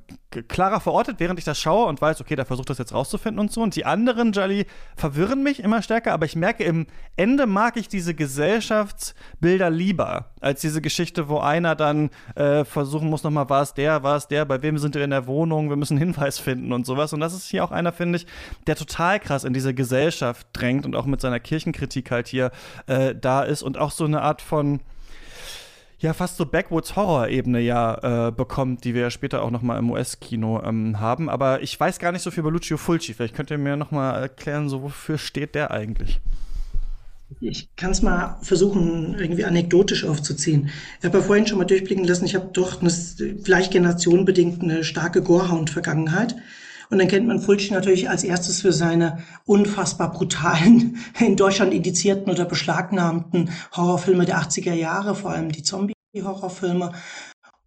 [0.48, 3.50] klarer verortet, während ich das schaue und weiß, okay, da versucht das jetzt rauszufinden und
[3.50, 3.60] so.
[3.60, 4.66] Und die anderen Jolly
[4.96, 10.60] verwirren mich immer stärker, aber ich merke, im Ende mag ich diese Gesellschaftsbilder lieber als
[10.60, 14.44] diese Geschichte, wo einer dann äh, versuchen muss, nochmal, war es der, war es der,
[14.44, 17.12] bei wem sind wir in der Wohnung, wir müssen einen Hinweis finden und sowas.
[17.12, 18.26] Und das ist hier auch einer, finde ich,
[18.68, 22.52] der total krass in diese Gesellschaft drängt und auch mit seiner Kirchenkritik halt hier
[22.86, 24.80] äh, da ist und auch so eine Art von
[26.02, 29.90] ja fast so Backwoods-Horror-Ebene ja äh, bekommt, die wir ja später auch noch mal im
[29.90, 31.28] US-Kino ähm, haben.
[31.28, 33.14] Aber ich weiß gar nicht so viel über Lucio Fulci.
[33.14, 36.20] Vielleicht könnt ihr mir noch mal erklären, so wofür steht der eigentlich?
[37.40, 40.70] Ich kann es mal versuchen, irgendwie anekdotisch aufzuziehen.
[40.98, 44.84] Ich habe ja vorhin schon mal durchblicken lassen, ich habe doch eine, vielleicht generationenbedingt eine
[44.84, 46.36] starke Gorehound-Vergangenheit.
[46.90, 52.30] Und dann kennt man Fulci natürlich als erstes für seine unfassbar brutalen, in Deutschland indizierten
[52.30, 55.62] oder beschlagnahmten Horrorfilme der 80er Jahre, vor allem die
[56.12, 56.92] Zombie-Horrorfilme.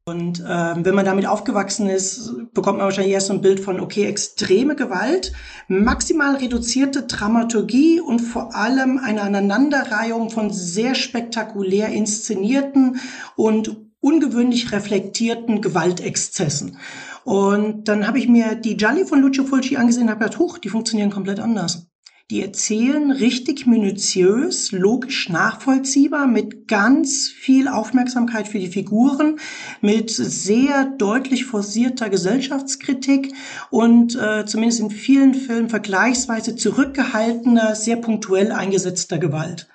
[0.07, 3.79] Und ähm, wenn man damit aufgewachsen ist, bekommt man wahrscheinlich erst so ein Bild von,
[3.79, 5.33] okay, extreme Gewalt,
[5.67, 12.99] maximal reduzierte Dramaturgie und vor allem eine Aneinanderreihung von sehr spektakulär inszenierten
[13.35, 16.77] und ungewöhnlich reflektierten Gewaltexzessen.
[17.23, 20.59] Und dann habe ich mir die Gialli von Lucio Fulci angesehen und habe gedacht, huch,
[20.59, 21.87] die funktionieren komplett anders.
[22.31, 29.37] Die erzählen richtig minutiös, logisch nachvollziehbar, mit ganz viel Aufmerksamkeit für die Figuren,
[29.79, 33.31] mit sehr deutlich forcierter Gesellschaftskritik
[33.69, 39.67] und äh, zumindest in vielen Filmen vergleichsweise zurückgehaltener, sehr punktuell eingesetzter Gewalt.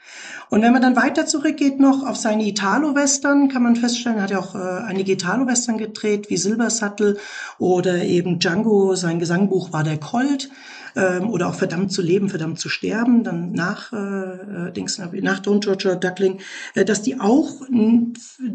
[0.48, 4.30] Und wenn man dann weiter zurückgeht noch auf seine Italo-Western, kann man feststellen, er hat
[4.32, 7.20] ja auch äh, einige Italo-Western gedreht, wie Silbersattel
[7.58, 10.50] oder eben Django, sein Gesangbuch war der Colt
[10.96, 15.38] ähm, oder auch verdammt zu leben, verdammt zu sterben, dann nach äh, äh Dings, nach
[15.40, 16.38] Don Georgia Duckling,
[16.74, 17.62] äh, dass die auch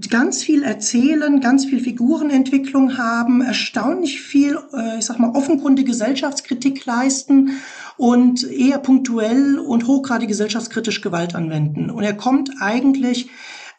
[0.09, 6.85] ganz viel erzählen, ganz viel Figurenentwicklung haben, erstaunlich viel, äh, ich sag mal, offenkundige Gesellschaftskritik
[6.85, 7.51] leisten
[7.97, 11.89] und eher punktuell und hochgradig gesellschaftskritisch Gewalt anwenden.
[11.89, 13.29] Und er kommt eigentlich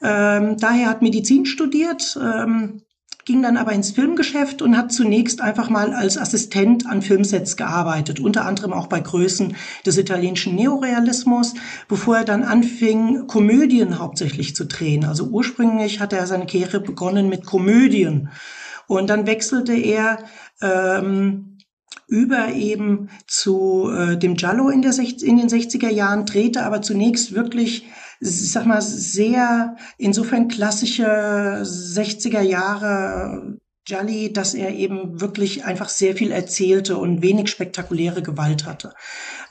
[0.02, 2.82] ähm, daher hat Medizin studiert, ähm,
[3.26, 8.20] ging dann aber ins Filmgeschäft und hat zunächst einfach mal als Assistent an Filmsets gearbeitet,
[8.20, 11.54] unter anderem auch bei Größen des italienischen Neorealismus,
[11.88, 15.04] bevor er dann anfing, Komödien hauptsächlich zu drehen.
[15.04, 18.30] Also ursprünglich hat er seine Karriere begonnen mit Komödien
[18.86, 20.18] und dann wechselte er
[20.62, 21.58] ähm,
[22.06, 27.86] über eben zu äh, dem Giallo in, in den 60er Jahren, drehte aber zunächst wirklich
[28.20, 36.16] ich sag mal, sehr insofern klassische 60er Jahre Jolly, dass er eben wirklich einfach sehr
[36.16, 38.92] viel erzählte und wenig spektakuläre Gewalt hatte.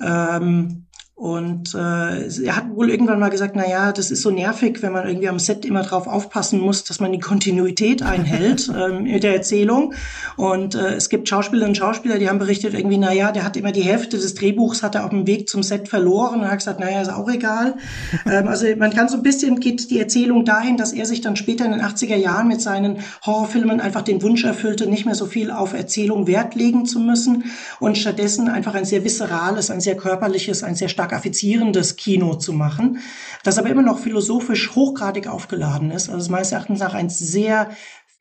[0.01, 4.81] Ähm, und äh, er hat wohl irgendwann mal gesagt, na ja, das ist so nervig,
[4.81, 9.03] wenn man irgendwie am Set immer drauf aufpassen muss, dass man die Kontinuität einhält ähm,
[9.03, 9.93] mit der Erzählung.
[10.35, 13.55] Und äh, es gibt Schauspielerinnen und Schauspieler, die haben berichtet irgendwie, na ja, der hat
[13.55, 16.41] immer die Hälfte des Drehbuchs hat er auf dem Weg zum Set verloren.
[16.41, 17.75] Und er hat gesagt, na ja, ist auch egal.
[18.25, 21.37] ähm, also man kann so ein bisschen geht die Erzählung dahin, dass er sich dann
[21.37, 25.27] später in den 80er Jahren mit seinen Horrorfilmen einfach den Wunsch erfüllte, nicht mehr so
[25.27, 27.45] viel auf Erzählung Wert legen zu müssen
[27.79, 32.53] und stattdessen einfach ein sehr viscerales, ein sehr körperliches, ein sehr stark affizierendes Kino zu
[32.53, 32.99] machen,
[33.43, 36.09] das aber immer noch philosophisch hochgradig aufgeladen ist.
[36.09, 37.69] Also meines Erachtens nach ein sehr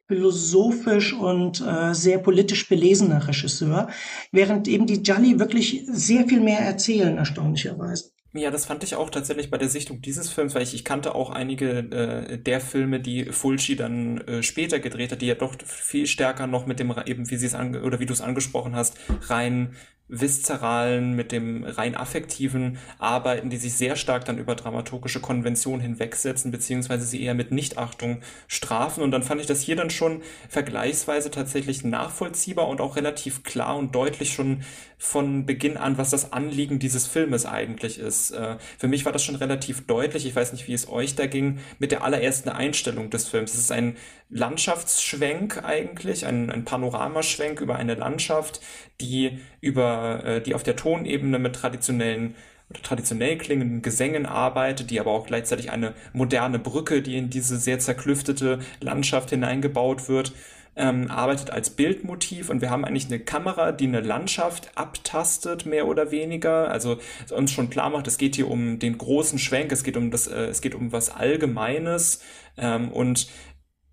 [0.06, 3.88] philosophisch und äh, sehr politisch belesener Regisseur,
[4.32, 8.10] während eben die Jolly wirklich sehr viel mehr erzählen, erstaunlicherweise.
[8.36, 11.14] Ja, das fand ich auch tatsächlich bei der Sichtung dieses Films, weil ich, ich kannte
[11.14, 15.54] auch einige äh, der Filme, die Fulci dann äh, später gedreht hat, die ja doch
[15.64, 18.96] viel stärker noch mit dem eben, wie sie es oder wie du es angesprochen hast,
[19.28, 19.76] rein
[20.08, 26.50] viszeralen, mit dem rein affektiven Arbeiten, die sich sehr stark dann über dramaturgische Konventionen hinwegsetzen,
[26.50, 29.02] beziehungsweise sie eher mit Nichtachtung strafen.
[29.02, 33.76] Und dann fand ich das hier dann schon vergleichsweise tatsächlich nachvollziehbar und auch relativ klar
[33.76, 34.62] und deutlich schon
[34.98, 38.30] von Beginn an, was das Anliegen dieses Filmes eigentlich ist.
[38.32, 41.26] Äh, für mich war das schon relativ deutlich, ich weiß nicht, wie es euch da
[41.26, 43.54] ging, mit der allerersten Einstellung des Films.
[43.54, 43.96] Es ist ein
[44.34, 48.60] Landschaftsschwenk eigentlich, ein, ein Panoramaschwenk über eine Landschaft,
[49.00, 52.34] die über, äh, die auf der Tonebene mit traditionellen
[52.68, 57.58] oder traditionell klingenden Gesängen arbeitet, die aber auch gleichzeitig eine moderne Brücke, die in diese
[57.58, 60.32] sehr zerklüftete Landschaft hineingebaut wird,
[60.76, 65.86] ähm, arbeitet als Bildmotiv und wir haben eigentlich eine Kamera, die eine Landschaft abtastet, mehr
[65.86, 66.68] oder weniger.
[66.72, 66.98] Also
[67.30, 70.26] uns schon klar macht, es geht hier um den großen Schwenk, es geht um das,
[70.26, 72.20] äh, es geht um was Allgemeines
[72.56, 73.28] ähm, und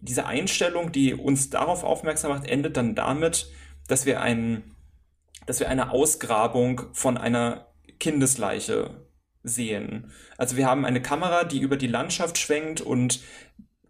[0.02, 3.52] diese Einstellung, die uns darauf aufmerksam macht, endet dann damit,
[3.88, 4.76] dass wir einen,
[5.46, 7.68] dass wir eine Ausgrabung von einer
[8.00, 9.06] Kindesleiche
[9.44, 10.12] sehen.
[10.38, 13.22] Also wir haben eine Kamera, die über die Landschaft schwenkt und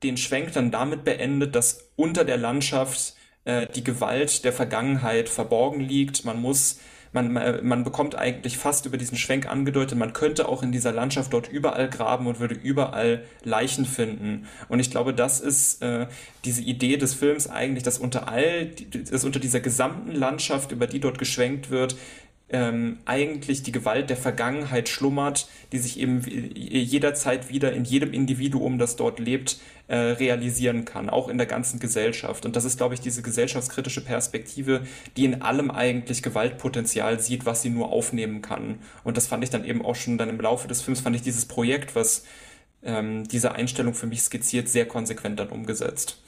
[0.04, 3.16] den Schwenk dann damit beendet, dass unter der Landschaft
[3.46, 6.26] äh, die Gewalt der Vergangenheit verborgen liegt.
[6.26, 6.80] Man muss
[7.14, 7.34] man,
[7.66, 11.50] man bekommt eigentlich fast über diesen Schwenk angedeutet, man könnte auch in dieser Landschaft dort
[11.50, 14.48] überall graben und würde überall Leichen finden.
[14.70, 16.08] Und ich glaube, das ist äh,
[16.46, 21.00] diese Idee des Films eigentlich, dass unter all, dass unter dieser gesamten Landschaft, über die
[21.00, 21.98] dort geschwenkt wird,
[22.52, 26.22] ähm, eigentlich die Gewalt der Vergangenheit schlummert, die sich eben
[26.56, 29.57] jederzeit wieder in jedem Individuum, das dort lebt,
[29.88, 32.45] äh, realisieren kann, auch in der ganzen Gesellschaft.
[32.45, 34.82] Und das ist, glaube ich, diese gesellschaftskritische Perspektive,
[35.18, 38.80] die in allem eigentlich Gewaltpotenzial sieht, was sie nur aufnehmen kann.
[39.03, 41.22] Und das fand ich dann eben auch schon dann im Laufe des Films, fand ich
[41.22, 42.26] dieses Projekt, was
[42.84, 46.22] ähm, diese Einstellung für mich skizziert, sehr konsequent dann umgesetzt.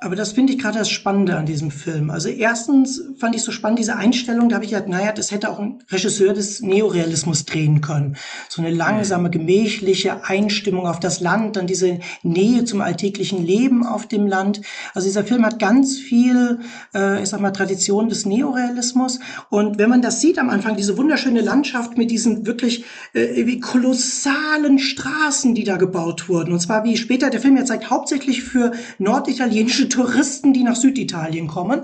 [0.00, 2.08] Aber das finde ich gerade das Spannende an diesem Film.
[2.08, 5.50] Also erstens fand ich so spannend diese Einstellung, da habe ich gedacht, naja, das hätte
[5.50, 8.16] auch ein Regisseur des Neorealismus drehen können.
[8.48, 14.06] So eine langsame, gemächliche Einstimmung auf das Land, dann diese Nähe zum alltäglichen Leben auf
[14.08, 14.62] dem Land.
[14.94, 16.60] Also dieser Film hat ganz viel,
[16.94, 19.20] äh, ich sag mal, Tradition des Neorealismus.
[19.50, 23.60] Und wenn man das sieht am Anfang, diese wunderschöne Landschaft mit diesen wirklich äh, wie
[23.60, 26.54] kolossalen Straßen, die da gebaut wurden.
[26.54, 30.76] Und zwar, wie später der Film ja zeigt, hauptsächlich für Norditalien italienische Touristen, die nach
[30.76, 31.82] Süditalien kommen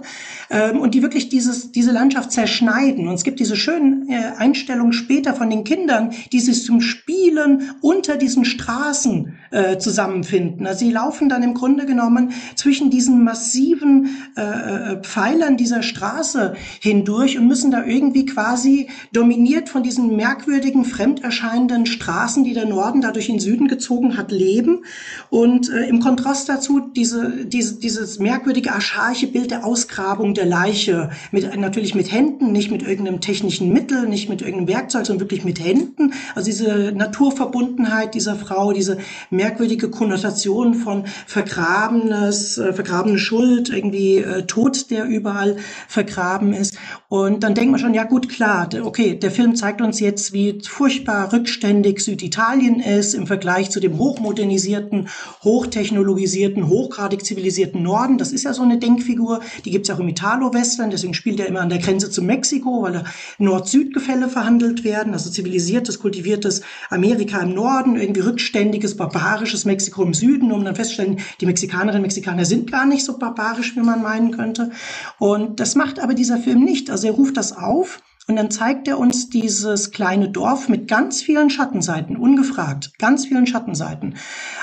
[0.50, 3.08] ähm, und die wirklich dieses, diese Landschaft zerschneiden.
[3.08, 7.70] Und es gibt diese schönen äh, Einstellungen später von den Kindern, die sich zum Spielen
[7.80, 10.66] unter diesen Straßen äh, zusammenfinden.
[10.66, 16.54] Also sie laufen dann im Grunde genommen zwischen diesen massiven äh, äh Pfeilern dieser Straße
[16.80, 23.00] hindurch und müssen da irgendwie quasi dominiert von diesen merkwürdigen, fremd Straßen, die der Norden
[23.00, 24.84] dadurch in den Süden gezogen hat, leben.
[25.30, 31.10] Und äh, im Kontrast dazu diese, diese dieses merkwürdige archaische Bild der Ausgrabung der Leiche,
[31.30, 35.44] mit, natürlich mit Händen, nicht mit irgendeinem technischen Mittel, nicht mit irgendeinem Werkzeug, sondern wirklich
[35.44, 36.12] mit Händen.
[36.34, 38.98] Also diese Naturverbundenheit dieser Frau, diese
[39.30, 45.56] merkwürdige Konnotation von vergrabenes, äh, vergrabene Schuld, irgendwie äh, Tod, der überall
[45.88, 46.76] vergraben ist.
[47.08, 50.60] Und dann denkt man schon, ja gut, klar, okay, der Film zeigt uns jetzt, wie
[50.62, 55.08] furchtbar rückständig Süditalien ist im Vergleich zu dem hochmodernisierten,
[55.42, 58.18] hochtechnologisierten, hochgradig zivilisierten zivilisierten Norden.
[58.18, 59.40] Das ist ja so eine Denkfigur.
[59.64, 60.90] Die gibt es auch im Italo-Western.
[60.90, 63.04] Deswegen spielt er immer an der Grenze zu Mexiko, weil da
[63.38, 65.12] Nord-Süd-Gefälle verhandelt werden.
[65.12, 71.20] Also zivilisiertes, kultiviertes Amerika im Norden, irgendwie rückständiges, barbarisches Mexiko im Süden, um dann festzustellen,
[71.40, 74.70] die Mexikanerinnen und Mexikaner sind gar nicht so barbarisch, wie man meinen könnte.
[75.18, 76.90] Und das macht aber dieser Film nicht.
[76.90, 81.20] Also er ruft das auf und dann zeigt er uns dieses kleine Dorf mit ganz
[81.20, 84.14] vielen Schattenseiten, ungefragt, ganz vielen Schattenseiten.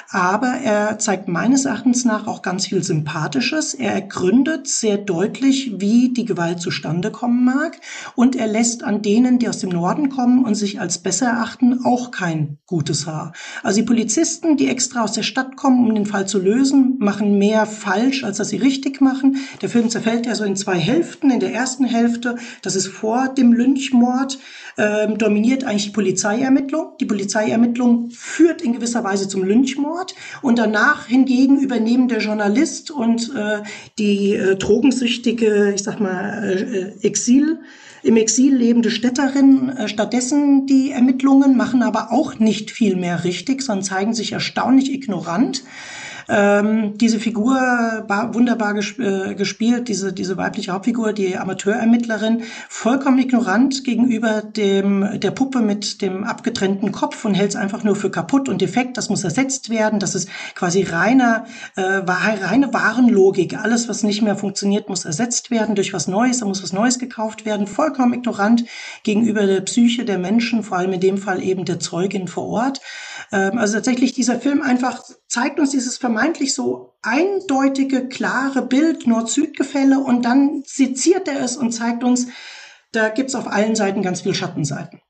[0.10, 3.74] Aber er zeigt meines Erachtens nach auch ganz viel Sympathisches.
[3.74, 7.82] Er ergründet sehr deutlich, wie die Gewalt zustande kommen mag.
[8.16, 11.84] Und er lässt an denen, die aus dem Norden kommen und sich als besser erachten,
[11.84, 13.34] auch kein gutes Haar.
[13.62, 17.38] Also die Polizisten, die extra aus der Stadt kommen, um den Fall zu lösen, machen
[17.38, 19.36] mehr falsch, als dass sie richtig machen.
[19.62, 21.30] Der Film zerfällt ja so in zwei Hälften.
[21.30, 24.40] In der ersten Hälfte, das ist vor dem dem Lynchmord
[24.78, 26.94] ähm, dominiert eigentlich die Polizeiermittlung.
[27.00, 33.34] Die Polizeiermittlung führt in gewisser Weise zum Lynchmord und danach hingegen übernehmen der Journalist und
[33.36, 33.62] äh,
[33.98, 37.60] die äh, drogensüchtige, ich sag mal, äh, Exil
[38.02, 43.62] im Exil lebende Städterin äh, stattdessen die Ermittlungen, machen aber auch nicht viel mehr richtig,
[43.62, 45.64] sondern zeigen sich erstaunlich ignorant.
[46.30, 47.56] Ähm, diese Figur
[48.08, 55.32] wunderbar gesp äh, gespielt, diese, diese weibliche Hauptfigur, die Amateurermittlerin, vollkommen ignorant gegenüber dem, der
[55.32, 58.98] Puppe mit dem abgetrennten Kopf und hält es einfach nur für kaputt und defekt.
[58.98, 60.00] Das muss ersetzt werden.
[60.00, 61.46] Das ist quasi reiner,
[61.76, 63.58] äh, reine Warenlogik.
[63.58, 66.40] Alles, was nicht mehr funktioniert, muss ersetzt werden durch was Neues.
[66.40, 67.66] Da muss was Neues gekauft werden.
[67.66, 68.66] Vollkommen ignorant
[69.02, 72.82] gegenüber der Psyche der Menschen, vor allem in dem Fall eben der Zeugin vor Ort.
[73.32, 80.00] Ähm, also tatsächlich dieser Film einfach zeigt uns dieses vermeintlich so eindeutige, klare Bild Nord-Süd-Gefälle
[80.00, 82.28] und dann seziert er es und zeigt uns,
[82.92, 85.02] da gibt's auf allen Seiten ganz viel Schattenseiten.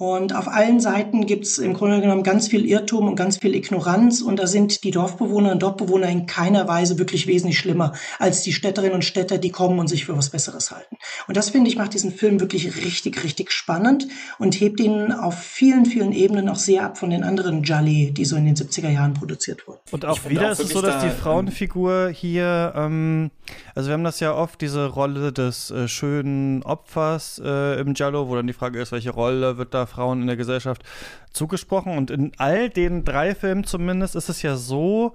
[0.00, 4.22] Und auf allen Seiten gibt's im Grunde genommen ganz viel Irrtum und ganz viel Ignoranz.
[4.22, 8.52] Und da sind die Dorfbewohner und Dorfbewohner in keiner Weise wirklich wesentlich schlimmer als die
[8.52, 10.96] Städterinnen und Städter, die kommen und sich für was Besseres halten.
[11.26, 14.06] Und das finde ich macht diesen Film wirklich richtig, richtig spannend
[14.38, 18.24] und hebt ihn auf vielen, vielen Ebenen auch sehr ab von den anderen Jolly, die
[18.24, 19.80] so in den 70er Jahren produziert wurden.
[19.90, 23.32] Und auch wieder auch ist es so, dass da, die Frauenfigur hier, ähm,
[23.74, 28.28] also wir haben das ja oft, diese Rolle des äh, schönen Opfers äh, im Giallo,
[28.28, 30.84] wo dann die Frage ist, welche Rolle wird da Frauen in der Gesellschaft
[31.32, 31.98] zugesprochen.
[31.98, 35.14] Und in all den drei Filmen zumindest ist es ja so,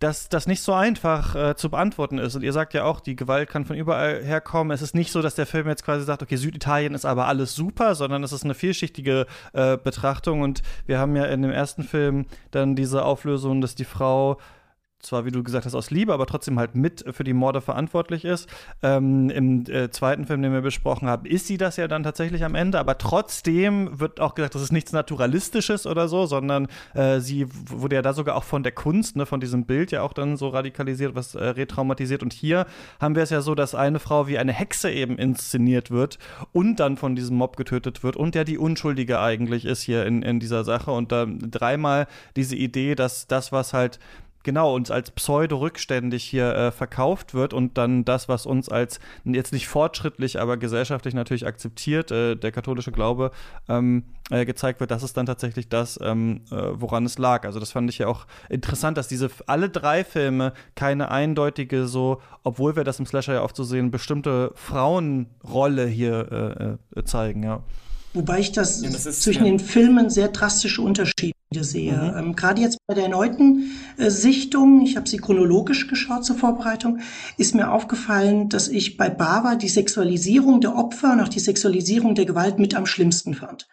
[0.00, 2.34] dass das nicht so einfach äh, zu beantworten ist.
[2.34, 4.74] Und ihr sagt ja auch, die Gewalt kann von überall herkommen.
[4.74, 7.54] Es ist nicht so, dass der Film jetzt quasi sagt, okay, Süditalien ist aber alles
[7.54, 10.40] super, sondern es ist eine vielschichtige äh, Betrachtung.
[10.40, 14.38] Und wir haben ja in dem ersten Film dann diese Auflösung, dass die Frau
[15.02, 18.24] zwar, wie du gesagt hast, aus Liebe, aber trotzdem halt mit für die Morde verantwortlich
[18.24, 18.48] ist.
[18.82, 22.44] Ähm, Im äh, zweiten Film, den wir besprochen haben, ist sie das ja dann tatsächlich
[22.44, 27.20] am Ende, aber trotzdem wird auch gesagt, das ist nichts Naturalistisches oder so, sondern äh,
[27.20, 30.12] sie wurde ja da sogar auch von der Kunst, ne, von diesem Bild ja auch
[30.12, 32.22] dann so radikalisiert, was äh, retraumatisiert.
[32.22, 32.66] Und hier
[33.00, 36.18] haben wir es ja so, dass eine Frau wie eine Hexe eben inszeniert wird
[36.52, 40.22] und dann von diesem Mob getötet wird und der die Unschuldige eigentlich ist hier in,
[40.22, 40.90] in dieser Sache.
[40.90, 42.06] Und da dreimal
[42.36, 43.98] diese Idee, dass das, was halt
[44.42, 49.52] Genau, uns als pseudo-rückständig hier äh, verkauft wird und dann das, was uns als jetzt
[49.52, 53.32] nicht fortschrittlich, aber gesellschaftlich natürlich akzeptiert, äh, der katholische Glaube,
[53.68, 57.44] ähm, äh, gezeigt wird, das ist dann tatsächlich das, ähm, äh, woran es lag.
[57.44, 62.22] Also das fand ich ja auch interessant, dass diese alle drei Filme keine eindeutige so,
[62.42, 67.42] obwohl wir das im Slasher ja oft so sehen, bestimmte Frauenrolle hier äh, äh, zeigen,
[67.42, 67.62] ja.
[68.14, 69.50] Wobei ich das, ja, das ist, zwischen ja.
[69.50, 71.92] den Filmen sehr drastische Unterschiede sehe.
[71.92, 72.18] Mhm.
[72.18, 77.00] Ähm, Gerade jetzt bei der erneuten äh, Sichtung, ich habe sie chronologisch geschaut zur Vorbereitung,
[77.38, 82.14] ist mir aufgefallen, dass ich bei Bava die Sexualisierung der Opfer und auch die Sexualisierung
[82.14, 83.66] der Gewalt mit am schlimmsten fand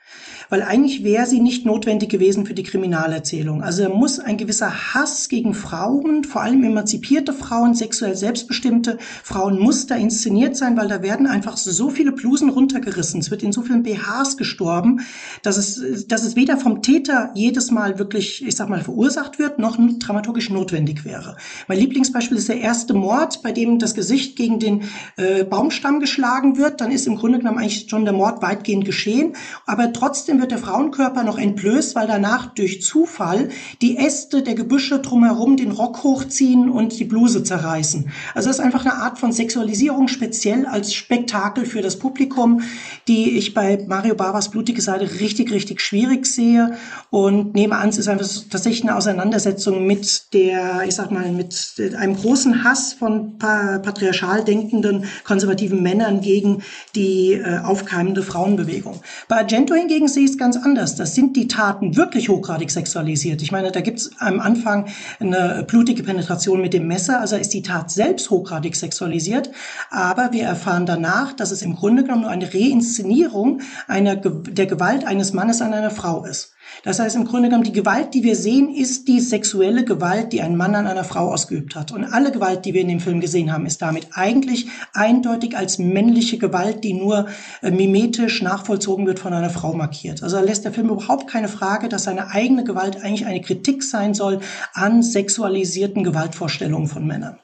[0.50, 3.62] weil eigentlich wäre sie nicht notwendig gewesen für die Kriminalerzählung.
[3.62, 9.60] Also er muss ein gewisser Hass gegen Frauen, vor allem emanzipierte Frauen, sexuell selbstbestimmte Frauen,
[9.60, 13.20] muss da inszeniert sein, weil da werden einfach so viele Blusen runtergerissen.
[13.20, 15.02] Es wird in so vielen BHs gestorben,
[15.44, 19.60] dass es, dass es weder vom Täter jedes Mal wirklich, ich sag mal, verursacht wird,
[19.60, 21.38] noch dramaturgisch notwendig wäre.
[21.68, 24.84] Mein Lieblingsbeispiel ist der erste Mord, bei dem das Gesicht gegen den
[25.16, 26.82] äh, Baumstamm geschlagen wird.
[26.82, 29.34] Dann ist im Grunde genommen eigentlich schon der Mord weitgehend geschehen.
[29.66, 33.50] Aber trotzdem Trotzdem wird der Frauenkörper noch entblößt, weil danach durch Zufall
[33.82, 38.10] die Äste der Gebüsche drumherum den Rock hochziehen und die Bluse zerreißen.
[38.34, 42.62] Also das ist einfach eine Art von Sexualisierung, speziell als Spektakel für das Publikum,
[43.08, 46.78] die ich bei Mario Barbas Blutige Seite richtig, richtig schwierig sehe
[47.10, 51.82] und nehme an, es ist einfach tatsächlich eine Auseinandersetzung mit der, ich sag mal, mit
[51.98, 56.62] einem großen Hass von patriarchal denkenden konservativen Männern gegen
[56.94, 59.02] die äh, aufkeimende Frauenbewegung.
[59.28, 60.96] Bei Argento hingegen sehe ist ganz anders.
[60.96, 63.42] Das sind die Taten wirklich hochgradig sexualisiert.
[63.42, 64.86] Ich meine, da gibt es am Anfang
[65.20, 69.50] eine blutige Penetration mit dem Messer, also ist die Tat selbst hochgradig sexualisiert.
[69.90, 75.08] Aber wir erfahren danach, dass es im Grunde genommen nur eine Reinszenierung einer, der Gewalt
[75.08, 76.54] eines Mannes an einer Frau ist.
[76.88, 80.42] Das heißt im Grunde genommen, die Gewalt, die wir sehen, ist die sexuelle Gewalt, die
[80.42, 81.92] ein Mann an einer Frau ausgeübt hat.
[81.92, 85.80] Und alle Gewalt, die wir in dem Film gesehen haben, ist damit eigentlich eindeutig als
[85.80, 87.28] männliche Gewalt, die nur
[87.62, 90.24] äh, mimetisch nachvollzogen wird, von einer Frau markiert.
[90.24, 94.14] Also lässt der Film überhaupt keine Frage, dass seine eigene Gewalt eigentlich eine Kritik sein
[94.14, 94.40] soll
[94.74, 97.38] an sexualisierten Gewaltvorstellungen von Männern.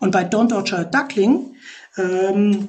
[0.00, 1.54] Und bei Don't Torture Duckling
[1.98, 2.68] ähm,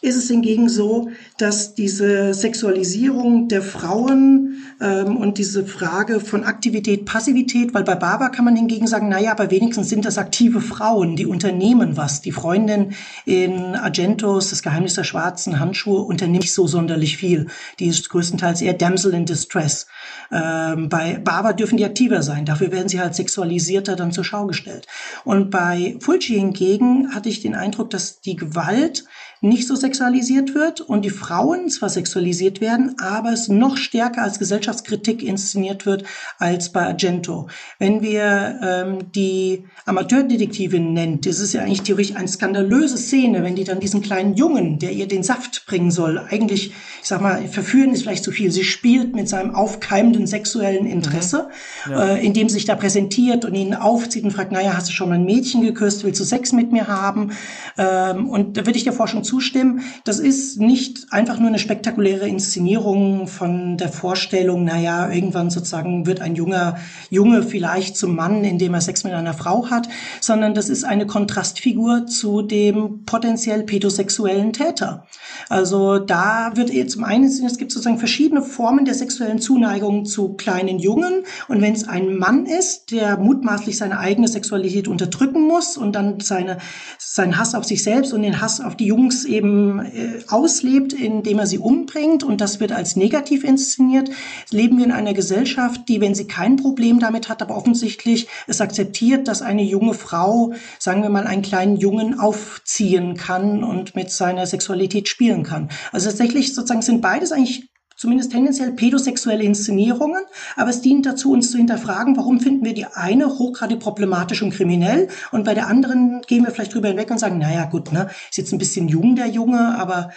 [0.00, 7.04] ist es hingegen so, dass diese Sexualisierung der Frauen ähm, und diese Frage von Aktivität,
[7.04, 11.16] Passivität, weil bei Baba kann man hingegen sagen, naja, aber wenigstens sind das aktive Frauen,
[11.16, 12.20] die unternehmen was.
[12.22, 12.94] Die Freundin
[13.26, 17.48] in Argentos, das Geheimnis der schwarzen Handschuhe, unternimmt nicht so sonderlich viel.
[17.78, 19.86] Die ist größtenteils eher Damsel in Distress.
[20.30, 22.44] Ähm, bei Baba dürfen die aktiver sein.
[22.44, 24.86] Dafür werden sie halt sexualisierter dann zur Schau gestellt.
[25.24, 29.04] Und bei Fulci hingegen hatte ich den Eindruck, dass die Gewalt
[29.40, 34.38] nicht so sexualisiert wird und die Frauen zwar sexualisiert werden, aber es noch stärker als
[34.38, 36.04] Gesellschaftskritik inszeniert wird
[36.38, 37.48] als bei Argento.
[37.78, 43.54] Wenn wir ähm, die Amateurdetektivin nennt, das ist ja eigentlich theoretisch eine skandalöse Szene, wenn
[43.54, 46.72] die dann diesen kleinen Jungen, der ihr den Saft bringen soll, eigentlich,
[47.08, 48.50] ich sag mal, verführen ist vielleicht zu viel.
[48.50, 51.48] Sie spielt mit seinem aufkeimenden sexuellen Interesse,
[51.86, 51.92] mhm.
[51.92, 52.04] ja.
[52.04, 55.08] äh, indem sie sich da präsentiert und ihn aufzieht und fragt, naja, hast du schon
[55.08, 57.30] mal ein Mädchen geküsst, willst du Sex mit mir haben?
[57.78, 59.84] Ähm, und da würde ich der Forschung zustimmen.
[60.04, 66.20] Das ist nicht einfach nur eine spektakuläre Inszenierung von der Vorstellung, naja, irgendwann sozusagen wird
[66.20, 66.76] ein junger
[67.08, 69.88] Junge vielleicht zum Mann, indem er Sex mit einer Frau hat,
[70.20, 75.06] sondern das ist eine Kontrastfigur zu dem potenziell pädosexuellen Täter.
[75.48, 76.68] Also da wird
[76.98, 81.74] zum einen, es gibt sozusagen verschiedene Formen der sexuellen Zuneigung zu kleinen Jungen und wenn
[81.74, 86.58] es ein Mann ist, der mutmaßlich seine eigene Sexualität unterdrücken muss und dann seine,
[86.98, 90.92] seinen Hass auf sich selbst und den Hass auf die Jungs Jungs eben äh, auslebt,
[90.92, 94.10] indem er sie umbringt und das wird als negativ inszeniert,
[94.50, 98.60] leben wir in einer Gesellschaft, die, wenn sie kein Problem damit hat, aber offensichtlich es
[98.60, 104.10] akzeptiert, dass eine junge Frau, sagen wir mal, einen kleinen Jungen aufziehen kann und mit
[104.10, 105.70] seiner Sexualität spielen kann.
[105.92, 110.22] Also tatsächlich sozusagen sind beides eigentlich zumindest tendenziell pädosexuelle Inszenierungen,
[110.56, 114.54] aber es dient dazu, uns zu hinterfragen, warum finden wir die eine hochgradig problematisch und
[114.54, 115.08] kriminell?
[115.32, 118.38] Und bei der anderen gehen wir vielleicht drüber hinweg und sagen, naja gut, ne, ist
[118.38, 120.10] jetzt ein bisschen jung der Junge, aber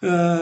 [0.00, 0.38] äh,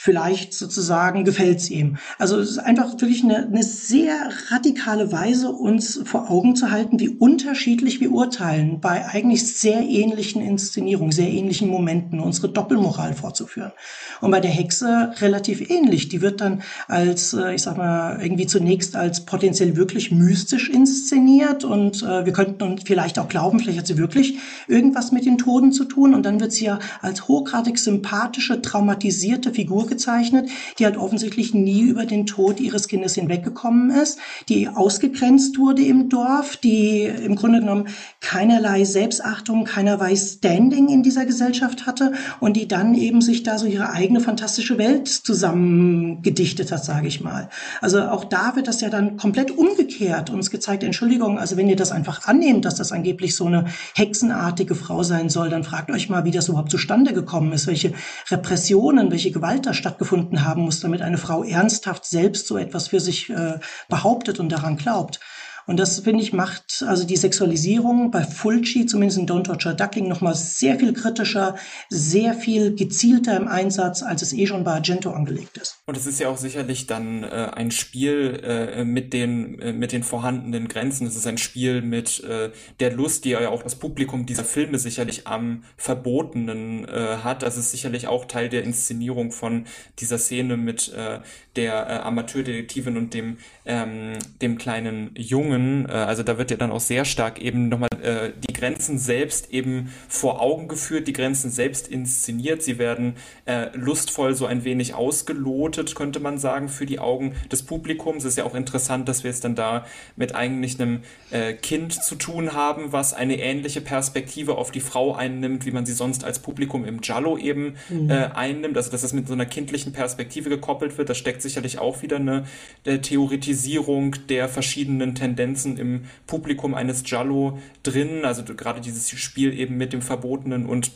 [0.00, 1.96] vielleicht sozusagen gefällt es ihm.
[2.18, 7.00] Also es ist einfach wirklich eine, eine sehr radikale Weise, uns vor Augen zu halten,
[7.00, 13.72] wie unterschiedlich wir urteilen bei eigentlich sehr ähnlichen Inszenierungen, sehr ähnlichen Momenten, unsere Doppelmoral vorzuführen.
[14.20, 16.08] Und bei der Hexe relativ ähnlich.
[16.08, 21.64] Die wird dann als, äh, ich sag mal, irgendwie zunächst als potenziell wirklich mystisch inszeniert
[21.64, 24.38] und äh, wir könnten uns vielleicht auch glauben, vielleicht hat sie wirklich
[24.68, 29.52] irgendwas mit den Toten zu tun und dann wird sie ja als hochgradig sympathische, traumatisierte
[29.52, 34.18] Figur gezeigt ausgezeichnet, die halt offensichtlich nie über den Tod ihres Kindes hinweggekommen ist,
[34.48, 37.88] die ausgegrenzt wurde im Dorf, die im Grunde genommen
[38.20, 43.66] keinerlei Selbstachtung, keinerlei Standing in dieser Gesellschaft hatte und die dann eben sich da so
[43.66, 47.48] ihre eigene fantastische Welt zusammengedichtet hat, sage ich mal.
[47.80, 51.76] Also auch da wird das ja dann komplett umgekehrt uns gezeigt, Entschuldigung, also wenn ihr
[51.76, 56.08] das einfach annehmt, dass das angeblich so eine hexenartige Frau sein soll, dann fragt euch
[56.08, 57.92] mal, wie das überhaupt zustande gekommen ist, welche
[58.30, 63.00] Repressionen, welche Gewalt da stattgefunden haben muss, damit eine Frau ernsthaft selbst so etwas für
[63.00, 65.20] sich äh, behauptet und daran glaubt.
[65.68, 70.08] Und das, finde ich, macht also die Sexualisierung bei Fulci, zumindest in Don't Torture Duckling,
[70.08, 71.56] nochmal sehr viel kritischer,
[71.90, 75.76] sehr viel gezielter im Einsatz, als es eh schon bei Argento angelegt ist.
[75.84, 79.92] Und es ist ja auch sicherlich dann äh, ein Spiel äh, mit, den, äh, mit
[79.92, 81.06] den vorhandenen Grenzen.
[81.06, 82.50] Es ist ein Spiel mit äh,
[82.80, 87.42] der Lust, die ja auch das Publikum dieser Filme sicherlich am Verbotenen äh, hat.
[87.42, 89.66] Das ist sicherlich auch Teil der Inszenierung von
[89.98, 91.20] dieser Szene mit äh,
[91.58, 96.70] der äh, Amateurdetektivin und dem, ähm, dem kleinen Jungen äh, also da wird ja dann
[96.70, 101.50] auch sehr stark eben nochmal äh, die Grenzen selbst eben vor Augen geführt, die Grenzen
[101.50, 102.62] selbst inszeniert.
[102.62, 107.62] Sie werden äh, lustvoll so ein wenig ausgelotet, könnte man sagen, für die Augen des
[107.62, 108.24] Publikums.
[108.24, 111.00] Es ist ja auch interessant, dass wir es dann da mit eigentlich einem
[111.30, 115.86] äh, Kind zu tun haben, was eine ähnliche Perspektive auf die Frau einnimmt, wie man
[115.86, 118.10] sie sonst als Publikum im Giallo eben mhm.
[118.10, 118.76] äh, einnimmt.
[118.76, 122.16] Also dass das mit so einer kindlichen Perspektive gekoppelt wird, da steckt sicherlich auch wieder
[122.16, 122.44] eine,
[122.84, 127.58] eine Theoretisierung der verschiedenen Tendenzen Tendenzen im Publikum eines Giallo
[127.90, 128.24] drin.
[128.24, 130.90] Also gerade dieses Spiel eben mit dem Verbotenen und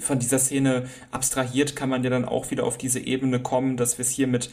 [0.00, 3.96] von dieser Szene abstrahiert kann man ja dann auch wieder auf diese Ebene kommen, dass
[3.96, 4.50] wir es hier mit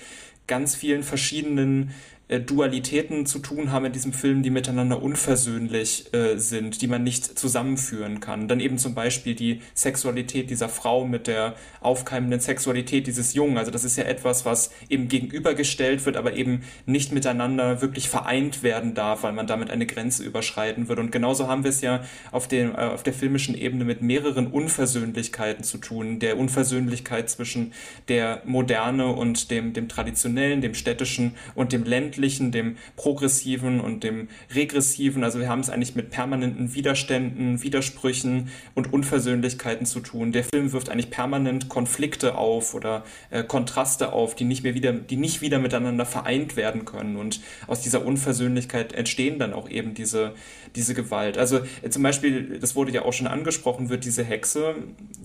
[0.47, 1.91] ganz vielen verschiedenen
[2.29, 7.03] äh, Dualitäten zu tun haben in diesem Film, die miteinander unversöhnlich äh, sind, die man
[7.03, 8.47] nicht zusammenführen kann.
[8.47, 13.57] Dann eben zum Beispiel die Sexualität dieser Frau mit der aufkeimenden Sexualität dieses Jungen.
[13.57, 18.61] Also das ist ja etwas, was eben gegenübergestellt wird, aber eben nicht miteinander wirklich vereint
[18.61, 21.01] werden darf, weil man damit eine Grenze überschreiten würde.
[21.01, 24.47] Und genauso haben wir es ja auf, dem, äh, auf der filmischen Ebene mit mehreren
[24.47, 26.19] Unversöhnlichkeiten zu tun.
[26.19, 27.71] Der Unversöhnlichkeit zwischen
[28.09, 34.03] der Moderne und dem, dem Traditionellen, dem Städtischen und dem Ländlichen ländlichen, dem progressiven und
[34.03, 35.23] dem regressiven.
[35.23, 40.31] Also wir haben es eigentlich mit permanenten Widerständen, Widersprüchen und Unversöhnlichkeiten zu tun.
[40.31, 44.93] Der Film wirft eigentlich permanent Konflikte auf oder äh, Kontraste auf, die nicht mehr wieder,
[44.93, 47.17] die nicht wieder miteinander vereint werden können.
[47.17, 50.33] Und aus dieser Unversöhnlichkeit entstehen dann auch eben diese,
[50.75, 51.37] diese Gewalt.
[51.37, 54.75] Also äh, zum Beispiel, das wurde ja auch schon angesprochen, wird diese Hexe,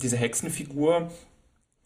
[0.01, 1.09] diese Hexenfigur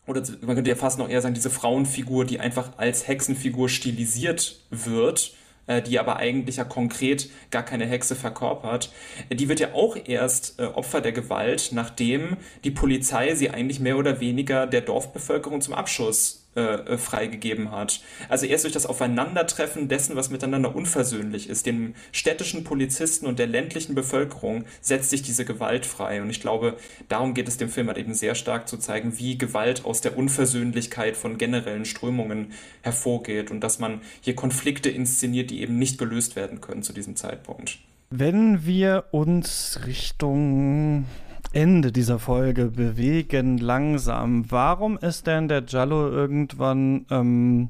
[0.08, 4.62] oder man könnte ja fast noch eher sagen, diese Frauenfigur, die einfach als Hexenfigur stilisiert
[4.70, 5.34] wird,
[5.68, 8.92] äh, die aber eigentlich ja konkret gar keine Hexe verkörpert,
[9.30, 13.98] die wird ja auch erst äh, Opfer der Gewalt, nachdem die Polizei sie eigentlich mehr
[13.98, 18.02] oder weniger der Dorfbevölkerung zum Abschuss äh, äh, freigegeben hat.
[18.30, 23.46] Also erst durch das Aufeinandertreffen dessen, was miteinander unversöhnlich ist, dem städtischen Polizisten und der
[23.46, 26.20] ländlichen Bevölkerung, setzt sich diese Gewalt frei.
[26.20, 26.78] Und ich glaube,
[27.10, 30.18] darum geht es dem Film halt eben sehr stark zu zeigen, wie Gewalt aus der
[30.18, 36.36] Unversöhnlichkeit von generellen Strömungen hervorgeht und dass man hier Konflikte inszeniert, die eben nicht gelöst
[36.36, 37.78] werden können zu diesem Zeitpunkt.
[38.10, 41.06] Wenn wir uns Richtung
[41.54, 44.50] Ende dieser Folge bewegen langsam.
[44.52, 47.70] Warum ist denn der Giallo irgendwann ähm,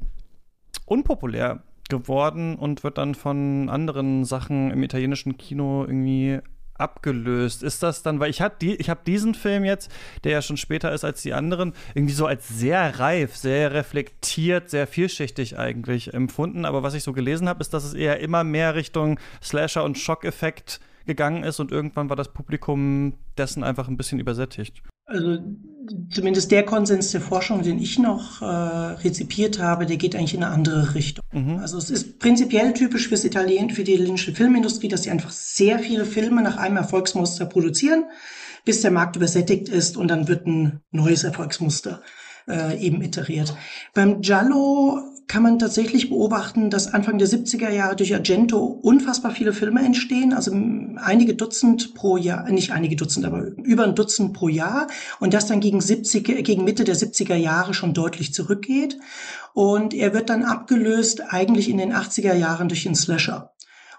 [0.86, 6.40] unpopulär geworden und wird dann von anderen Sachen im italienischen Kino irgendwie
[6.74, 7.64] abgelöst?
[7.64, 9.92] Ist das dann, weil ich habe die, ich diesen Film jetzt,
[10.24, 14.70] der ja schon später ist als die anderen, irgendwie so als sehr reif, sehr reflektiert,
[14.70, 16.66] sehr vielschichtig eigentlich empfunden.
[16.66, 19.98] Aber was ich so gelesen habe, ist, dass es eher immer mehr Richtung Slasher und
[19.98, 24.84] Schockeffekt gegangen ist und irgendwann war das Publikum dessen einfach ein bisschen übersättigt.
[25.06, 25.40] Also
[26.12, 30.44] zumindest der Konsens der Forschung, den ich noch äh, rezipiert habe, der geht eigentlich in
[30.44, 31.24] eine andere Richtung.
[31.32, 31.60] Mhm.
[31.60, 35.80] Also es ist prinzipiell typisch fürs Italien, für die italienische Filmindustrie, dass sie einfach sehr
[35.80, 38.04] viele Filme nach einem Erfolgsmuster produzieren,
[38.66, 42.02] bis der Markt übersättigt ist und dann wird ein neues Erfolgsmuster
[42.50, 43.56] äh, eben iteriert.
[43.94, 49.52] Beim Giallo kann man tatsächlich beobachten, dass Anfang der 70er Jahre durch Argento unfassbar viele
[49.52, 50.52] Filme entstehen, also
[50.96, 54.88] einige Dutzend pro Jahr, nicht einige Dutzend, aber über ein Dutzend pro Jahr.
[55.20, 58.98] Und das dann gegen 70, gegen Mitte der 70er Jahre schon deutlich zurückgeht.
[59.54, 63.52] Und er wird dann abgelöst eigentlich in den 80er Jahren durch den Slasher.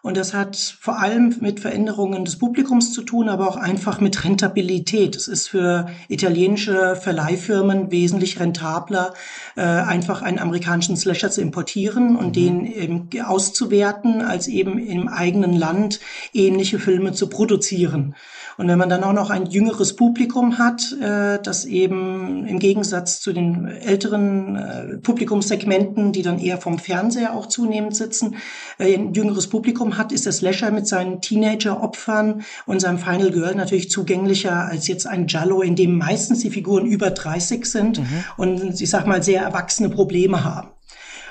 [0.02, 4.24] Und das hat vor allem mit Veränderungen des Publikums zu tun, aber auch einfach mit
[4.24, 5.16] Rentabilität.
[5.16, 9.14] Es ist für italienische Verleihfirmen wesentlich rentabler,
[9.56, 12.32] äh, einfach einen amerikanischen Slasher zu importieren und mhm.
[12.32, 16.00] den eben auszuwerten, als eben im eigenen Land
[16.32, 18.14] ähnliche Filme zu produzieren.
[18.58, 23.20] Und wenn man dann auch noch ein jüngeres Publikum hat, äh, das eben im Gegensatz
[23.20, 28.34] zu den älteren äh, Publikumssegmenten, die dann eher vom Fernseher auch zunehmend sitzen,
[28.78, 33.54] äh, ein jüngeres Publikum hat, ist der Slasher mit seinen Teenager-Opfern und seinem Final Girl
[33.54, 38.24] natürlich zugänglicher als jetzt ein Jallo, in dem meistens die Figuren über 30 sind mhm.
[38.36, 40.70] und ich sag mal sehr erwachsene Probleme haben.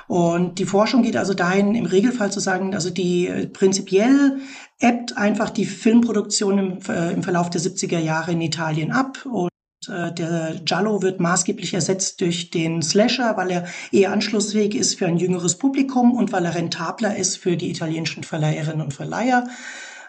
[0.07, 4.37] Und die Forschung geht also dahin, im Regelfall zu sagen, also die äh, prinzipiell
[4.79, 9.49] ebbt einfach die Filmproduktion im, äh, im Verlauf der 70er Jahre in Italien ab und
[9.87, 15.07] äh, der Giallo wird maßgeblich ersetzt durch den Slasher, weil er eher anschlussfähig ist für
[15.07, 19.47] ein jüngeres Publikum und weil er rentabler ist für die italienischen Verleiherinnen und Verleiher.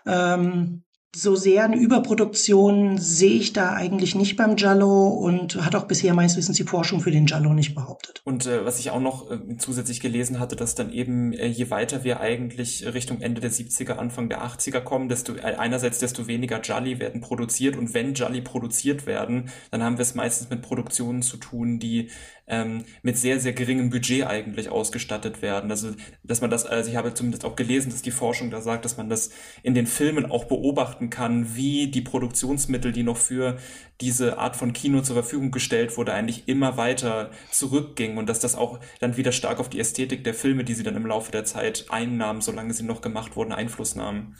[0.06, 0.82] Ähm,
[1.16, 6.12] so sehr eine Überproduktion sehe ich da eigentlich nicht beim Giallo und hat auch bisher
[6.12, 8.20] meines Wissens die Forschung für den Giallo nicht behauptet.
[8.24, 11.70] Und äh, was ich auch noch äh, zusätzlich gelesen hatte, dass dann eben äh, je
[11.70, 16.26] weiter wir eigentlich Richtung Ende der 70er, Anfang der 80er kommen, desto äh, einerseits desto
[16.26, 20.60] weniger Jolly werden produziert und wenn Jolly produziert werden, dann haben wir es meistens mit
[20.60, 22.10] Produktionen zu tun, die
[22.48, 25.70] ähm, mit sehr, sehr geringem Budget eigentlich ausgestattet werden.
[25.70, 25.90] Also,
[26.22, 28.96] dass man das, also ich habe zumindest auch gelesen, dass die Forschung da sagt, dass
[28.96, 29.30] man das
[29.62, 33.58] in den Filmen auch beobachten kann, wie die Produktionsmittel, die noch für
[34.00, 38.54] diese Art von Kino zur Verfügung gestellt wurde, eigentlich immer weiter zurückgingen und dass das
[38.54, 41.44] auch dann wieder stark auf die Ästhetik der Filme, die sie dann im Laufe der
[41.44, 44.36] Zeit einnahmen, solange sie noch gemacht wurden, Einfluss nahmen.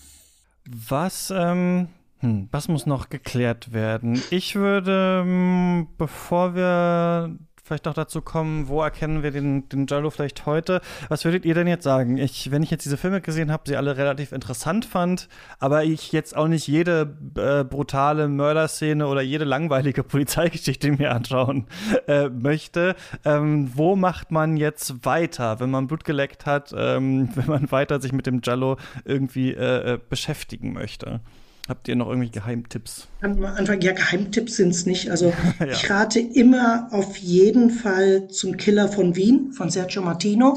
[0.65, 1.89] Was, ähm,
[2.21, 4.23] hm, was muss noch geklärt werden?
[4.31, 7.37] Ich würde, hm, bevor wir
[7.69, 10.81] vielleicht noch dazu kommen, wo erkennen wir den, den Jallo vielleicht heute?
[11.09, 12.17] Was würdet ihr denn jetzt sagen?
[12.17, 15.29] Ich, wenn ich jetzt diese Filme gesehen habe, sie alle relativ interessant fand,
[15.61, 21.67] aber ich jetzt auch nicht jede äh, brutale Mörderszene oder jede langweilige Polizeigeschichte mir anschauen
[22.07, 27.47] äh, möchte, ähm, wo macht man jetzt weiter, wenn man Blut geleckt hat, ähm, wenn
[27.47, 31.21] man weiter sich mit dem Jallo irgendwie äh, äh beschäftigen möchte?
[31.69, 33.09] Habt ihr noch irgendwie Geheimtipps?
[33.21, 35.11] Am Anfang, ja, Geheimtipps sind es nicht.
[35.11, 35.67] Also ja.
[35.67, 40.57] ich rate immer auf jeden Fall zum Killer von Wien, von Sergio Martino.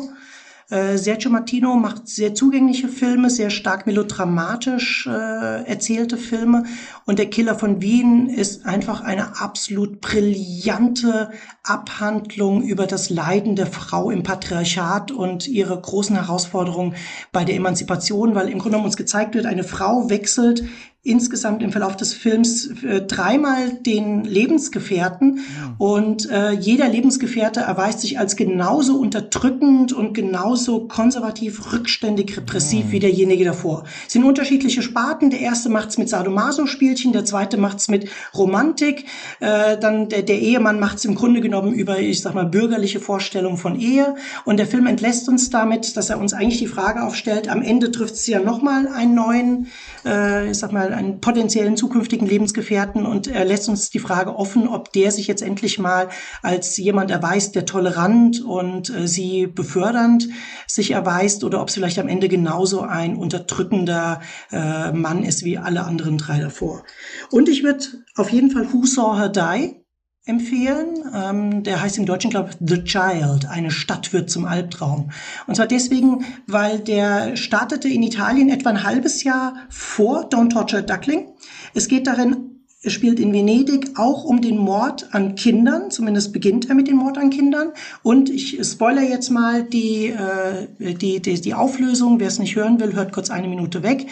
[0.70, 6.64] Äh, Sergio Martino macht sehr zugängliche Filme, sehr stark melodramatisch äh, erzählte Filme.
[7.06, 11.32] Und der Killer von Wien ist einfach eine absolut brillante
[11.64, 16.96] Abhandlung über das Leiden der Frau im Patriarchat und ihre großen Herausforderungen
[17.34, 20.64] bei der Emanzipation, weil im Grunde genommen uns gezeigt wird, eine Frau wechselt
[21.04, 25.76] insgesamt im Verlauf des Films äh, dreimal den Lebensgefährten ja.
[25.80, 32.92] und äh, jeder Lebensgefährte erweist sich als genauso unterdrückend und genauso konservativ, rückständig, repressiv ja.
[32.92, 33.86] wie derjenige davor.
[34.06, 35.32] Es sind unterschiedliche Sparten.
[35.32, 39.06] Der erste macht's mit Sadomaso-Spielchen, der zweite macht's mit Romantik,
[39.40, 43.58] äh, dann der, der Ehemann macht's im Grunde genommen über, ich sag mal, bürgerliche Vorstellungen
[43.58, 44.14] von Ehe
[44.46, 47.90] und der Film entlässt uns damit, dass er uns eigentlich die Frage aufstellt, am Ende
[47.90, 49.68] trifft sie ja nochmal einen neuen,
[50.06, 54.68] äh, ich sag mal, einen potenziellen zukünftigen Lebensgefährten und er lässt uns die Frage offen,
[54.68, 56.10] ob der sich jetzt endlich mal
[56.42, 60.30] als jemand erweist, der tolerant und äh, sie befördernd
[60.68, 65.58] sich erweist oder ob es vielleicht am Ende genauso ein unterdrückender äh, Mann ist wie
[65.58, 66.84] alle anderen drei davor.
[67.32, 67.86] Und ich würde
[68.16, 69.81] auf jeden Fall Who Saw Her Die
[70.26, 71.04] empfehlen.
[71.14, 73.50] Ähm, der heißt im Deutschen, glaube ich, The Child.
[73.50, 75.12] Eine Stadt wird zum Albtraum.
[75.48, 80.84] Und zwar deswegen, weil der startete in Italien etwa ein halbes Jahr vor Don't Torture
[80.84, 81.28] Duckling.
[81.74, 82.52] Es geht darin
[82.84, 86.98] es spielt in Venedig auch um den Mord an Kindern, zumindest beginnt er mit dem
[86.98, 87.74] Mord an Kindern.
[88.02, 92.20] Und ich spoiler jetzt mal die, äh, die, die, die Auflösung.
[92.20, 94.08] Wer es nicht hören will, hört kurz eine Minute weg.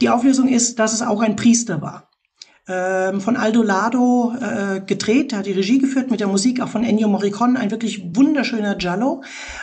[0.00, 2.07] Die Auflösung ist, dass es auch ein Priester war
[2.68, 7.08] von Aldo Lado äh, gedreht, hat die Regie geführt mit der Musik auch von Ennio
[7.08, 9.22] Morricone, ein wirklich wunderschöner Giallo.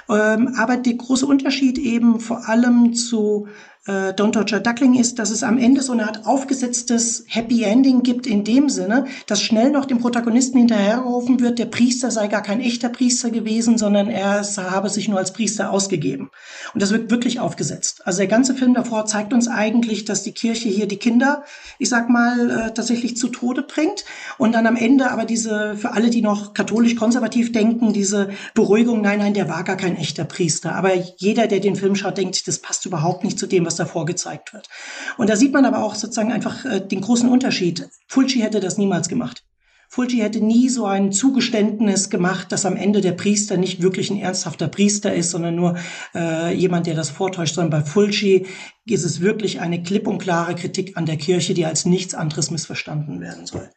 [0.10, 3.48] Ähm, aber der große Unterschied eben vor allem zu
[3.88, 8.02] äh, Don't a Duckling ist, dass es am Ende so eine Art aufgesetztes Happy Ending
[8.02, 12.42] gibt in dem Sinne, dass schnell noch dem Protagonisten hinterhergerufen wird, der Priester sei gar
[12.42, 16.32] kein echter Priester gewesen, sondern er habe sich nur als Priester ausgegeben.
[16.74, 18.02] Und das wird wirklich aufgesetzt.
[18.06, 21.44] Also der ganze Film davor zeigt uns eigentlich, dass die Kirche hier die Kinder,
[21.78, 24.06] ich sag mal, äh, tatsächlich zu Tode bringt
[24.38, 29.20] und dann am Ende aber diese, für alle, die noch katholisch-konservativ denken, diese Beruhigung, nein,
[29.20, 30.76] nein, der war gar kein echter Priester.
[30.76, 33.88] Aber jeder, der den Film schaut, denkt, das passt überhaupt nicht zu dem, was was
[33.88, 34.70] davor gezeigt wird.
[35.18, 37.90] Und da sieht man aber auch sozusagen einfach äh, den großen Unterschied.
[38.08, 39.44] Fulci hätte das niemals gemacht.
[39.90, 44.20] Fulci hätte nie so ein Zugeständnis gemacht, dass am Ende der Priester nicht wirklich ein
[44.20, 45.78] ernsthafter Priester ist, sondern nur
[46.16, 48.48] äh, jemand, der das vortäuscht, sondern bei Fulci
[48.86, 52.50] ist es wirklich eine klipp und klare Kritik an der Kirche, die als nichts anderes
[52.52, 53.70] missverstanden werden soll.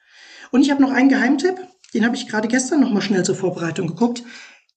[0.51, 1.57] Und ich habe noch einen Geheimtipp,
[1.93, 4.23] den habe ich gerade gestern noch mal schnell zur Vorbereitung geguckt.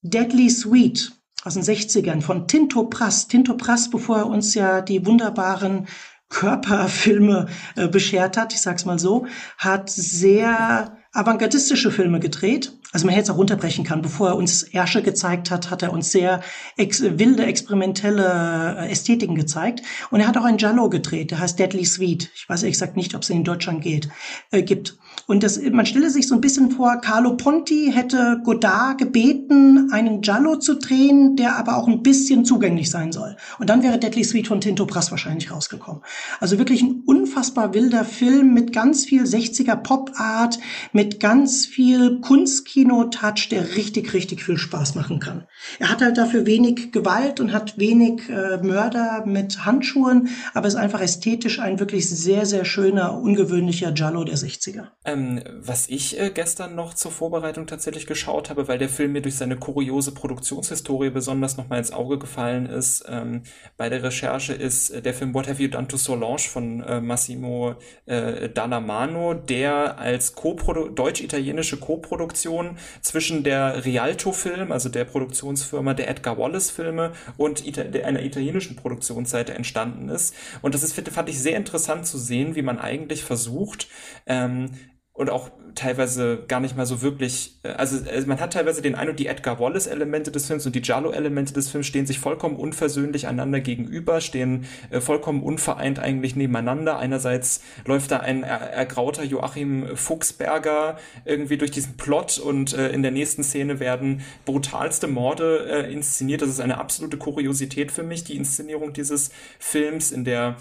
[0.02, 1.12] Deadly Sweet
[1.44, 3.28] aus den 60ern von Tinto Prass.
[3.28, 5.88] Tinto Prass, bevor er uns ja die wunderbaren
[6.30, 9.28] Körperfilme äh, beschert hat, ich sag's mal so,
[9.58, 12.72] hat sehr avantgardistische Filme gedreht.
[12.94, 14.02] Also man hätte es auch runterbrechen kann.
[14.02, 16.42] Bevor er uns Ersche gezeigt hat, hat er uns sehr
[16.78, 19.82] ex wilde, experimentelle äh, Ästhetiken gezeigt.
[20.10, 22.32] Und er hat auch ein Giallo gedreht, der heißt Deadly Sweet.
[22.34, 24.10] Ich weiß ehrlich gesagt nicht, ob es in Deutschland geht,
[24.52, 24.98] äh, gibt.
[25.28, 30.22] Und das, man stelle sich so ein bisschen vor, Carlo Ponti hätte Godard gebeten, einen
[30.22, 33.36] Giallo zu drehen, der aber auch ein bisschen zugänglich sein soll.
[33.60, 36.02] Und dann wäre Deadly Sweet von Tinto Brass wahrscheinlich rausgekommen.
[36.40, 40.60] Also wirklich ein unfassbar wilder Film mit ganz viel 60er Pop-Art,
[40.94, 45.48] mit ganz viel Kunstkino-Touch, der richtig, richtig viel Spaß machen kann.
[45.80, 50.76] Er hat halt dafür wenig Gewalt und hat wenig äh, Mörder mit Handschuhen, aber ist
[50.76, 54.88] einfach ästhetisch ein wirklich sehr, sehr schöner, ungewöhnlicher Giallo der 60er.
[55.12, 59.22] Ähm, was ich äh, gestern noch zur Vorbereitung tatsächlich geschaut habe, weil der Film mir
[59.22, 63.44] durch seine kuriose Produktionshistorie besonders nochmal ins Auge gefallen ist, ähm,
[63.78, 67.02] bei der Recherche ist äh, der Film What Have You Done to Solange von äh,
[67.02, 67.76] Massimo
[68.06, 77.12] äh, Dallamano, der als deutsch-italienische Co-Produktion zwischen der Rialto-Film, also der Produktionsfirma der Edgar Wallace-Filme
[77.38, 80.34] und Ita einer italienischen Produktionsseite entstanden ist.
[80.62, 83.88] Und das ist, fand ich sehr interessant zu sehen, wie man eigentlich versucht,
[84.28, 84.72] ähm,
[85.14, 88.96] und auch teilweise gar nicht mal so wirklich, äh, also, also man hat teilweise den
[88.96, 92.06] ein und die Edgar Wallace Elemente des Films und die Giallo Elemente des Films stehen
[92.06, 96.98] sich vollkommen unversöhnlich einander gegenüber, stehen äh, vollkommen unvereint eigentlich nebeneinander.
[96.98, 103.02] Einerseits läuft da ein er ergrauter Joachim Fuchsberger irgendwie durch diesen Plot und äh, in
[103.02, 106.42] der nächsten Szene werden brutalste Morde äh, inszeniert.
[106.42, 110.56] Das ist eine absolute Kuriosität für mich, die Inszenierung dieses Films, in der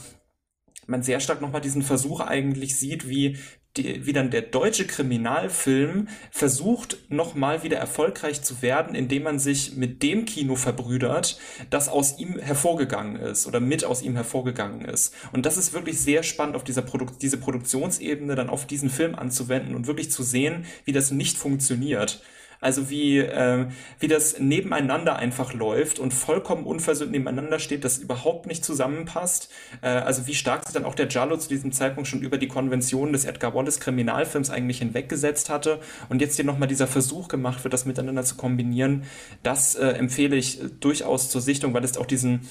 [0.87, 3.39] man sehr stark nochmal diesen Versuch eigentlich sieht, wie
[3.77, 9.77] die, wie dann der deutsche Kriminalfilm versucht, nochmal wieder erfolgreich zu werden, indem man sich
[9.77, 11.39] mit dem Kino verbrüdert,
[11.71, 15.15] das aus ihm hervorgegangen ist oder mit aus ihm hervorgegangen ist.
[15.33, 19.15] Und das ist wirklich sehr spannend, auf dieser Produ diese Produktionsebene dann auf diesen Film
[19.15, 22.23] anzuwenden und wirklich zu sehen, wie das nicht funktioniert.
[22.61, 23.67] Also wie, äh,
[23.99, 29.51] wie das nebeneinander einfach läuft und vollkommen unversöhnt nebeneinander steht, das überhaupt nicht zusammenpasst.
[29.81, 32.49] Äh, also wie stark sich dann auch der Giallo zu diesem Zeitpunkt schon über die
[32.49, 35.81] Konventionen des Edgar Wallace Kriminalfilms eigentlich hinweggesetzt hatte
[36.11, 39.05] und jetzt hier nochmal dieser Versuch gemacht wird, das miteinander zu kombinieren.
[39.43, 42.43] Das äh, empfehle ich durchaus zur Sichtung, weil es auch diesen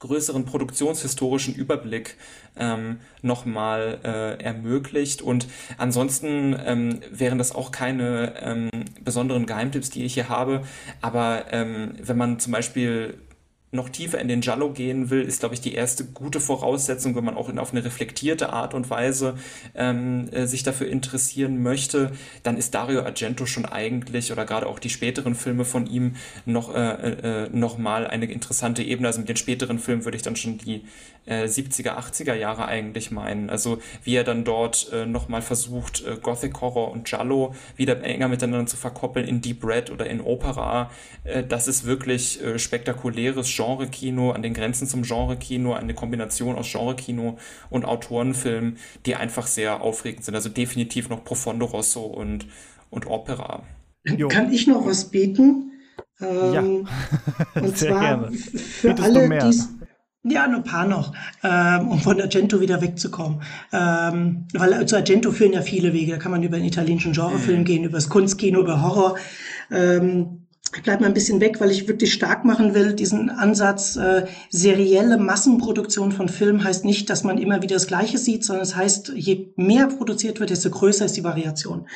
[0.00, 2.16] größeren produktionshistorischen Überblick
[2.56, 5.22] ähm, nochmal äh, ermöglicht.
[5.22, 5.46] Und
[5.78, 8.70] ansonsten ähm, wären das auch keine ähm,
[9.02, 10.62] besonderen Geheimtipps, die ich hier habe.
[11.00, 13.14] Aber ähm, wenn man zum Beispiel
[13.72, 17.24] noch tiefer in den Jallo gehen will, ist, glaube ich, die erste gute Voraussetzung, wenn
[17.24, 19.34] man auch in, auf eine reflektierte Art und Weise
[19.76, 22.10] ähm, äh, sich dafür interessieren möchte,
[22.42, 26.16] dann ist Dario Argento schon eigentlich oder gerade auch die späteren Filme von ihm
[26.46, 29.06] noch, äh, äh, noch mal eine interessante Ebene.
[29.06, 30.82] Also mit den späteren Filmen würde ich dann schon die
[31.26, 33.50] äh, 70er, 80er Jahre eigentlich meinen.
[33.50, 38.02] Also wie er dann dort äh, noch mal versucht, äh, Gothic Horror und Jallo wieder
[38.02, 40.90] enger miteinander zu verkoppeln in Deep Red oder in Opera.
[41.24, 46.70] Äh, das ist wirklich äh, spektakuläres Genre-Kino, an den Grenzen zum Genre-Kino, eine Kombination aus
[46.70, 47.38] Genre-Kino
[47.70, 48.76] und Autorenfilm,
[49.06, 50.34] die einfach sehr aufregend sind.
[50.34, 52.46] Also definitiv noch Profondo Rosso und,
[52.90, 53.62] und Opera.
[54.04, 54.28] Jo.
[54.28, 55.72] Kann ich noch was bieten?
[56.20, 56.52] Ähm,
[57.54, 57.60] ja.
[57.62, 58.32] und zwar gerne.
[58.32, 59.79] für Bietest alle, die
[60.22, 63.42] ja, nur ein paar noch, ähm, um von Argento wieder wegzukommen.
[63.72, 66.12] Ähm, weil zu Argento führen ja viele Wege.
[66.12, 67.64] Da kann man über den italienischen Genrefilm mhm.
[67.64, 69.16] gehen, über das Kunstkino, über Horror.
[69.70, 70.39] Ähm,
[70.76, 74.26] ich bleibe mal ein bisschen weg, weil ich wirklich stark machen will, diesen Ansatz, äh,
[74.50, 78.76] serielle Massenproduktion von Film heißt nicht, dass man immer wieder das Gleiche sieht, sondern es
[78.76, 81.86] heißt, je mehr produziert wird, desto größer ist die Variation.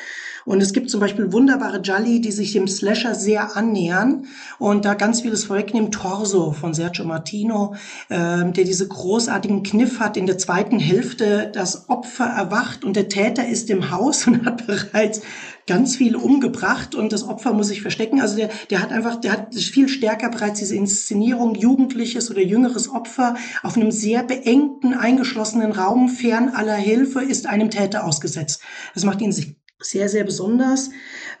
[0.45, 4.27] Und es gibt zum Beispiel wunderbare Jolly, die sich dem Slasher sehr annähern
[4.59, 5.91] und da ganz vieles vorwegnehmen.
[5.91, 7.75] Torso von Sergio Martino,
[8.09, 13.09] äh, der diese großartigen Kniff hat in der zweiten Hälfte, das Opfer erwacht und der
[13.09, 15.21] Täter ist im Haus und hat bereits
[15.67, 18.21] ganz viel umgebracht und das Opfer muss sich verstecken.
[18.21, 22.89] Also der, der hat einfach, der hat viel stärker bereits diese Inszenierung jugendliches oder jüngeres
[22.89, 28.61] Opfer auf einem sehr beengten, eingeschlossenen Raum fern aller Hilfe ist einem Täter ausgesetzt.
[28.93, 29.55] Das macht ihn sich
[29.85, 30.89] sehr, sehr besonders.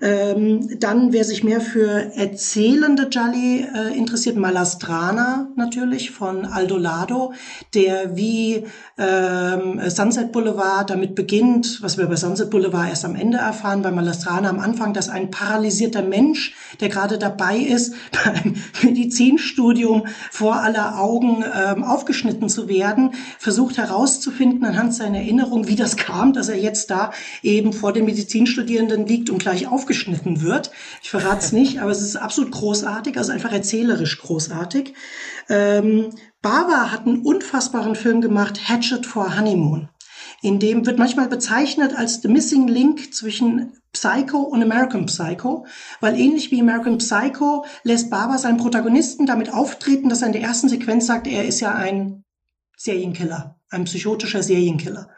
[0.01, 7.33] Ähm, dann, wer sich mehr für erzählende Jolly äh, interessiert, Malastrana natürlich von Aldo Lado,
[7.73, 8.65] der wie
[8.97, 13.91] ähm, Sunset Boulevard damit beginnt, was wir bei Sunset Boulevard erst am Ende erfahren, bei
[13.91, 17.93] Malastrana am Anfang, dass ein paralysierter Mensch, der gerade dabei ist,
[18.25, 25.75] beim Medizinstudium vor aller Augen ähm, aufgeschnitten zu werden, versucht herauszufinden anhand seiner Erinnerung, wie
[25.75, 27.11] das kam, dass er jetzt da
[27.41, 28.05] eben vor den
[28.35, 30.71] Medizinstudierenden liegt und gleich aufgeschnitten wird.
[31.01, 34.93] Ich verrate es nicht, aber es ist absolut großartig, also einfach erzählerisch großartig.
[35.49, 36.09] Ähm,
[36.41, 39.89] Baba hat einen unfassbaren Film gemacht, Hatchet for Honeymoon.
[40.41, 45.65] In dem wird manchmal bezeichnet als the missing link zwischen Psycho und American Psycho,
[46.01, 50.41] weil ähnlich wie American Psycho lässt Baba seinen Protagonisten damit auftreten, dass er in der
[50.41, 52.25] ersten Sequenz sagt, er ist ja ein
[52.75, 55.09] Serienkiller, ein psychotischer Serienkiller.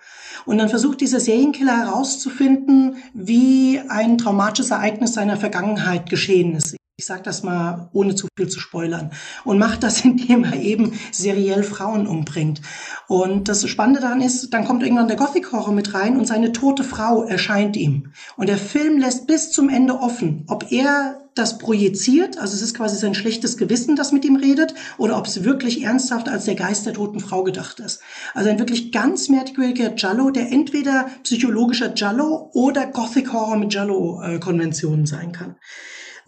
[0.48, 6.78] Und dann versucht dieser Serienkiller herauszufinden, wie ein traumatisches Ereignis seiner Vergangenheit geschehen ist.
[7.00, 9.12] Ich sage das mal, ohne zu viel zu spoilern.
[9.44, 12.62] Und macht das, indem er eben seriell Frauen umbringt.
[13.08, 16.84] Und das Spannende daran ist, dann kommt irgendwann der Gothic-Horror mit rein und seine tote
[16.84, 18.14] Frau erscheint ihm.
[18.36, 22.74] Und der Film lässt bis zum Ende offen, ob er das projiziert, also es ist
[22.76, 26.56] quasi sein schlechtes Gewissen, das mit ihm redet, oder ob es wirklich ernsthaft als der
[26.56, 28.02] Geist der toten Frau gedacht ist.
[28.34, 35.06] Also ein wirklich ganz merkwürdiger Giallo, der entweder psychologischer Giallo oder Gothic Horror mit Giallo-Konventionen
[35.06, 35.56] sein kann.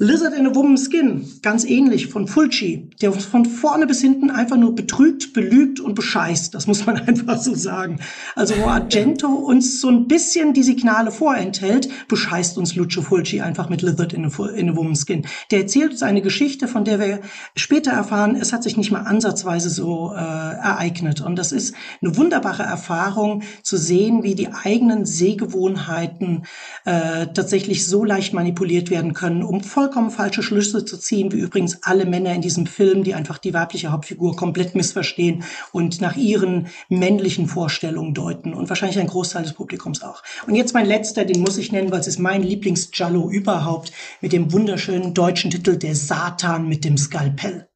[0.02, 4.56] Lizard in a Woman's Skin, ganz ähnlich von Fulci, der von vorne bis hinten einfach
[4.56, 6.56] nur betrügt, belügt und bescheißt.
[6.56, 8.00] Das muss man einfach so sagen.
[8.34, 13.68] Also wo Argento uns so ein bisschen die Signale vorenthält, bescheißt uns Lucio Fulci einfach
[13.68, 15.26] mit Lizard in a, in a Woman's Skin.
[15.52, 17.20] Der erzählt uns eine Geschichte, von der wir
[17.58, 21.20] später erfahren, es hat sich nicht mal ansatzweise so äh, ereignet.
[21.20, 26.46] Und das ist eine wunderbare Erfahrung zu sehen, wie die eigenen Sehgewohnheiten
[26.86, 31.40] äh, tatsächlich so leicht manipuliert werden können, um voll vollkommen falsche Schlüsse zu ziehen, wie
[31.40, 36.16] übrigens alle Männer in diesem Film, die einfach die weibliche Hauptfigur komplett missverstehen und nach
[36.16, 40.22] ihren männlichen Vorstellungen deuten und wahrscheinlich ein Großteil des Publikums auch.
[40.46, 43.92] Und jetzt mein letzter, den muss ich nennen, weil es ist mein Lieblings-Jallo überhaupt
[44.22, 47.68] mit dem wunderschönen deutschen Titel Der Satan mit dem Skalpell.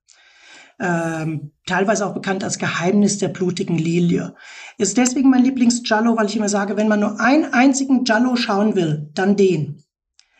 [0.79, 4.35] Ähm, teilweise auch bekannt als Geheimnis der blutigen Lilie.
[4.77, 8.75] Ist deswegen mein Lieblings-Jallo, weil ich immer sage, wenn man nur einen einzigen Jallo schauen
[8.75, 9.82] will, dann den.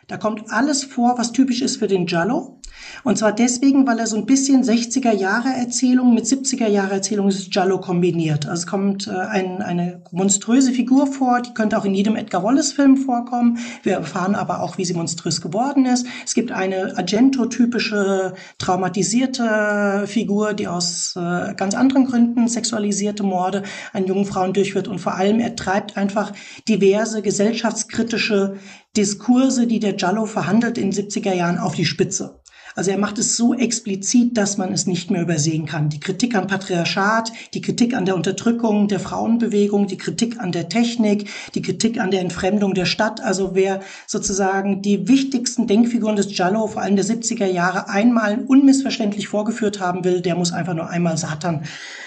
[0.08, 2.60] Da kommt alles vor, was typisch ist für den Giallo.
[3.04, 7.28] Und zwar deswegen, weil er so ein bisschen 60er Jahre Erzählung mit 70er Jahre Erzählung
[7.28, 8.46] des Giallo kombiniert.
[8.46, 12.44] Also es kommt äh, ein, eine monströse Figur vor, die könnte auch in jedem Edgar
[12.44, 13.58] Wallace Film vorkommen.
[13.84, 16.06] Wir erfahren aber auch, wie sie monströs geworden ist.
[16.26, 24.06] Es gibt eine Argento-typische traumatisierte Figur, die aus äh, ganz anderen Gründen sexualisierte Morde an
[24.06, 26.32] jungen Frauen durchführt und vor allem er treibt einfach
[26.68, 28.58] diverse gesellschaftskritische
[28.96, 32.40] Diskurse, die der Giallo verhandelt in den 70er Jahren auf die Spitze.
[32.76, 35.90] Also er macht es so explizit, dass man es nicht mehr übersehen kann.
[35.90, 40.70] Die Kritik am Patriarchat, die Kritik an der Unterdrückung der Frauenbewegung, die Kritik an der
[40.70, 43.22] Technik, die Kritik an der Entfremdung der Stadt.
[43.22, 49.28] Also wer sozusagen die wichtigsten Denkfiguren des Giallo, vor allem der 70er Jahre, einmal unmissverständlich
[49.28, 51.64] vorgeführt haben will, der muss einfach nur einmal Satan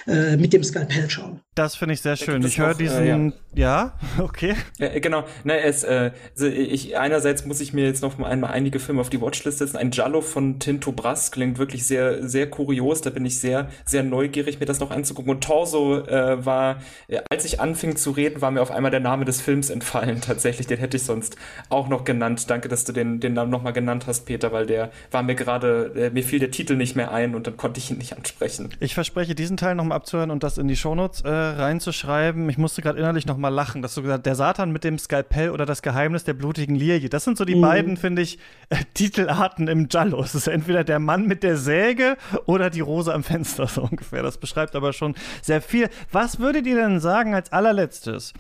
[0.06, 1.40] äh, mit dem Skalpell schauen.
[1.56, 2.44] Das finde ich sehr schön.
[2.44, 3.94] Ich höre diesen, äh, ja.
[4.18, 4.22] ja.
[4.22, 4.54] okay.
[4.78, 5.24] Ja, äh, genau.
[5.42, 9.08] Ne, es, äh, also ich, einerseits muss ich mir jetzt noch einmal einige Filme auf
[9.08, 9.78] die Watchlist setzen.
[9.78, 13.00] Ein Giallo von Tinto Brass klingt wirklich sehr, sehr kurios.
[13.00, 15.30] Da bin ich sehr, sehr neugierig, mir das noch anzugucken.
[15.30, 19.00] Und Torso äh, war, äh, als ich anfing zu reden, war mir auf einmal der
[19.00, 20.20] Name des Films entfallen.
[20.26, 21.36] Tatsächlich, den hätte ich sonst
[21.70, 22.50] auch noch genannt.
[22.50, 25.92] Danke, dass du den, den Namen nochmal genannt hast, Peter, weil der war mir gerade,
[25.96, 28.68] äh, mir fiel der Titel nicht mehr ein und dann konnte ich ihn nicht ansprechen.
[28.78, 32.48] Ich verspreche, diesen Teil nochmal abzuhören und das in die Shownotes äh, reinzuschreiben.
[32.48, 35.66] Ich musste gerade innerlich nochmal lachen, dass du gesagt der Satan mit dem Skalpell oder
[35.66, 37.08] das Geheimnis der blutigen Lilie.
[37.08, 37.62] Das sind so die mhm.
[37.62, 40.22] beiden, finde ich, äh, Titelarten im Giallo.
[40.22, 44.22] Es ist entweder der Mann mit der Säge oder die Rose am Fenster, so ungefähr.
[44.22, 45.88] Das beschreibt aber schon sehr viel.
[46.12, 48.32] Was würdet ihr denn sagen als allerletztes?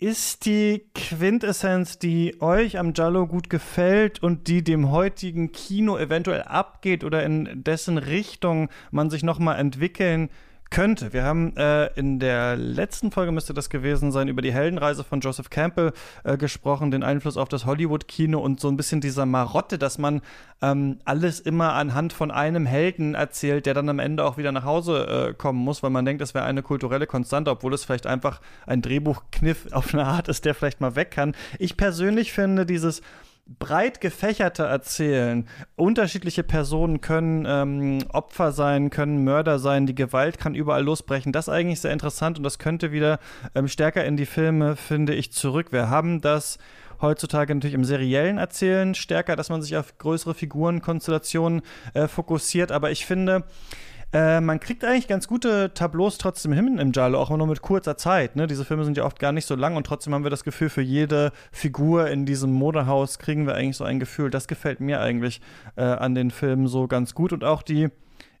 [0.00, 6.42] Ist die Quintessenz, die euch am Giallo gut gefällt und die dem heutigen Kino eventuell
[6.42, 10.30] abgeht oder in dessen Richtung man sich noch mal entwickeln
[10.70, 11.12] könnte.
[11.12, 15.20] Wir haben äh, in der letzten Folge müsste das gewesen sein, über die Heldenreise von
[15.20, 15.92] Joseph Campbell
[16.22, 20.22] äh, gesprochen, den Einfluss auf das Hollywood-Kino und so ein bisschen dieser Marotte, dass man
[20.62, 24.64] ähm, alles immer anhand von einem Helden erzählt, der dann am Ende auch wieder nach
[24.64, 28.06] Hause äh, kommen muss, weil man denkt, das wäre eine kulturelle Konstante, obwohl es vielleicht
[28.06, 31.34] einfach ein Drehbuchkniff auf eine Art ist, der vielleicht mal weg kann.
[31.58, 33.02] Ich persönlich finde dieses
[33.46, 35.46] breit gefächerter erzählen.
[35.76, 41.32] Unterschiedliche Personen können ähm, Opfer sein, können Mörder sein, die Gewalt kann überall losbrechen.
[41.32, 43.18] Das ist eigentlich sehr interessant und das könnte wieder
[43.54, 45.72] ähm, stärker in die Filme, finde ich, zurück.
[45.72, 46.58] Wir haben das
[47.00, 51.62] heutzutage natürlich im seriellen Erzählen stärker, dass man sich auf größere Figurenkonstellationen
[51.94, 53.44] äh, fokussiert, aber ich finde,
[54.12, 57.96] äh, man kriegt eigentlich ganz gute Tableaus trotzdem hin im Giallo, auch nur mit kurzer
[57.96, 58.34] Zeit.
[58.34, 58.46] Ne?
[58.46, 60.68] Diese Filme sind ja oft gar nicht so lang und trotzdem haben wir das Gefühl,
[60.68, 64.30] für jede Figur in diesem Modehaus kriegen wir eigentlich so ein Gefühl.
[64.30, 65.40] Das gefällt mir eigentlich
[65.76, 67.88] äh, an den Filmen so ganz gut und auch die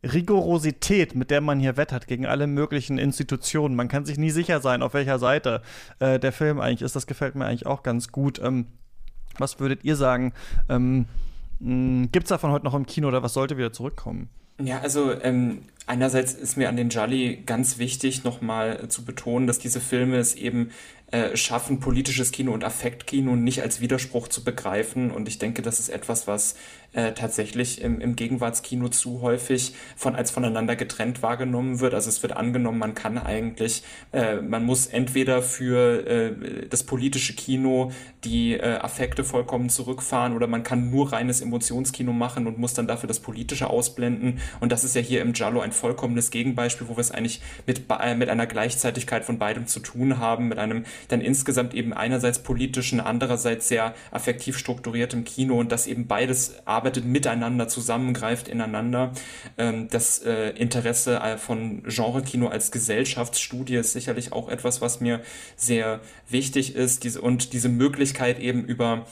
[0.02, 3.76] Rigorosität, mit der man hier wettert gegen alle möglichen Institutionen.
[3.76, 5.62] Man kann sich nie sicher sein, auf welcher Seite
[5.98, 6.96] äh, der Film eigentlich ist.
[6.96, 8.40] Das gefällt mir eigentlich auch ganz gut.
[8.42, 8.66] Ähm,
[9.38, 10.32] was würdet ihr sagen?
[10.68, 11.06] Ähm,
[11.60, 14.30] Gibt es davon heute noch im Kino oder was sollte wieder zurückkommen?
[14.64, 19.58] Ja, also ähm, einerseits ist mir an den Jolly ganz wichtig, nochmal zu betonen, dass
[19.58, 20.70] diese Filme es eben
[21.10, 25.10] äh, schaffen, politisches Kino und Affektkino nicht als Widerspruch zu begreifen.
[25.10, 26.54] Und ich denke, das ist etwas, was
[26.92, 31.94] äh, tatsächlich im, im Gegenwartskino zu häufig von als voneinander getrennt wahrgenommen wird.
[31.94, 33.82] Also es wird angenommen, man kann eigentlich,
[34.12, 37.92] äh, man muss entweder für äh, das politische Kino
[38.24, 42.86] die äh, Affekte vollkommen zurückfahren oder man kann nur reines Emotionskino machen und muss dann
[42.86, 44.40] dafür das Politische ausblenden.
[44.60, 47.82] Und das ist ja hier im Giallo ein vollkommenes Gegenbeispiel, wo wir es eigentlich mit,
[48.00, 52.40] äh, mit einer Gleichzeitigkeit von beidem zu tun haben, mit einem dann insgesamt eben einerseits
[52.40, 59.12] politischen, andererseits sehr affektiv strukturiertem Kino und das eben beides arbeitet miteinander, zusammengreift ineinander.
[59.58, 65.20] Ähm, das äh, Interesse äh, von Genre-Kino als Gesellschaftsstudie ist sicherlich auch etwas, was mir
[65.56, 69.06] sehr wichtig ist diese, und diese Möglichkeit eben über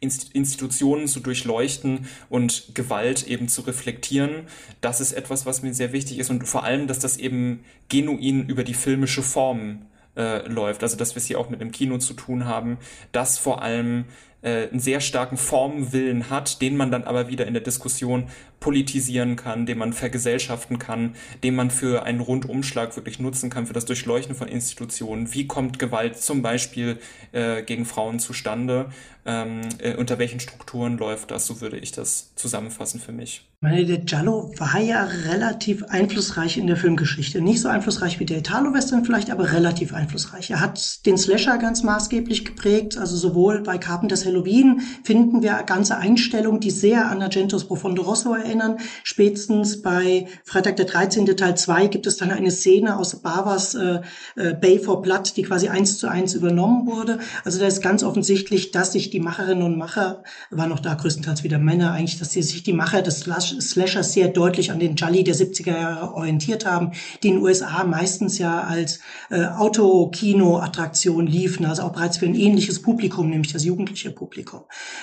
[0.00, 4.46] Institutionen zu durchleuchten und Gewalt eben zu reflektieren.
[4.80, 8.46] Das ist etwas, was mir sehr wichtig ist und vor allem, dass das eben genuin
[8.46, 9.86] über die filmische Form
[10.16, 10.82] äh, läuft.
[10.82, 12.78] Also dass wir es hier auch mit einem Kino zu tun haben,
[13.12, 14.06] das vor allem
[14.44, 18.28] äh, einen sehr starken Formwillen hat, den man dann aber wieder in der Diskussion
[18.60, 23.72] politisieren kann, den man vergesellschaften kann, den man für einen Rundumschlag wirklich nutzen kann, für
[23.72, 25.32] das Durchleuchten von Institutionen.
[25.32, 26.98] Wie kommt Gewalt zum Beispiel
[27.32, 28.90] äh, gegen Frauen zustande?
[29.26, 31.46] Ähm, äh, unter welchen Strukturen läuft das?
[31.46, 33.48] So würde ich das zusammenfassen für mich.
[33.64, 37.40] Meine, der Giallo war ja relativ einflussreich in der Filmgeschichte.
[37.40, 40.50] Nicht so einflussreich wie der Italo-Western vielleicht, aber relativ einflussreich.
[40.50, 42.98] Er hat den Slasher ganz maßgeblich geprägt.
[42.98, 48.34] Also sowohl bei Carpenters Halloween finden wir ganze Einstellungen, die sehr an Argentos Profondo Rosso
[48.34, 48.76] erinnern.
[49.02, 51.24] Spätestens bei Freitag der 13.
[51.24, 54.02] Teil 2 gibt es dann eine Szene aus Bavas äh,
[54.36, 57.18] äh, Bay for Blood, die quasi eins zu eins übernommen wurde.
[57.44, 61.44] Also da ist ganz offensichtlich, dass sich die Macherinnen und Macher, waren noch da größtenteils
[61.44, 63.24] wieder Männer eigentlich, dass sie sich die Macher des
[63.60, 67.84] Slashers sehr deutlich an den Jolly der 70er Jahre orientiert haben, die in den USA
[67.84, 69.00] meistens ja als
[69.30, 74.60] äh, Autokino-Attraktion liefen, also auch bereits für ein ähnliches Publikum, nämlich das jugendliche Publikum.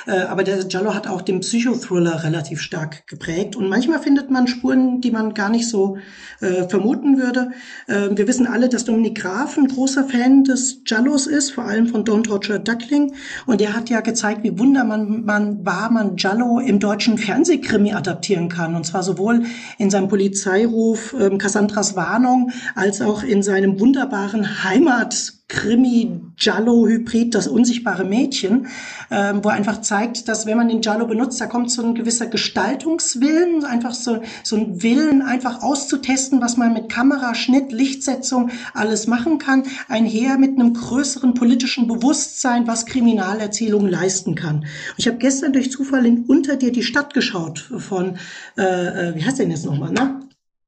[0.08, 3.56] Äh, aber der Jallo hat auch den Psychothriller relativ stark geprägt.
[3.56, 5.98] Und manchmal findet man Spuren, die man gar nicht so
[6.42, 7.52] äh, vermuten würde.
[7.88, 11.88] Äh, wir wissen alle, dass Dominik Graf ein großer Fan des Jallos ist, vor allem
[11.88, 13.14] von Don't Torture Duckling.
[13.46, 18.41] Und er hat ja gezeigt, wie wunderbar man war, man Jallo im deutschen Fernsehkrimi adaptieren
[18.50, 18.76] kann.
[18.76, 19.44] Und zwar sowohl
[19.78, 28.06] in seinem Polizeiruf ähm, Cassandras Warnung als auch in seinem wunderbaren Heimat Krimi-Giallo-Hybrid, das unsichtbare
[28.06, 28.68] Mädchen,
[29.12, 32.28] ähm, wo einfach zeigt, dass wenn man den Giallo benutzt, da kommt so ein gewisser
[32.28, 39.08] Gestaltungswillen, einfach so, so ein Willen, einfach auszutesten, was man mit Kamera, Schnitt, Lichtsetzung alles
[39.08, 44.66] machen kann, einher mit einem größeren politischen Bewusstsein, was Kriminalerzählung leisten kann.
[44.96, 48.18] ich habe gestern durch Zufall in Unter dir die Stadt geschaut von,
[48.58, 48.62] äh,
[49.10, 50.22] äh wie heißt der denn jetzt nochmal, ne?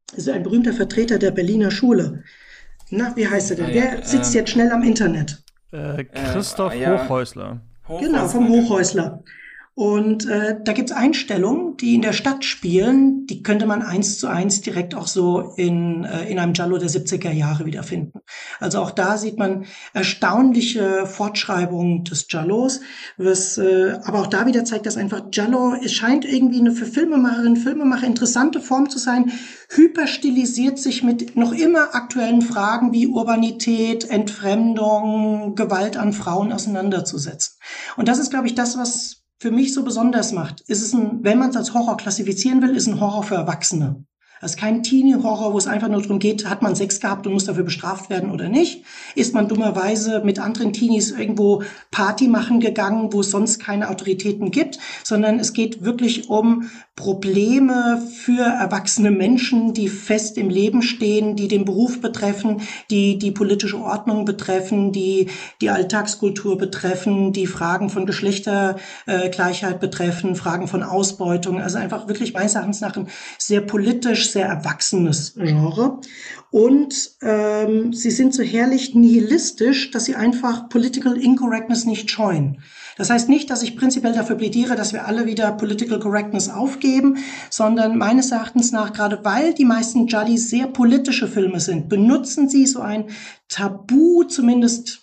[0.08, 2.24] Das ist ein berühmter Vertreter der Berliner Schule.
[2.96, 3.66] Na, wie heißt er denn?
[3.66, 5.44] Ah, ja, Wer sitzt ähm, jetzt schnell am Internet?
[5.72, 7.62] Äh, Christoph äh, Hochhäusler.
[7.88, 8.08] Hochhäusler.
[8.08, 9.24] Genau, vom Hochhäusler.
[9.76, 14.28] Und äh, da gibt's Einstellungen, die in der Stadt spielen, die könnte man eins zu
[14.28, 18.20] eins direkt auch so in, äh, in einem Giallo der 70er Jahre wiederfinden.
[18.60, 22.82] Also auch da sieht man erstaunliche Fortschreibungen des Giallos,
[23.18, 26.86] was äh, aber auch da wieder zeigt, dass einfach Giallo, es scheint irgendwie eine für
[26.86, 29.32] Filmemacherinnen, Filmemacher interessante Form zu sein,
[29.70, 37.56] hyperstilisiert sich mit noch immer aktuellen Fragen wie Urbanität, Entfremdung, Gewalt an Frauen auseinanderzusetzen.
[37.98, 41.20] Und das ist, glaube ich, das, was für mich so besonders macht, ist es ein,
[41.22, 44.06] wenn man es als Horror klassifizieren will, ist ein Horror für Erwachsene.
[44.40, 47.34] Das ist kein Teenie-Horror, wo es einfach nur darum geht, hat man Sex gehabt und
[47.34, 48.86] muss dafür bestraft werden oder nicht?
[49.16, 51.62] Ist man dummerweise mit anderen Teenies irgendwo
[51.92, 54.80] Party machen gegangen, wo es sonst keine Autoritäten gibt?
[55.04, 61.48] Sondern es geht wirklich um Probleme für erwachsene Menschen, die fest im Leben stehen, die
[61.48, 62.62] den Beruf betreffen,
[62.92, 65.30] die die politische Ordnung betreffen, die
[65.60, 71.60] die Alltagskultur betreffen, die Fragen von Geschlechtergleichheit betreffen, Fragen von Ausbeutung.
[71.60, 73.08] Also einfach wirklich meines Erachtens nach ein
[73.40, 76.00] sehr politisch, sehr erwachsenes Genre.
[76.52, 82.62] Und ähm, sie sind so herrlich nihilistisch, dass sie einfach Political Incorrectness nicht scheuen.
[82.98, 87.18] Das heißt nicht, dass ich prinzipiell dafür plädiere, dass wir alle wieder Political Correctness aufgeben,
[87.50, 92.66] sondern meines Erachtens nach, gerade weil die meisten Juddies sehr politische Filme sind, benutzen sie
[92.66, 93.06] so ein
[93.50, 95.02] Tabu, zumindest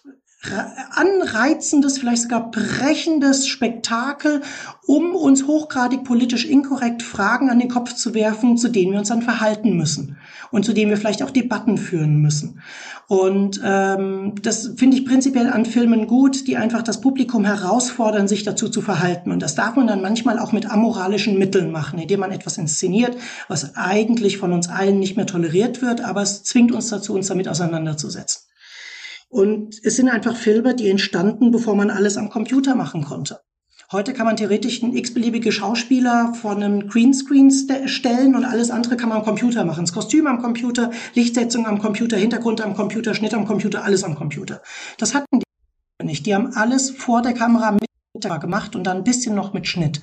[0.92, 4.40] anreizendes, vielleicht sogar brechendes Spektakel,
[4.86, 9.08] um uns hochgradig politisch inkorrekt Fragen an den Kopf zu werfen, zu denen wir uns
[9.08, 10.16] dann verhalten müssen
[10.50, 12.60] und zu denen wir vielleicht auch Debatten führen müssen.
[13.08, 18.44] Und ähm, das finde ich prinzipiell an Filmen gut, die einfach das Publikum herausfordern, sich
[18.44, 19.32] dazu zu verhalten.
[19.32, 23.16] Und das darf man dann manchmal auch mit amoralischen Mitteln machen, indem man etwas inszeniert,
[23.48, 27.28] was eigentlich von uns allen nicht mehr toleriert wird, aber es zwingt uns dazu, uns
[27.28, 28.42] damit auseinanderzusetzen.
[29.28, 33.40] Und es sind einfach Filme, die entstanden, bevor man alles am Computer machen konnte.
[33.92, 37.50] Heute kann man theoretisch einen x-beliebige Schauspieler vor einem Greenscreen
[37.86, 39.84] stellen und alles andere kann man am Computer machen.
[39.84, 44.14] Das Kostüm am Computer, Lichtsetzung am Computer, Hintergrund am Computer, Schnitt am Computer, alles am
[44.14, 44.62] Computer.
[44.96, 46.24] Das hatten die nicht.
[46.24, 50.00] Die haben alles vor der Kamera mit gemacht und dann ein bisschen noch mit Schnitt.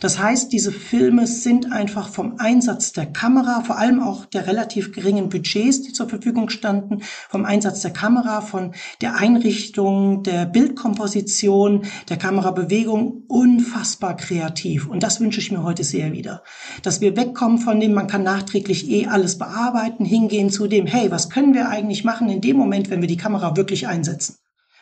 [0.00, 4.92] Das heißt, diese Filme sind einfach vom Einsatz der Kamera, vor allem auch der relativ
[4.92, 8.72] geringen Budgets, die zur Verfügung standen, vom Einsatz der Kamera, von
[9.02, 14.86] der Einrichtung, der Bildkomposition, der Kamerabewegung unfassbar kreativ.
[14.86, 16.42] Und das wünsche ich mir heute sehr wieder.
[16.82, 21.10] Dass wir wegkommen von dem, man kann nachträglich eh alles bearbeiten, hingehen zu dem, hey,
[21.10, 24.36] was können wir eigentlich machen in dem Moment, wenn wir die Kamera wirklich einsetzen?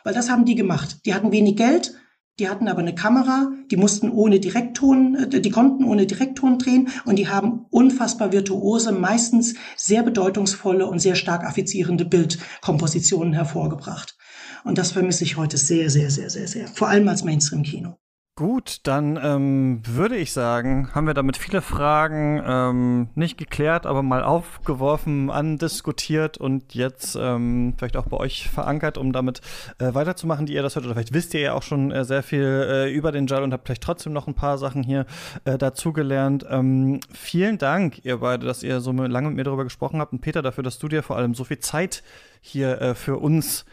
[0.05, 0.99] Weil das haben die gemacht.
[1.07, 1.93] Die hatten wenig Geld,
[2.39, 6.89] die hatten aber eine Kamera, die mussten ohne Direktton, äh, die konnten ohne Direktton drehen
[7.05, 14.17] und die haben unfassbar virtuose, meistens sehr bedeutungsvolle und sehr stark affizierende Bildkompositionen hervorgebracht.
[14.65, 16.69] Und das vermisse ich heute sehr, sehr, sehr, sehr, sehr.
[16.69, 17.97] Vor allem als Mainstream-Kino.
[18.39, 24.05] Gut, dann ähm, würde ich sagen, haben wir damit viele Fragen ähm, nicht geklärt, aber
[24.05, 29.41] mal aufgeworfen, andiskutiert und jetzt ähm, vielleicht auch bei euch verankert, um damit
[29.81, 30.85] äh, weiterzumachen, die ihr das hört.
[30.85, 33.53] Oder vielleicht wisst ihr ja auch schon äh, sehr viel äh, über den Jal und
[33.53, 35.05] habt vielleicht trotzdem noch ein paar Sachen hier
[35.45, 36.47] äh, dazugelernt.
[36.49, 40.21] Ähm, vielen Dank, ihr beide, dass ihr so lange mit mir darüber gesprochen habt und
[40.21, 42.05] Peter dafür, dass du dir vor allem so viel Zeit
[42.41, 43.65] hier äh, für uns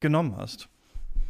[0.00, 0.70] genommen hast.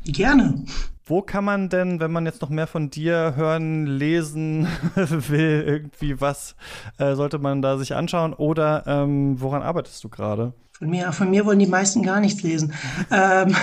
[0.05, 0.65] Gerne.
[1.13, 6.23] Wo kann man denn, wenn man jetzt noch mehr von dir hören, lesen will, irgendwie
[6.23, 6.57] was
[6.97, 10.55] äh, sollte man da sich anschauen oder ähm, woran arbeitest du gerade?
[10.73, 12.73] Von mir, von mir wollen die meisten gar nichts lesen.
[13.11, 13.55] ähm,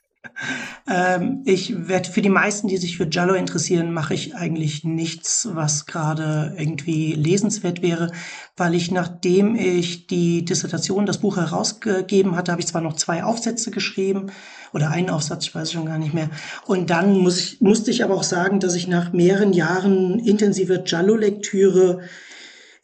[0.88, 5.46] ähm, ich werde für die meisten, die sich für Jallo interessieren, mache ich eigentlich nichts,
[5.52, 8.12] was gerade irgendwie lesenswert wäre,
[8.56, 13.24] weil ich, nachdem ich die Dissertation, das Buch herausgegeben hatte, habe ich zwar noch zwei
[13.24, 14.32] Aufsätze geschrieben
[14.74, 16.28] oder einen Aufsatz, ich weiß schon gar nicht mehr.
[16.66, 20.84] Und dann muss ich, musste ich aber auch sagen, dass ich nach mehreren Jahren intensiver
[20.84, 22.00] Jallo-Lektüre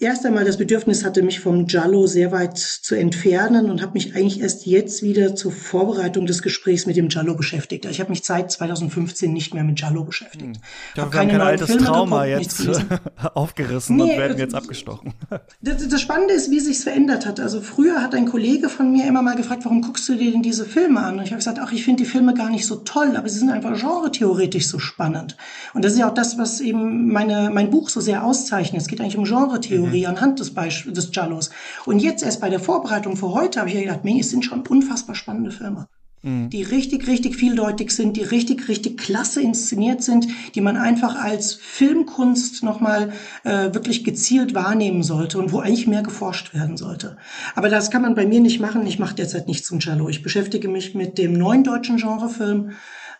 [0.00, 4.16] erst einmal das Bedürfnis hatte, mich vom Giallo sehr weit zu entfernen und habe mich
[4.16, 7.84] eigentlich erst jetzt wieder zur Vorbereitung des Gesprächs mit dem Giallo beschäftigt.
[7.84, 10.56] Ich habe mich seit 2015 nicht mehr mit Giallo beschäftigt.
[10.56, 10.62] Hm.
[10.94, 12.84] Ich habe kein altes Filme Trauma geguckt, jetzt
[13.34, 15.14] aufgerissen nee, und werden jetzt abgestochen.
[15.62, 17.38] Das, das Spannende ist, wie sich's verändert hat.
[17.38, 20.42] Also früher hat ein Kollege von mir immer mal gefragt, warum guckst du dir denn
[20.42, 21.18] diese Filme an?
[21.18, 23.38] Und ich habe gesagt, ach, ich finde die Filme gar nicht so toll, aber sie
[23.38, 25.36] sind einfach genre-theoretisch so spannend.
[25.74, 28.80] Und das ist ja auch das, was eben meine, mein Buch so sehr auszeichnet.
[28.80, 29.89] Es geht eigentlich um Genre-Theorie.
[29.98, 30.06] Mhm.
[30.06, 31.50] anhand des, Beisp des Giallos.
[31.84, 34.66] Und jetzt erst bei der Vorbereitung für heute habe ich gedacht, nee, es sind schon
[34.66, 35.88] unfassbar spannende Filme.
[36.22, 36.50] Mhm.
[36.50, 41.54] Die richtig, richtig vieldeutig sind, die richtig, richtig klasse inszeniert sind, die man einfach als
[41.54, 43.12] Filmkunst nochmal
[43.44, 47.16] äh, wirklich gezielt wahrnehmen sollte und wo eigentlich mehr geforscht werden sollte.
[47.54, 48.86] Aber das kann man bei mir nicht machen.
[48.86, 50.08] Ich mache derzeit nichts zum Cello.
[50.08, 52.72] Ich beschäftige mich mit dem neuen deutschen Genrefilm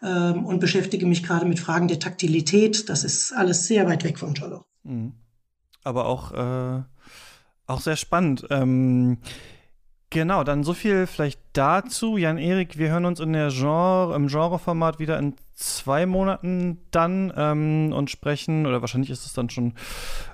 [0.02, 2.90] ähm, und beschäftige mich gerade mit Fragen der Taktilität.
[2.90, 4.64] Das ist alles sehr weit weg von Cello.
[4.84, 5.12] Mhm
[5.84, 6.82] aber auch, äh,
[7.66, 8.46] auch sehr spannend.
[8.50, 9.18] Ähm,
[10.10, 12.16] genau, dann so viel vielleicht dazu.
[12.16, 17.92] Jan-Erik, wir hören uns in der Genre, im Genreformat wieder in zwei Monaten dann ähm,
[17.92, 19.74] und sprechen, oder wahrscheinlich ist es dann schon,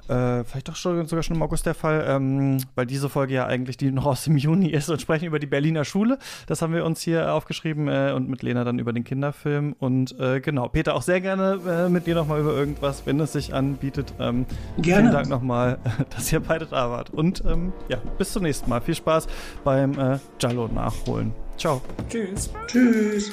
[0.08, 3.46] äh, vielleicht doch schon, sogar schon im August der Fall, ähm, weil diese Folge ja
[3.46, 6.18] eigentlich die noch aus dem Juni ist und sprechen über die Berliner Schule.
[6.46, 9.74] Das haben wir uns hier aufgeschrieben äh, und mit Lena dann über den Kinderfilm.
[9.78, 13.32] Und äh, genau, Peter, auch sehr gerne äh, mit dir nochmal über irgendwas, wenn es
[13.32, 14.14] sich anbietet.
[14.20, 14.46] Ähm,
[14.78, 15.02] gerne.
[15.02, 15.78] Vielen Dank nochmal,
[16.10, 17.10] dass ihr beide da wart.
[17.10, 18.80] Und ähm, ja, bis zum nächsten Mal.
[18.80, 19.26] Viel Spaß
[19.64, 20.68] beim äh, Jallo
[21.06, 21.32] holen.
[21.56, 21.80] Ciao.
[22.08, 22.50] Tschüss.
[22.66, 23.32] Tschüss.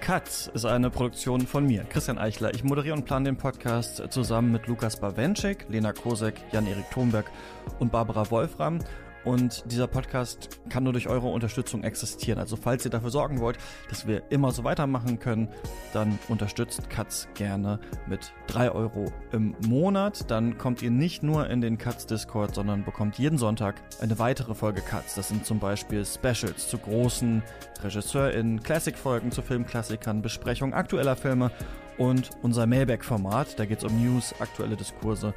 [0.00, 2.54] Katz ist eine Produktion von mir, Christian Eichler.
[2.54, 7.30] Ich moderiere und plane den Podcast zusammen mit Lukas Bawenschik, Lena Kosek, Jan-Erik Thomberg
[7.78, 8.80] und Barbara Wolfram.
[9.24, 12.38] Und dieser Podcast kann nur durch eure Unterstützung existieren.
[12.38, 15.48] Also falls ihr dafür sorgen wollt, dass wir immer so weitermachen können,
[15.92, 20.30] dann unterstützt Katz gerne mit drei Euro im Monat.
[20.30, 24.54] Dann kommt ihr nicht nur in den Katz Discord, sondern bekommt jeden Sonntag eine weitere
[24.54, 25.14] Folge Katz.
[25.14, 27.42] Das sind zum Beispiel Specials zu großen
[27.82, 31.50] RegisseurInnen, Classic-Folgen zu Filmklassikern, Besprechungen aktueller Filme
[31.98, 33.58] und unser Mailback-Format.
[33.58, 35.34] Da geht es um News, aktuelle Diskurse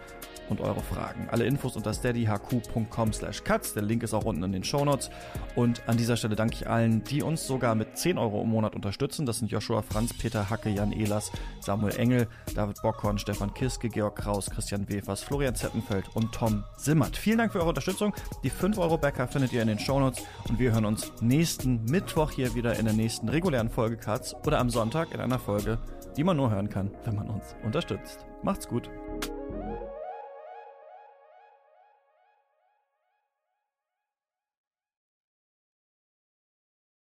[0.50, 1.28] und eure Fragen.
[1.30, 3.74] Alle Infos unter steadyhq.com slash cuts.
[3.74, 5.10] Der Link ist auch unten in den Shownotes.
[5.56, 8.76] Und an dieser Stelle danke ich allen, die uns sogar mit 10 Euro im Monat
[8.76, 9.26] unterstützen.
[9.26, 14.16] Das sind Joshua Franz, Peter Hacke, Jan Ehlers, Samuel Engel, David Bockhorn, Stefan Kiske, Georg
[14.16, 17.18] Kraus, Christian Wefers, Florian Zeppenfeld und Tom Simmert.
[17.18, 18.14] Vielen Dank für eure Unterstützung.
[18.44, 22.32] Die 5 Euro Bäcker findet ihr in den Shownotes und wir hören uns nächsten Mittwoch
[22.32, 25.80] hier wieder in der nächsten regulären Folge Cuts oder am Sonntag in einer Folge,
[26.18, 28.26] die man nur hören kann, wenn man uns unterstützt.
[28.41, 28.89] Macht's gut.